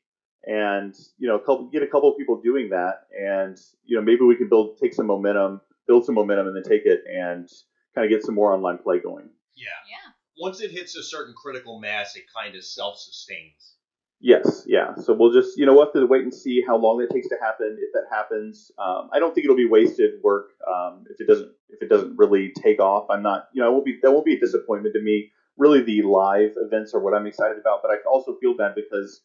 and 0.46 0.94
you 1.18 1.28
know, 1.28 1.36
a 1.36 1.40
couple, 1.40 1.68
get 1.70 1.82
a 1.82 1.86
couple 1.86 2.10
of 2.10 2.18
people 2.18 2.40
doing 2.40 2.70
that, 2.70 3.06
and 3.18 3.58
you 3.84 3.96
know, 3.96 4.02
maybe 4.02 4.22
we 4.22 4.36
can 4.36 4.48
build, 4.48 4.78
take 4.78 4.94
some 4.94 5.06
momentum, 5.06 5.60
build 5.86 6.04
some 6.04 6.14
momentum, 6.14 6.46
and 6.46 6.56
then 6.56 6.62
take 6.62 6.84
it 6.84 7.02
and 7.08 7.48
kind 7.94 8.04
of 8.04 8.10
get 8.10 8.24
some 8.24 8.34
more 8.34 8.52
online 8.52 8.78
play 8.78 8.98
going. 8.98 9.28
Yeah. 9.54 9.66
Yeah. 9.88 10.10
Once 10.38 10.60
it 10.60 10.70
hits 10.70 10.96
a 10.96 11.02
certain 11.02 11.34
critical 11.34 11.78
mass, 11.78 12.16
it 12.16 12.24
kind 12.34 12.56
of 12.56 12.64
self 12.64 12.98
sustains. 12.98 13.73
Yes, 14.24 14.64
yeah. 14.66 14.94
So 14.94 15.12
we'll 15.12 15.34
just, 15.34 15.58
you 15.58 15.66
know, 15.66 15.74
we'll 15.74 15.84
have 15.84 15.92
to 15.92 16.06
wait 16.06 16.22
and 16.22 16.32
see 16.32 16.62
how 16.66 16.78
long 16.78 16.96
that 17.00 17.12
takes 17.12 17.28
to 17.28 17.36
happen. 17.42 17.76
If 17.78 17.92
that 17.92 18.04
happens, 18.10 18.72
um, 18.78 19.10
I 19.12 19.18
don't 19.18 19.34
think 19.34 19.44
it'll 19.44 19.54
be 19.54 19.68
wasted 19.68 20.12
work. 20.22 20.52
Um, 20.66 21.04
if 21.10 21.20
it 21.20 21.28
doesn't, 21.28 21.52
if 21.68 21.82
it 21.82 21.90
doesn't 21.90 22.16
really 22.16 22.50
take 22.56 22.80
off, 22.80 23.08
I'm 23.10 23.22
not, 23.22 23.48
you 23.52 23.60
know, 23.60 23.68
it 23.68 23.72
won't 23.72 23.84
be 23.84 23.98
that 24.02 24.10
won't 24.10 24.24
be 24.24 24.36
a 24.36 24.40
disappointment 24.40 24.94
to 24.94 25.02
me. 25.02 25.30
Really, 25.58 25.82
the 25.82 26.00
live 26.08 26.52
events 26.56 26.94
are 26.94 27.00
what 27.00 27.12
I'm 27.12 27.26
excited 27.26 27.58
about, 27.58 27.80
but 27.82 27.90
I 27.90 27.96
also 28.10 28.34
feel 28.40 28.56
bad 28.56 28.74
because 28.74 29.20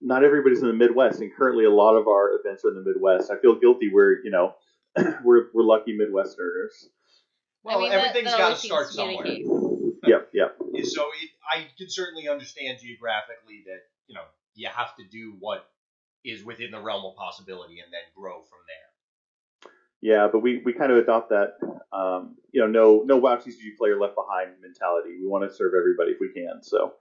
not 0.00 0.22
everybody's 0.22 0.62
in 0.62 0.68
the 0.68 0.74
Midwest, 0.74 1.20
and 1.20 1.34
currently 1.34 1.64
a 1.64 1.70
lot 1.70 1.96
of 1.96 2.06
our 2.06 2.38
events 2.38 2.64
are 2.64 2.68
in 2.68 2.76
the 2.76 2.84
Midwest. 2.88 3.32
I 3.32 3.38
feel 3.40 3.58
guilty. 3.58 3.90
We're, 3.92 4.22
you 4.22 4.30
know, 4.30 4.54
we're 5.24 5.46
we're 5.54 5.64
lucky 5.64 5.98
Midwesterners. 5.98 6.86
Well, 7.64 7.78
I 7.78 7.80
mean, 7.80 7.90
that- 7.90 7.98
everything's 7.98 8.30
that 8.30 8.38
got 8.38 8.50
to 8.50 8.64
start 8.64 8.92
seems 8.92 9.18
to 9.18 9.24
be 9.24 9.42
the 9.42 9.48
somewhere. 9.48 9.72
Yep, 10.06 10.28
yep. 10.32 10.56
So 10.84 11.02
it, 11.20 11.30
I 11.50 11.66
can 11.76 11.90
certainly 11.90 12.28
understand 12.28 12.78
geographically 12.80 13.64
that 13.66 13.80
you 14.06 14.14
know 14.14 14.24
you 14.54 14.68
have 14.68 14.96
to 14.96 15.04
do 15.04 15.36
what 15.38 15.68
is 16.24 16.44
within 16.44 16.70
the 16.72 16.80
realm 16.80 17.04
of 17.04 17.14
possibility 17.16 17.80
and 17.80 17.92
then 17.92 18.02
grow 18.14 18.42
from 18.42 18.58
there. 18.66 19.72
Yeah, 20.02 20.28
but 20.30 20.40
we, 20.40 20.60
we 20.64 20.72
kind 20.72 20.92
of 20.92 20.98
adopt 20.98 21.30
that, 21.30 21.54
um, 21.92 22.36
you 22.52 22.60
know, 22.60 22.66
no 22.66 23.02
no 23.04 23.16
WoW 23.16 23.36
TCG 23.36 23.76
player 23.78 23.98
left 23.98 24.14
behind 24.14 24.60
mentality. 24.60 25.16
We 25.20 25.26
want 25.26 25.48
to 25.48 25.54
serve 25.54 25.72
everybody 25.78 26.12
if 26.12 26.18
we 26.20 26.32
can. 26.32 26.62
So 26.62 26.94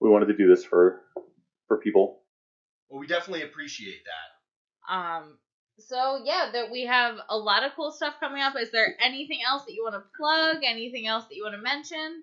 we 0.00 0.10
wanted 0.10 0.26
to 0.26 0.36
do 0.36 0.48
this 0.48 0.64
for 0.64 1.02
for 1.68 1.78
people. 1.78 2.20
Well, 2.88 3.00
we 3.00 3.06
definitely 3.06 3.42
appreciate 3.42 4.02
that. 4.04 4.94
Um. 4.94 5.38
So 5.78 6.20
yeah, 6.24 6.50
that 6.52 6.70
we 6.70 6.82
have 6.86 7.16
a 7.28 7.36
lot 7.36 7.64
of 7.64 7.72
cool 7.74 7.92
stuff 7.92 8.14
coming 8.20 8.42
up. 8.42 8.54
Is 8.60 8.70
there 8.70 8.94
anything 9.00 9.40
else 9.46 9.64
that 9.64 9.72
you 9.72 9.82
want 9.82 9.94
to 9.94 10.04
plug? 10.16 10.62
Anything 10.64 11.06
else 11.06 11.24
that 11.24 11.34
you 11.36 11.42
want 11.42 11.56
to 11.56 11.62
mention? 11.62 12.22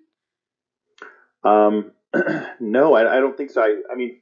Um, 1.44 1.92
no, 2.60 2.94
I, 2.94 3.16
I 3.16 3.20
don't 3.20 3.36
think 3.36 3.50
so. 3.50 3.62
I, 3.62 3.80
I 3.90 3.96
mean, 3.96 4.20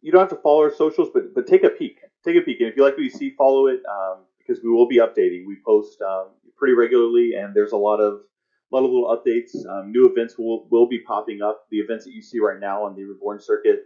you 0.00 0.12
don't 0.12 0.20
have 0.20 0.30
to 0.30 0.42
follow 0.42 0.62
our 0.62 0.74
socials, 0.74 1.08
but 1.12 1.34
but 1.34 1.46
take 1.46 1.64
a 1.64 1.70
peek. 1.70 1.98
Take 2.24 2.36
a 2.36 2.40
peek, 2.40 2.60
and 2.60 2.68
if 2.68 2.76
you 2.76 2.82
like 2.82 2.94
what 2.94 3.02
you 3.02 3.10
see, 3.10 3.30
follow 3.30 3.66
it 3.66 3.80
um, 3.90 4.24
because 4.38 4.62
we 4.62 4.70
will 4.70 4.88
be 4.88 4.98
updating. 4.98 5.46
We 5.46 5.56
post 5.64 6.00
um, 6.02 6.28
pretty 6.56 6.74
regularly, 6.74 7.32
and 7.36 7.54
there's 7.54 7.72
a 7.72 7.76
lot 7.76 8.00
of 8.00 8.20
a 8.72 8.76
lot 8.76 8.84
of 8.84 8.90
little 8.90 9.16
updates. 9.16 9.66
Um, 9.68 9.92
new 9.92 10.08
events 10.08 10.38
will 10.38 10.66
will 10.70 10.88
be 10.88 11.00
popping 11.00 11.42
up. 11.42 11.66
The 11.70 11.78
events 11.78 12.04
that 12.04 12.12
you 12.12 12.22
see 12.22 12.38
right 12.38 12.60
now 12.60 12.84
on 12.84 12.94
the 12.96 13.04
Reborn 13.04 13.40
circuit, 13.40 13.84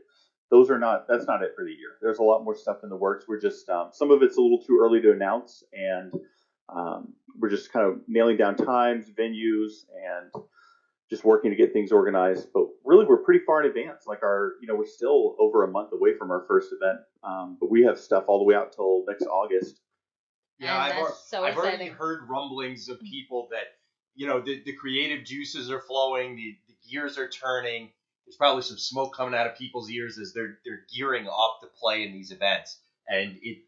those 0.51 0.71
are 0.71 0.79
not. 0.79 1.07
That's 1.09 1.27
not 1.27 1.43
it 1.43 1.53
for 1.57 1.65
the 1.65 1.71
year. 1.71 1.97
There's 2.01 2.19
a 2.19 2.23
lot 2.23 2.45
more 2.45 2.55
stuff 2.55 2.79
in 2.83 2.89
the 2.89 2.97
works. 2.97 3.25
We're 3.27 3.41
just 3.41 3.69
um, 3.69 3.89
some 3.93 4.11
of 4.11 4.23
it's 4.23 4.37
a 4.37 4.41
little 4.41 4.63
too 4.63 4.79
early 4.81 5.01
to 5.03 5.13
announce, 5.13 5.65
and 5.73 6.13
um, 6.69 7.15
we're 7.39 7.51
just 7.51 7.73
kind 7.73 7.87
of 7.87 8.01
nailing 8.07 8.37
down 8.37 8.57
times, 8.57 9.11
venues, 9.11 9.85
and 9.93 10.43
just 11.11 11.25
working 11.25 11.51
to 11.51 11.57
get 11.57 11.73
things 11.73 11.93
organized. 11.93 12.49
But 12.53 12.65
really, 12.85 13.05
we're 13.07 13.23
pretty 13.23 13.45
far 13.45 13.63
in 13.63 13.69
advance. 13.69 14.05
Like 14.07 14.23
our, 14.23 14.55
you 14.61 14.67
know, 14.67 14.75
we're 14.75 14.87
still 14.87 15.37
over 15.39 15.65
a 15.65 15.69
month 15.69 15.91
away 15.93 16.17
from 16.19 16.31
our 16.31 16.45
first 16.49 16.73
event, 16.73 17.01
um, 17.23 17.57
but 17.61 17.71
we 17.71 17.85
have 17.85 17.99
stuff 17.99 18.25
all 18.29 18.39
the 18.39 18.45
way 18.45 18.55
out 18.55 18.73
till 18.73 19.05
next 19.09 19.27
August. 19.27 19.81
Yeah, 20.59 20.75
And 20.75 20.83
I've, 20.83 20.89
that's 20.97 21.11
al- 21.11 21.23
so 21.27 21.45
I've 21.45 21.57
already 21.57 21.87
heard 21.87 22.29
rumblings 22.29 22.89
of 22.89 23.01
people 23.01 23.49
that 23.51 23.65
you 24.15 24.27
know 24.27 24.41
the, 24.41 24.63
the 24.65 24.73
creative 24.73 25.25
juices 25.25 25.71
are 25.71 25.81
flowing, 25.81 26.37
the, 26.37 26.57
the 26.69 26.75
gears 26.91 27.19
are 27.19 27.29
turning. 27.29 27.91
There's 28.27 28.37
probably 28.37 28.63
some 28.63 28.79
smoke 28.79 29.15
coming 29.15 29.39
out 29.39 29.47
of 29.47 29.57
people's 29.57 29.91
ears 29.91 30.19
as 30.19 30.33
they're 30.35 30.59
they're 30.65 30.83
gearing 30.95 31.29
up 31.29 31.59
to 31.61 31.69
play 31.81 32.05
in 32.05 32.13
these 32.13 32.33
events, 32.33 32.81
and 33.07 33.37
it, 33.41 33.59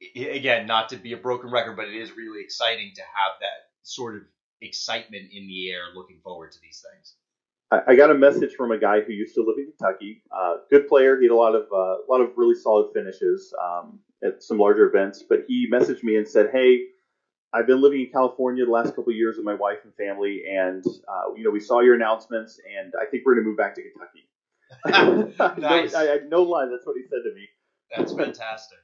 it 0.00 0.36
again 0.36 0.66
not 0.66 0.88
to 0.90 0.96
be 0.96 1.12
a 1.12 1.18
broken 1.18 1.50
record, 1.50 1.76
but 1.76 1.88
it 1.88 1.96
is 1.96 2.16
really 2.16 2.42
exciting 2.42 2.92
to 2.94 3.02
have 3.02 3.32
that 3.40 3.68
sort 3.82 4.16
of 4.16 4.22
excitement 4.62 5.30
in 5.32 5.46
the 5.46 5.70
air, 5.70 5.82
looking 5.94 6.18
forward 6.22 6.52
to 6.52 6.60
these 6.60 6.84
things. 6.92 7.14
I, 7.70 7.92
I 7.92 7.96
got 7.96 8.10
a 8.10 8.14
message 8.14 8.54
from 8.54 8.70
a 8.70 8.78
guy 8.78 9.00
who 9.00 9.12
used 9.12 9.34
to 9.34 9.42
live 9.42 9.56
in 9.58 9.72
Kentucky. 9.72 10.22
Uh, 10.30 10.56
good 10.70 10.88
player. 10.88 11.18
He 11.18 11.24
had 11.24 11.32
a 11.32 11.36
lot 11.36 11.54
of 11.54 11.66
uh, 11.72 12.02
a 12.02 12.06
lot 12.08 12.20
of 12.20 12.30
really 12.36 12.54
solid 12.54 12.92
finishes 12.92 13.52
um, 13.62 13.98
at 14.22 14.42
some 14.42 14.58
larger 14.58 14.88
events. 14.88 15.22
But 15.22 15.44
he 15.48 15.68
messaged 15.70 16.02
me 16.02 16.16
and 16.16 16.28
said, 16.28 16.50
"Hey, 16.52 16.86
I've 17.52 17.66
been 17.66 17.80
living 17.80 18.00
in 18.00 18.10
California 18.10 18.64
the 18.64 18.70
last 18.70 18.94
couple 18.94 19.10
of 19.10 19.16
years 19.16 19.36
with 19.36 19.44
my 19.44 19.54
wife 19.54 19.78
and 19.84 19.94
family, 19.94 20.42
and 20.50 20.84
uh, 21.08 21.34
you 21.36 21.44
know 21.44 21.50
we 21.50 21.60
saw 21.60 21.80
your 21.80 21.94
announcements, 21.94 22.60
and 22.78 22.92
I 23.00 23.06
think 23.06 23.24
we're 23.26 23.34
going 23.34 23.44
to 23.44 23.48
move 23.48 23.58
back 23.58 23.74
to 23.76 23.82
Kentucky." 23.82 24.28
Nice. 25.60 25.92
no, 25.92 25.98
I, 25.98 26.14
I, 26.14 26.18
no 26.28 26.42
lie, 26.42 26.66
that's 26.70 26.86
what 26.86 26.96
he 26.96 27.02
said 27.02 27.20
to 27.24 27.34
me. 27.34 27.46
That's 27.94 28.14
fantastic. 28.14 28.78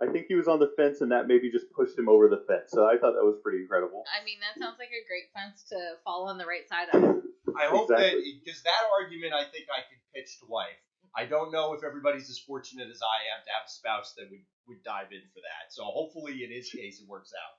I 0.00 0.06
think 0.12 0.26
he 0.28 0.34
was 0.34 0.46
on 0.46 0.60
the 0.60 0.68
fence, 0.76 1.00
and 1.00 1.10
that 1.12 1.26
maybe 1.26 1.50
just 1.50 1.72
pushed 1.72 1.96
him 1.96 2.08
over 2.08 2.28
the 2.28 2.44
fence. 2.46 2.68
So 2.68 2.84
I 2.84 2.98
thought 3.00 3.16
that 3.16 3.24
was 3.24 3.36
pretty 3.42 3.62
incredible. 3.62 4.04
I 4.12 4.22
mean, 4.24 4.38
that 4.44 4.60
sounds 4.60 4.76
like 4.78 4.92
a 4.92 5.00
great 5.08 5.32
fence 5.32 5.64
to 5.72 5.96
fall 6.04 6.28
on 6.28 6.36
the 6.36 6.44
right 6.44 6.68
side 6.68 6.88
of. 6.92 7.24
I 7.56 7.64
hope 7.72 7.88
Exactly. 7.88 8.20
that 8.20 8.44
because 8.44 8.62
that 8.62 8.84
argument 8.92 9.32
I 9.32 9.44
think 9.48 9.66
I 9.72 9.80
could 9.88 10.02
pitch 10.14 10.38
to 10.40 10.46
wife. 10.48 10.76
I 11.16 11.24
don't 11.24 11.50
know 11.50 11.72
if 11.72 11.80
everybody's 11.82 12.28
as 12.28 12.38
fortunate 12.38 12.90
as 12.90 13.00
I 13.00 13.32
am 13.32 13.40
to 13.44 13.50
have 13.56 13.64
a 13.64 13.70
spouse 13.70 14.12
that 14.18 14.28
would, 14.28 14.44
would 14.68 14.82
dive 14.84 15.08
in 15.12 15.24
for 15.32 15.40
that. 15.40 15.72
So 15.72 15.84
hopefully 15.84 16.44
in 16.44 16.52
his 16.52 16.68
case 16.68 17.00
it 17.00 17.08
works 17.08 17.32
out. 17.32 17.56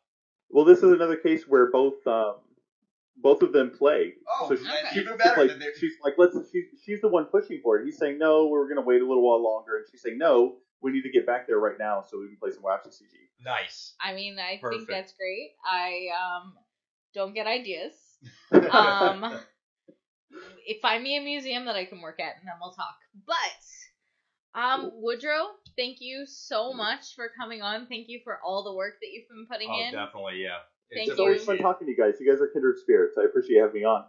Well, 0.50 0.64
this 0.66 0.84
is 0.84 0.92
another 0.92 1.16
case 1.16 1.48
where 1.48 1.72
both 1.72 2.06
um, 2.06 2.36
both 3.18 3.42
of 3.42 3.52
them 3.52 3.72
play. 3.72 4.14
Oh, 4.30 4.46
So 4.50 4.54
and 4.54 4.62
Okay. 4.62 5.00
even 5.00 5.14
She's 5.14 5.18
better 5.18 5.42
like, 5.42 5.50
than 5.50 5.62
she's 5.80 5.94
like, 6.04 6.14
let's. 6.18 6.38
She's 6.52 6.66
she's 6.86 7.02
the 7.02 7.10
one 7.10 7.26
pushing 7.26 7.60
for 7.64 7.80
it. 7.80 7.84
He's 7.86 7.98
saying 7.98 8.20
no, 8.20 8.48
we're 8.48 8.68
going 8.68 8.78
to 8.78 8.86
wait 8.86 9.02
a 9.02 9.08
little 9.08 9.26
while 9.28 9.42
longer, 9.42 9.76
and 9.78 9.86
she's 9.90 10.02
saying 10.04 10.20
no, 10.20 10.58
we 10.82 10.92
need 10.92 11.04
to 11.04 11.12
get 11.12 11.26
back 11.26 11.48
there 11.48 11.60
right 11.60 11.78
now 11.80 12.04
so 12.08 12.20
we 12.20 12.28
can 12.28 12.38
play 12.38 12.52
some 12.52 12.64
WoW 12.64 12.78
TCG. 12.78 13.44
Nice. 13.44 13.94
I 14.02 14.14
mean, 14.14 14.38
I 14.40 14.58
Perfect. 14.62 14.80
think 14.80 14.90
that's 14.90 15.14
great. 15.14 15.52
I 15.66 16.08
um 16.16 16.54
don't 17.14 17.34
get 17.34 17.48
ideas. 17.48 17.94
Um, 18.52 19.40
if 20.66 20.82
find 20.82 21.04
me 21.04 21.18
a 21.18 21.22
museum 21.22 21.66
that 21.66 21.76
I 21.76 21.86
can 21.86 22.02
work 22.02 22.20
at, 22.20 22.40
and 22.40 22.48
then 22.48 22.56
we'll 22.60 22.74
talk. 22.74 22.96
But 23.26 24.60
um, 24.60 24.92
Woodrow, 24.96 25.48
thank 25.78 25.98
you 26.00 26.26
so 26.26 26.74
much 26.74 27.16
for 27.16 27.30
coming 27.40 27.62
on. 27.62 27.88
Thank 27.88 28.08
you 28.10 28.22
for 28.24 28.40
all 28.44 28.64
the 28.64 28.74
work 28.74 28.94
that 29.02 29.08
you've 29.12 29.28
been 29.30 29.46
putting 29.50 29.70
oh, 29.70 29.80
in. 29.80 29.94
definitely, 29.94 30.42
yeah. 30.44 30.66
Thank 30.94 31.10
It's 31.10 31.20
always 31.20 31.44
fun 31.44 31.58
talking 31.58 31.88
to 31.88 31.92
you 31.92 31.98
guys. 31.98 32.16
You 32.20 32.30
guys 32.30 32.42
are 32.42 32.48
kindred 32.48 32.78
spirits. 32.80 33.18
I 33.20 33.26
appreciate 33.26 33.58
you 33.58 33.62
having 33.62 33.82
me 33.82 33.86
on. 33.86 34.06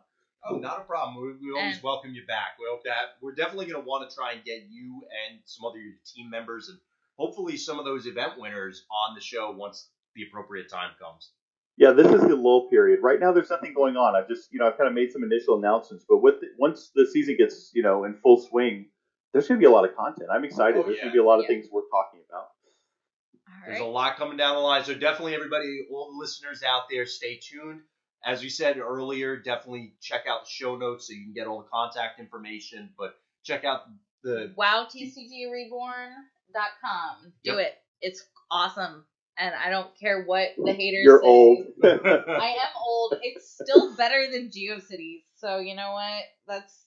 Oh, 0.50 0.58
not 0.58 0.80
a 0.80 0.84
problem. 0.84 1.16
We, 1.40 1.48
we 1.48 1.58
always 1.58 1.76
And- 1.76 1.82
welcome 1.84 2.12
you 2.14 2.24
back. 2.26 2.56
We 2.58 2.66
hope 2.70 2.84
that 2.84 3.16
we're 3.20 3.34
definitely 3.34 3.66
going 3.66 3.82
to 3.82 3.86
want 3.88 4.08
to 4.08 4.14
try 4.14 4.32
and 4.32 4.44
get 4.44 4.62
you 4.70 5.02
and 5.28 5.40
some 5.44 5.66
other 5.66 5.80
team 6.06 6.30
members 6.30 6.68
and 6.68 6.78
hopefully 7.16 7.56
some 7.56 7.78
of 7.78 7.84
those 7.84 8.06
event 8.06 8.32
winners 8.38 8.84
on 8.90 9.14
the 9.14 9.20
show 9.20 9.50
once 9.50 9.90
the 10.14 10.22
appropriate 10.22 10.68
time 10.70 10.90
comes. 11.00 11.30
Yeah, 11.76 11.92
this 11.92 12.06
is 12.08 12.22
the 12.22 12.34
lull 12.34 12.68
period. 12.70 13.00
Right 13.02 13.20
now, 13.20 13.30
there's 13.32 13.50
nothing 13.50 13.72
going 13.72 13.96
on. 13.96 14.16
I've 14.16 14.26
just, 14.26 14.52
you 14.52 14.58
know, 14.58 14.66
I've 14.66 14.76
kind 14.76 14.88
of 14.88 14.94
made 14.94 15.12
some 15.12 15.22
initial 15.22 15.56
announcements, 15.58 16.04
but 16.08 16.18
with 16.22 16.40
the, 16.40 16.48
once 16.58 16.90
the 16.94 17.06
season 17.06 17.36
gets, 17.36 17.70
you 17.72 17.82
know, 17.82 18.04
in 18.04 18.14
full 18.16 18.40
swing, 18.40 18.86
there's 19.32 19.46
going 19.46 19.60
to 19.60 19.64
be 19.64 19.70
a 19.70 19.70
lot 19.70 19.84
of 19.88 19.94
content. 19.94 20.28
I'm 20.32 20.44
excited. 20.44 20.76
Oh, 20.78 20.82
there's 20.82 20.96
yeah. 20.96 21.04
going 21.04 21.12
to 21.12 21.16
be 21.16 21.22
a 21.22 21.24
lot 21.24 21.38
of 21.38 21.42
Yeah. 21.44 21.48
things 21.54 21.66
worth 21.70 21.84
talking 21.92 22.20
about. 22.28 22.46
All 22.48 23.54
There's 23.66 23.80
right. 23.80 23.88
a 23.88 23.90
lot 23.90 24.16
coming 24.16 24.36
down 24.36 24.54
the 24.56 24.60
line. 24.60 24.82
So 24.84 24.94
definitely, 24.94 25.34
everybody, 25.36 25.86
all 25.92 26.10
the 26.12 26.18
listeners 26.18 26.62
out 26.62 26.82
there, 26.90 27.06
stay 27.06 27.38
tuned. 27.40 27.80
As 28.24 28.42
we 28.42 28.48
said 28.48 28.78
earlier, 28.78 29.36
definitely 29.36 29.94
check 30.00 30.22
out 30.28 30.44
the 30.44 30.50
show 30.50 30.76
notes 30.76 31.06
so 31.06 31.12
you 31.14 31.22
can 31.24 31.32
get 31.34 31.46
all 31.46 31.58
the 31.58 31.68
contact 31.72 32.18
information. 32.20 32.90
But 32.98 33.14
check 33.44 33.64
out 33.64 33.82
the 34.22 34.52
WowTCGReborn.com. 34.58 37.32
Do 37.44 37.50
Yep. 37.52 37.58
it. 37.66 37.78
It's 38.00 38.24
awesome. 38.50 39.04
And 39.36 39.54
I 39.54 39.70
don't 39.70 39.96
care 39.98 40.24
what 40.24 40.48
the 40.56 40.72
haters 40.72 41.02
You're 41.04 41.20
say. 41.20 41.26
old. 41.26 41.66
I 41.84 42.56
am 42.60 42.68
old. 42.84 43.14
It's 43.22 43.56
still 43.62 43.94
better 43.96 44.26
than 44.32 44.50
GeoCities. 44.50 45.22
So 45.36 45.58
you 45.58 45.76
know 45.76 45.92
what? 45.92 46.22
That's 46.48 46.86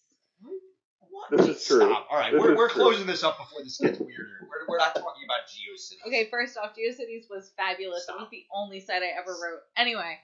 What? 0.99 1.29
This 1.31 1.47
is 1.47 1.65
true. 1.65 1.79
Stop. 1.79 2.07
All 2.11 2.17
right, 2.17 2.31
This 2.33 2.41
we're, 2.41 2.55
we're 2.57 2.67
closing 2.69 3.07
this 3.07 3.23
up 3.23 3.37
before 3.37 3.63
this 3.63 3.77
gets 3.77 3.99
weirder. 3.99 4.39
We're, 4.41 4.65
we're 4.67 4.77
not 4.77 4.93
talking 4.95 5.23
about 5.25 5.47
GeoCities. 5.47 6.07
okay. 6.07 6.27
First 6.29 6.57
off, 6.57 6.75
GeoCities 6.75 7.29
was 7.29 7.51
fabulous. 7.55 8.05
It 8.09 8.15
was 8.19 8.27
the 8.31 8.45
only 8.53 8.81
site 8.81 9.01
I 9.01 9.11
ever 9.17 9.31
wrote. 9.31 9.61
Anyway, 9.77 10.19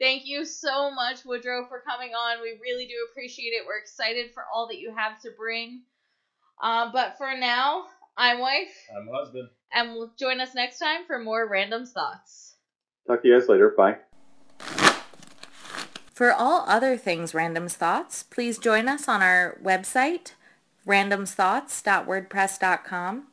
thank 0.00 0.26
you 0.26 0.44
so 0.44 0.90
much, 0.90 1.24
Woodrow, 1.24 1.66
for 1.68 1.80
coming 1.80 2.12
on. 2.14 2.40
We 2.42 2.58
really 2.62 2.86
do 2.86 2.94
appreciate 3.10 3.50
it. 3.50 3.64
We're 3.66 3.78
excited 3.78 4.32
for 4.32 4.44
all 4.52 4.66
that 4.68 4.78
you 4.78 4.94
have 4.94 5.20
to 5.22 5.30
bring. 5.36 5.82
Um, 6.62 6.90
but 6.92 7.16
for 7.18 7.36
now, 7.36 7.86
I'm 8.16 8.38
wife, 8.38 8.72
I'm 8.96 9.08
husband. 9.12 9.48
and 9.72 9.94
we'll 9.94 10.12
join 10.18 10.40
us 10.40 10.54
next 10.54 10.78
time 10.78 11.04
for 11.06 11.18
more 11.18 11.48
random 11.48 11.86
thoughts. 11.86 12.54
Talk 13.06 13.22
to 13.22 13.28
you 13.28 13.38
guys 13.38 13.48
later. 13.48 13.70
Bye. 13.76 13.96
For 16.14 16.30
all 16.32 16.64
other 16.68 16.96
things 16.96 17.34
Random's 17.34 17.74
Thoughts, 17.74 18.22
please 18.22 18.58
join 18.58 18.86
us 18.86 19.08
on 19.08 19.22
our 19.22 19.58
website, 19.64 20.32
randomsthoughts.wordpress.com, 20.86 23.26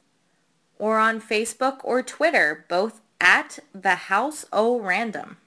or 0.79 0.97
on 0.97 1.21
Facebook 1.21 1.79
or 1.83 2.01
Twitter, 2.01 2.65
both 2.69 3.01
at 3.19 3.59
the 3.75 3.95
House 3.95 4.45
O 4.53 4.79
Random. 4.79 5.37